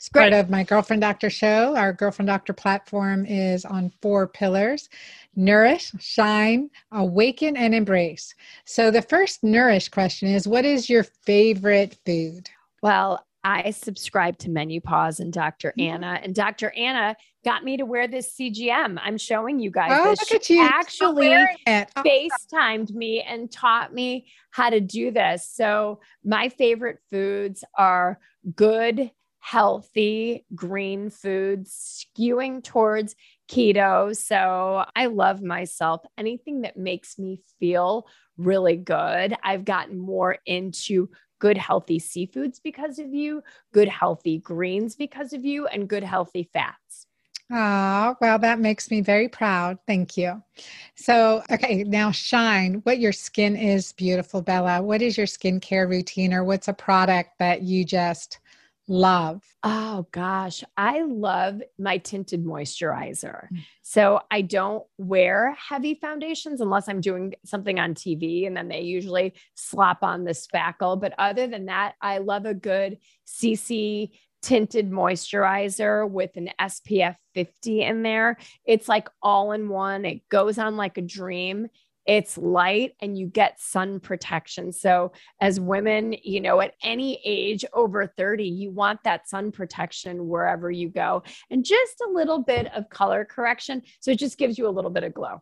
As 0.00 0.08
part 0.08 0.32
of 0.32 0.50
my 0.50 0.64
Girlfriend 0.64 1.02
Doctor 1.02 1.30
show, 1.30 1.76
our 1.76 1.92
Girlfriend 1.92 2.26
Doctor 2.26 2.52
platform 2.52 3.24
is 3.26 3.64
on 3.64 3.92
four 4.02 4.26
pillars 4.26 4.88
nourish, 5.36 5.92
shine, 6.00 6.68
awaken, 6.90 7.56
and 7.56 7.72
embrace. 7.74 8.34
So, 8.64 8.90
the 8.90 9.02
first 9.02 9.44
nourish 9.44 9.88
question 9.88 10.28
is 10.28 10.48
What 10.48 10.64
is 10.64 10.90
your 10.90 11.04
favorite 11.04 11.96
food? 12.04 12.50
Well, 12.82 13.24
I 13.42 13.70
subscribe 13.70 14.38
to 14.38 14.48
MenuPause 14.48 15.20
and 15.20 15.32
Dr. 15.32 15.70
Mm-hmm. 15.70 15.94
Anna, 15.94 16.20
and 16.22 16.34
Dr. 16.34 16.72
Anna 16.76 17.16
got 17.44 17.64
me 17.64 17.78
to 17.78 17.86
wear 17.86 18.06
this 18.06 18.34
CGM. 18.36 18.98
I'm 19.02 19.16
showing 19.16 19.60
you 19.60 19.70
guys 19.70 19.92
oh, 19.92 20.10
this. 20.10 20.30
Look 20.30 20.42
at 20.42 20.50
you. 20.50 20.62
actually 20.62 21.32
oh. 21.32 21.84
FaceTimed 21.96 22.92
me 22.92 23.22
and 23.22 23.50
taught 23.50 23.94
me 23.94 24.26
how 24.50 24.70
to 24.70 24.80
do 24.80 25.10
this. 25.10 25.48
So, 25.50 26.00
my 26.24 26.50
favorite 26.50 26.98
foods 27.10 27.64
are 27.76 28.18
good, 28.54 29.10
healthy 29.38 30.44
green 30.54 31.08
foods, 31.08 32.04
skewing 32.18 32.62
towards 32.62 33.16
keto. 33.50 34.14
So, 34.14 34.84
I 34.94 35.06
love 35.06 35.42
myself. 35.42 36.02
Anything 36.18 36.62
that 36.62 36.76
makes 36.76 37.18
me 37.18 37.40
feel 37.58 38.06
really 38.36 38.76
good. 38.76 39.34
I've 39.42 39.64
gotten 39.64 39.98
more 39.98 40.38
into 40.46 41.08
good 41.40 41.58
healthy 41.58 41.98
seafoods 41.98 42.60
because 42.62 43.00
of 43.00 43.12
you, 43.12 43.42
good 43.72 43.88
healthy 43.88 44.38
greens 44.38 44.94
because 44.94 45.32
of 45.32 45.44
you, 45.44 45.66
and 45.66 45.88
good 45.88 46.04
healthy 46.04 46.48
fats. 46.52 47.08
Oh, 47.52 48.14
well, 48.20 48.38
that 48.38 48.60
makes 48.60 48.92
me 48.92 49.00
very 49.00 49.28
proud. 49.28 49.78
Thank 49.84 50.16
you. 50.16 50.40
So, 50.94 51.42
okay, 51.50 51.82
now 51.82 52.12
shine. 52.12 52.74
What 52.84 53.00
your 53.00 53.12
skin 53.12 53.56
is 53.56 53.92
beautiful, 53.92 54.40
Bela. 54.40 54.80
What 54.80 55.02
is 55.02 55.16
your 55.16 55.26
skincare 55.26 55.90
routine 55.90 56.32
or 56.32 56.44
what's 56.44 56.68
a 56.68 56.72
product 56.72 57.38
that 57.40 57.62
you 57.62 57.84
just 57.84 58.38
love? 58.90 59.42
Oh 59.62 60.06
gosh, 60.10 60.64
I 60.76 61.02
love 61.02 61.62
my 61.78 61.98
tinted 61.98 62.44
moisturizer. 62.44 63.48
Mm. 63.50 63.58
So 63.82 64.20
I 64.30 64.42
don't 64.42 64.84
wear 64.98 65.56
heavy 65.68 65.94
foundations 65.94 66.60
unless 66.60 66.88
I'm 66.88 67.00
doing 67.00 67.34
something 67.44 67.78
on 67.78 67.94
TV 67.94 68.46
and 68.46 68.56
then 68.56 68.68
they 68.68 68.80
usually 68.80 69.34
slap 69.54 70.02
on 70.02 70.24
the 70.24 70.32
spackle. 70.32 71.00
But 71.00 71.14
other 71.18 71.46
than 71.46 71.66
that, 71.66 71.94
I 72.02 72.18
love 72.18 72.46
a 72.46 72.54
good 72.54 72.98
CC 73.26 74.10
tinted 74.42 74.90
moisturizer 74.90 76.08
with 76.08 76.36
an 76.36 76.50
SPF 76.60 77.14
50 77.34 77.82
in 77.82 78.02
there. 78.02 78.38
It's 78.64 78.88
like 78.88 79.08
all 79.22 79.52
in 79.52 79.68
one. 79.68 80.04
It 80.04 80.28
goes 80.28 80.58
on 80.58 80.76
like 80.76 80.98
a 80.98 81.02
dream 81.02 81.68
it's 82.06 82.38
light 82.38 82.94
and 83.00 83.18
you 83.18 83.26
get 83.26 83.60
sun 83.60 84.00
protection. 84.00 84.72
So, 84.72 85.12
as 85.40 85.60
women, 85.60 86.14
you 86.22 86.40
know, 86.40 86.60
at 86.60 86.74
any 86.82 87.20
age 87.24 87.64
over 87.72 88.06
30, 88.06 88.44
you 88.44 88.70
want 88.70 89.02
that 89.04 89.28
sun 89.28 89.52
protection 89.52 90.28
wherever 90.28 90.70
you 90.70 90.88
go 90.88 91.22
and 91.50 91.64
just 91.64 92.00
a 92.00 92.10
little 92.12 92.40
bit 92.40 92.72
of 92.74 92.88
color 92.88 93.24
correction. 93.24 93.82
So, 94.00 94.10
it 94.10 94.18
just 94.18 94.38
gives 94.38 94.58
you 94.58 94.66
a 94.66 94.70
little 94.70 94.90
bit 94.90 95.04
of 95.04 95.14
glow. 95.14 95.40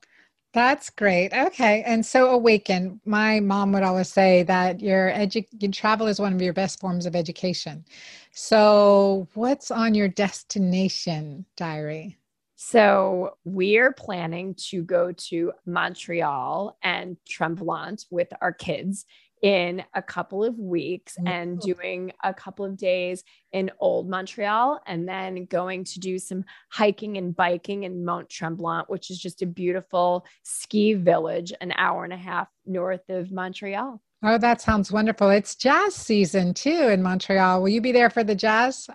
That's 0.55 0.91
great. 0.91 1.33
Okay. 1.33 1.83
And 1.83 2.05
so 2.05 2.31
awaken. 2.31 3.01
My 3.05 3.39
mom 3.39 3.73
would 3.73 3.83
always 3.83 4.09
say 4.09 4.43
that 4.45 4.81
your 4.81 5.11
edu- 5.11 5.73
travel 5.73 6.07
is 6.07 6.19
one 6.19 6.33
of 6.33 6.41
your 6.41 6.55
best 6.55 6.81
forms 6.81 7.05
of 7.05 7.15
education. 7.15 7.85
So, 8.33 9.29
what's 9.35 9.71
on 9.71 9.95
your 9.95 10.09
destination 10.09 11.45
diary? 11.57 12.18
So 12.61 13.37
we're 13.45 13.93
planning 13.93 14.57
to 14.71 14.83
go 14.83 15.13
to 15.13 15.53
Montreal 15.65 16.77
and 16.83 17.17
Tremblant 17.25 18.05
with 18.11 18.27
our 18.41 18.53
kids 18.53 19.07
in 19.45 19.85
a 19.95 20.03
couple 20.03 20.43
of 20.43 20.59
weeks 20.59 21.15
mm-hmm. 21.17 21.29
and 21.29 21.61
doing 21.61 22.11
a 22.25 22.35
couple 22.35 22.65
of 22.65 22.77
days 22.77 23.23
in 23.53 23.71
old 23.79 24.11
Montreal 24.11 24.81
and 24.89 25.09
then 25.09 25.45
going 25.45 25.85
to 25.85 26.01
do 26.01 26.19
some 26.19 26.45
hiking 26.69 27.17
and 27.17 27.37
biking 27.37 27.85
in 27.85 28.05
Mont 28.05 28.29
Tremblant, 28.29 28.91
which 28.91 29.09
is 29.09 29.21
just 29.21 29.41
a 29.41 29.47
beautiful 29.47 30.27
ski 30.43 30.95
village 30.95 31.53
an 31.61 31.73
hour 31.77 32.03
and 32.03 32.13
a 32.13 32.17
half 32.17 32.49
north 32.67 33.09
of 33.09 33.31
Montreal. 33.31 34.03
Oh, 34.25 34.37
that 34.37 34.61
sounds 34.61 34.91
wonderful. 34.91 35.31
It's 35.31 35.55
jazz 35.55 35.95
season 35.95 36.55
too 36.55 36.89
in 36.89 37.05
Montreal. 37.05 37.63
Will 37.63 37.69
you 37.69 37.81
be 37.81 37.93
there 37.93 38.11
for 38.11 38.25
the 38.25 38.35
jazz 38.35 38.89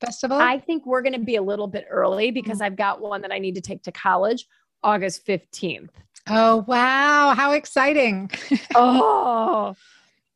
festival? 0.00 0.38
I 0.38 0.58
think 0.58 0.86
we're 0.86 1.02
going 1.02 1.14
to 1.14 1.18
be 1.18 1.36
a 1.36 1.42
little 1.42 1.66
bit 1.66 1.86
early 1.90 2.30
because 2.30 2.58
mm-hmm. 2.58 2.64
I've 2.64 2.76
got 2.76 3.00
one 3.00 3.22
that 3.22 3.32
I 3.32 3.38
need 3.38 3.54
to 3.56 3.60
take 3.60 3.82
to 3.84 3.92
college 3.92 4.46
August 4.82 5.26
15th. 5.26 5.90
Oh, 6.28 6.64
wow. 6.66 7.34
How 7.34 7.52
exciting. 7.52 8.30
oh, 8.74 9.74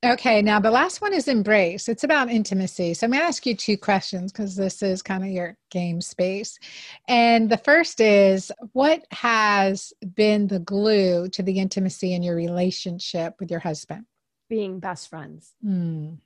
Okay, 0.04 0.42
now 0.42 0.58
the 0.58 0.70
last 0.70 1.00
one 1.00 1.14
is 1.14 1.28
embrace. 1.28 1.88
It's 1.88 2.02
about 2.02 2.28
intimacy. 2.28 2.92
So 2.92 3.06
I'm 3.06 3.12
going 3.12 3.20
to 3.20 3.26
ask 3.26 3.46
you 3.46 3.54
two 3.54 3.78
questions 3.78 4.32
because 4.32 4.56
this 4.56 4.82
is 4.82 5.00
kind 5.00 5.22
of 5.22 5.30
your 5.30 5.56
game 5.70 6.00
space. 6.00 6.58
And 7.06 7.48
the 7.48 7.56
first 7.56 8.00
is 8.00 8.50
what 8.72 9.06
has 9.12 9.92
been 10.16 10.48
the 10.48 10.58
glue 10.58 11.28
to 11.28 11.42
the 11.44 11.60
intimacy 11.60 12.14
in 12.14 12.24
your 12.24 12.34
relationship 12.34 13.34
with 13.38 13.48
your 13.48 13.60
husband? 13.60 14.06
Being 14.48 14.80
best 14.80 15.08
friends. 15.08 15.52
Mm 15.64 16.18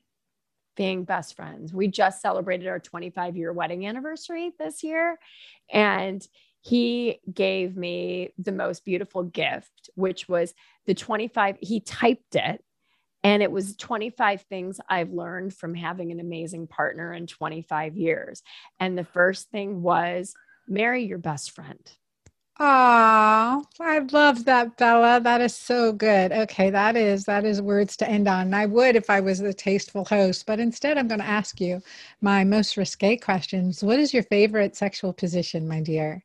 being 0.77 1.05
best 1.05 1.35
friends. 1.37 1.73
We 1.73 1.89
just 1.89 2.21
celebrated 2.21 2.69
our 2.69 2.79
25 2.79 3.37
year 3.37 3.53
wedding 3.53 3.87
anniversary 3.87 4.53
this 4.59 4.83
year. 4.83 5.19
And 5.73 6.27
he 6.61 7.21
gave 7.33 7.77
me 7.77 8.31
the 8.39 8.53
most 8.53 8.85
beautiful 8.85 9.23
gift, 9.23 9.91
which 9.95 10.29
was 10.29 10.55
the 10.87 10.95
25, 10.95 11.57
he 11.61 11.81
typed 11.81 12.35
it. 12.35 12.63
And 13.23 13.43
it 13.43 13.51
was 13.51 13.77
25 13.77 14.43
things 14.43 14.79
I've 14.89 15.13
learned 15.13 15.55
from 15.55 15.75
having 15.75 16.13
an 16.13 16.21
amazing 16.21 16.69
partner 16.69 17.13
in 17.13 17.27
25 17.27 17.97
years. 17.97 18.43
And 18.79 18.97
the 18.97 19.05
first 19.05 19.51
thing 19.51 19.83
was 19.83 20.35
marry 20.69 21.05
your 21.05 21.19
best 21.19 21.53
friend. 21.53 21.81
Ah, 22.59 23.63
I 23.81 23.99
love 24.01 24.45
that, 24.45 24.77
Bela. 24.77 25.21
That 25.21 25.41
is 25.41 25.55
so 25.55 25.91
good. 25.93 26.33
Okay, 26.33 26.69
that 26.71 26.95
is 26.97 27.25
that 27.25 27.45
is 27.47 27.61
words 27.63 27.97
to 27.99 28.09
end 28.09 28.29
on. 28.29 28.53
I 28.55 28.67
would 28.67 28.95
if 28.97 29.09
I 29.11 29.21
was 29.21 29.39
the 29.39 29.55
tasteful 29.55 30.05
host, 30.05 30.45
but 30.47 30.61
instead 30.61 30.97
I'm 30.99 31.09
going 31.09 31.21
to 31.21 31.27
ask 31.27 31.61
you 31.63 31.81
my 32.21 32.45
most 32.45 32.77
risque 32.77 33.17
questions. 33.17 33.83
What 33.83 33.99
is 33.99 34.13
your 34.15 34.23
favorite 34.25 34.77
sexual 34.77 35.13
position, 35.15 35.67
my 35.69 35.81
dear? 35.81 36.25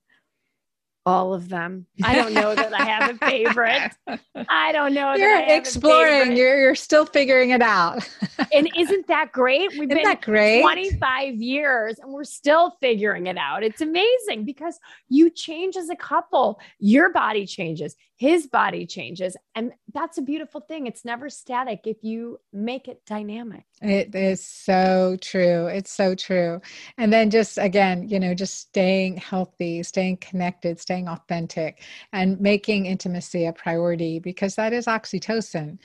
All 1.06 1.34
of 1.34 1.50
them. 1.50 1.86
I 2.04 2.16
don't 2.16 2.34
know 2.34 2.54
that 2.54 2.74
I 2.74 2.86
have 2.86 3.16
a 3.16 3.18
favorite. 3.26 3.92
I 4.50 4.72
don't 4.72 4.94
know. 4.94 5.16
You're 5.16 5.40
exploring. 5.48 6.36
You're 6.36 6.60
you're 6.60 6.76
still 6.76 7.06
figuring 7.06 7.52
it 7.52 7.62
out. 7.62 8.08
and 8.54 8.70
isn't 8.78 9.08
that 9.08 9.32
great? 9.32 9.72
We've 9.72 9.84
isn't 9.84 9.90
been 9.90 10.04
that 10.04 10.22
great? 10.22 10.62
25 10.62 11.36
years 11.36 12.00
and 12.00 12.12
we're 12.12 12.24
still 12.24 12.78
figuring 12.82 13.28
it 13.28 13.38
out. 13.38 13.64
It's 13.64 13.82
amazing 13.82 14.46
because 14.46 14.80
you 15.10 15.30
change 15.30 15.76
as 15.76 15.90
a 15.90 15.96
couple. 15.96 16.60
Your 16.80 17.12
body 17.12 17.46
changes, 17.46 17.96
his 18.22 18.46
body 18.46 18.86
changes, 18.86 19.36
and 19.56 19.72
that's 19.96 20.20
a 20.20 20.22
beautiful 20.22 20.62
thing. 20.62 20.86
It's 20.86 21.04
never 21.04 21.28
static 21.28 21.88
if 21.88 22.04
you 22.04 22.40
make 22.54 22.88
it 22.88 23.04
dynamic. 23.04 23.64
It 23.82 24.14
is 24.14 24.46
so 24.46 25.18
true. 25.22 25.66
It's 25.66 25.90
so 25.90 26.14
true. 26.14 26.62
And 27.00 27.12
then 27.12 27.32
just 27.32 27.58
again, 27.58 28.08
you 28.08 28.20
know, 28.20 28.36
just 28.36 28.60
staying 28.60 29.18
healthy, 29.18 29.82
staying 29.82 30.18
connected, 30.18 30.80
staying 30.80 31.08
authentic, 31.08 31.82
and 32.14 32.40
making 32.40 32.86
intimacy 32.86 33.48
a 33.48 33.54
priority 33.54 34.20
because 34.20 34.54
that 34.54 34.72
is 34.72 34.86
oxytocin. 34.86 35.80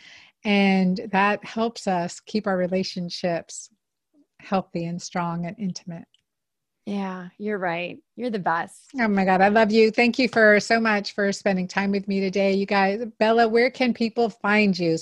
And 0.44 1.08
that 1.12 1.42
helps 1.42 1.86
us 1.86 2.20
keep 2.20 2.46
our 2.46 2.58
relationships 2.58 3.70
healthy 4.40 4.84
and 4.84 5.00
strong 5.00 5.46
and 5.46 5.56
intimate. 5.58 6.06
Yeah, 6.86 7.28
you're 7.36 7.58
right. 7.58 7.98
You're 8.14 8.30
the 8.30 8.38
best. 8.38 8.92
Oh 9.00 9.08
my 9.08 9.24
God. 9.24 9.40
I 9.40 9.48
love 9.48 9.72
you. 9.72 9.90
Thank 9.90 10.20
you 10.20 10.28
for 10.28 10.60
so 10.60 10.78
much 10.78 11.14
for 11.14 11.32
spending 11.32 11.66
time 11.66 11.90
with 11.90 12.06
me 12.06 12.20
today. 12.20 12.52
You 12.52 12.64
guys, 12.64 13.04
Bela, 13.18 13.48
where 13.48 13.70
can 13.70 13.92
people 13.92 14.30
find 14.30 14.78
you? 14.78 14.96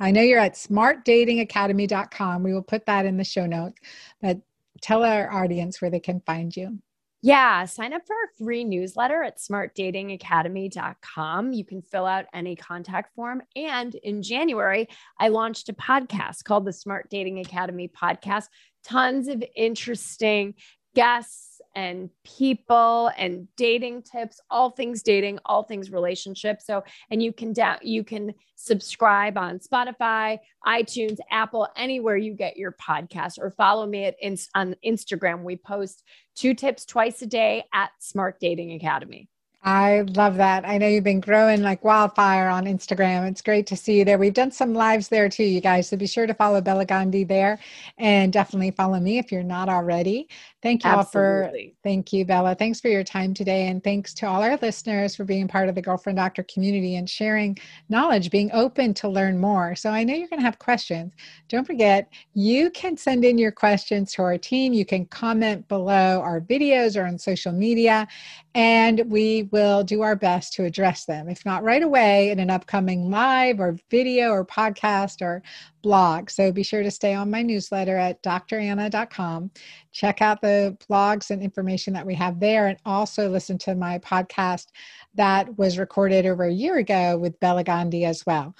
I 0.00 0.10
know 0.10 0.20
you're 0.20 0.38
at 0.38 0.52
smartdatingacademy.com. 0.54 2.42
We 2.42 2.52
will 2.52 2.62
put 2.62 2.84
that 2.86 3.06
in 3.06 3.16
the 3.16 3.24
show 3.24 3.46
notes, 3.46 3.78
but 4.20 4.38
tell 4.82 5.02
our 5.02 5.32
audience 5.32 5.80
where 5.80 5.90
they 5.90 6.00
can 6.00 6.20
find 6.20 6.54
you. 6.54 6.78
Yeah, 7.22 7.64
sign 7.64 7.94
up 7.94 8.06
for 8.06 8.14
our 8.14 8.28
free 8.36 8.64
newsletter 8.64 9.22
at 9.22 9.38
smartdatingacademy.com. 9.38 11.52
You 11.54 11.64
can 11.64 11.80
fill 11.80 12.04
out 12.04 12.26
any 12.34 12.54
contact 12.54 13.14
form. 13.14 13.40
And 13.56 13.94
in 13.94 14.22
January, 14.22 14.90
I 15.18 15.28
launched 15.28 15.70
a 15.70 15.72
podcast 15.72 16.44
called 16.44 16.66
the 16.66 16.72
Smart 16.74 17.08
Dating 17.08 17.38
Academy 17.38 17.88
Podcast. 17.88 18.48
Tons 18.84 19.28
of 19.28 19.42
interesting 19.56 20.52
guests 20.94 21.60
and 21.76 22.08
people 22.24 23.10
and 23.18 23.48
dating 23.56 24.02
tips, 24.02 24.40
all 24.50 24.70
things 24.70 25.02
dating, 25.02 25.38
all 25.44 25.64
things 25.64 25.90
relationships. 25.90 26.66
So, 26.66 26.84
and 27.10 27.22
you 27.22 27.32
can 27.32 27.52
down, 27.52 27.78
you 27.82 28.04
can 28.04 28.32
subscribe 28.54 29.36
on 29.36 29.58
Spotify, 29.58 30.38
iTunes, 30.66 31.18
Apple, 31.30 31.68
anywhere 31.76 32.16
you 32.16 32.34
get 32.34 32.56
your 32.56 32.72
podcast, 32.72 33.38
or 33.38 33.50
follow 33.50 33.86
me 33.86 34.04
at 34.04 34.16
on 34.54 34.76
Instagram. 34.84 35.42
We 35.42 35.56
post 35.56 36.02
two 36.34 36.54
tips 36.54 36.84
twice 36.84 37.22
a 37.22 37.26
day 37.26 37.64
at 37.72 37.90
Smart 37.98 38.38
Dating 38.40 38.72
Academy. 38.72 39.28
I 39.66 40.02
love 40.14 40.36
that. 40.36 40.68
I 40.68 40.76
know 40.76 40.86
you've 40.86 41.04
been 41.04 41.20
growing 41.20 41.62
like 41.62 41.82
wildfire 41.82 42.48
on 42.48 42.66
Instagram. 42.66 43.26
It's 43.30 43.40
great 43.40 43.66
to 43.68 43.76
see 43.76 43.98
you 43.98 44.04
there. 44.04 44.18
We've 44.18 44.34
done 44.34 44.50
some 44.50 44.74
lives 44.74 45.08
there 45.08 45.30
too, 45.30 45.44
you 45.44 45.62
guys. 45.62 45.88
So 45.88 45.96
be 45.96 46.06
sure 46.06 46.26
to 46.26 46.34
follow 46.34 46.60
Bela 46.60 46.84
Gandhi 46.84 47.24
there 47.24 47.58
and 47.96 48.30
definitely 48.30 48.72
follow 48.72 49.00
me 49.00 49.16
if 49.16 49.32
you're 49.32 49.42
not 49.42 49.70
already. 49.70 50.28
Thank 50.64 50.82
you 50.82 50.90
Absolutely. 50.90 51.66
all 51.66 51.70
for 51.74 51.78
thank 51.82 52.10
you, 52.10 52.24
Bela. 52.24 52.54
Thanks 52.54 52.80
for 52.80 52.88
your 52.88 53.04
time 53.04 53.34
today. 53.34 53.66
And 53.66 53.84
thanks 53.84 54.14
to 54.14 54.26
all 54.26 54.42
our 54.42 54.56
listeners 54.62 55.14
for 55.14 55.24
being 55.24 55.46
part 55.46 55.68
of 55.68 55.74
the 55.74 55.82
Girlfriend 55.82 56.16
Doctor 56.16 56.42
community 56.44 56.96
and 56.96 57.08
sharing 57.08 57.58
knowledge, 57.90 58.30
being 58.30 58.50
open 58.54 58.94
to 58.94 59.08
learn 59.10 59.38
more. 59.38 59.74
So 59.74 59.90
I 59.90 60.04
know 60.04 60.14
you're 60.14 60.28
going 60.28 60.40
to 60.40 60.46
have 60.46 60.58
questions. 60.58 61.12
Don't 61.50 61.66
forget, 61.66 62.10
you 62.32 62.70
can 62.70 62.96
send 62.96 63.26
in 63.26 63.36
your 63.36 63.52
questions 63.52 64.14
to 64.14 64.22
our 64.22 64.38
team. 64.38 64.72
You 64.72 64.86
can 64.86 65.04
comment 65.04 65.68
below 65.68 66.22
our 66.22 66.40
videos 66.40 66.98
or 66.98 67.04
on 67.04 67.18
social 67.18 67.52
media, 67.52 68.08
and 68.54 69.02
we 69.04 69.50
will 69.52 69.84
do 69.84 70.00
our 70.00 70.16
best 70.16 70.54
to 70.54 70.64
address 70.64 71.04
them. 71.04 71.28
If 71.28 71.44
not 71.44 71.62
right 71.62 71.82
away, 71.82 72.30
in 72.30 72.40
an 72.40 72.48
upcoming 72.48 73.10
live 73.10 73.60
or 73.60 73.76
video 73.90 74.30
or 74.30 74.46
podcast 74.46 75.20
or 75.20 75.42
blog. 75.82 76.30
So 76.30 76.50
be 76.50 76.62
sure 76.62 76.82
to 76.82 76.90
stay 76.90 77.12
on 77.12 77.30
my 77.30 77.42
newsletter 77.42 77.96
at 77.96 78.22
dranna.com. 78.22 79.50
Check 79.94 80.20
out 80.20 80.42
the 80.42 80.76
blogs 80.90 81.30
and 81.30 81.40
information 81.40 81.94
that 81.94 82.04
we 82.04 82.14
have 82.16 82.40
there, 82.40 82.66
and 82.66 82.76
also 82.84 83.30
listen 83.30 83.56
to 83.58 83.74
my 83.74 83.98
podcast 84.00 84.66
that 85.14 85.56
was 85.56 85.78
recorded 85.78 86.26
over 86.26 86.44
a 86.44 86.52
year 86.52 86.76
ago 86.78 87.16
with 87.16 87.38
Bela 87.40 87.64
Gandhi 87.64 88.04
as 88.04 88.26
well. 88.26 88.54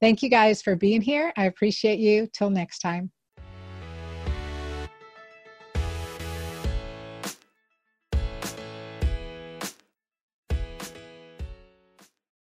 Thank 0.00 0.22
you 0.22 0.30
guys 0.30 0.62
for 0.62 0.74
being 0.74 1.02
here. 1.02 1.32
I 1.36 1.44
appreciate 1.44 1.98
you. 1.98 2.26
Till 2.32 2.50
next 2.50 2.78
time. 2.78 3.10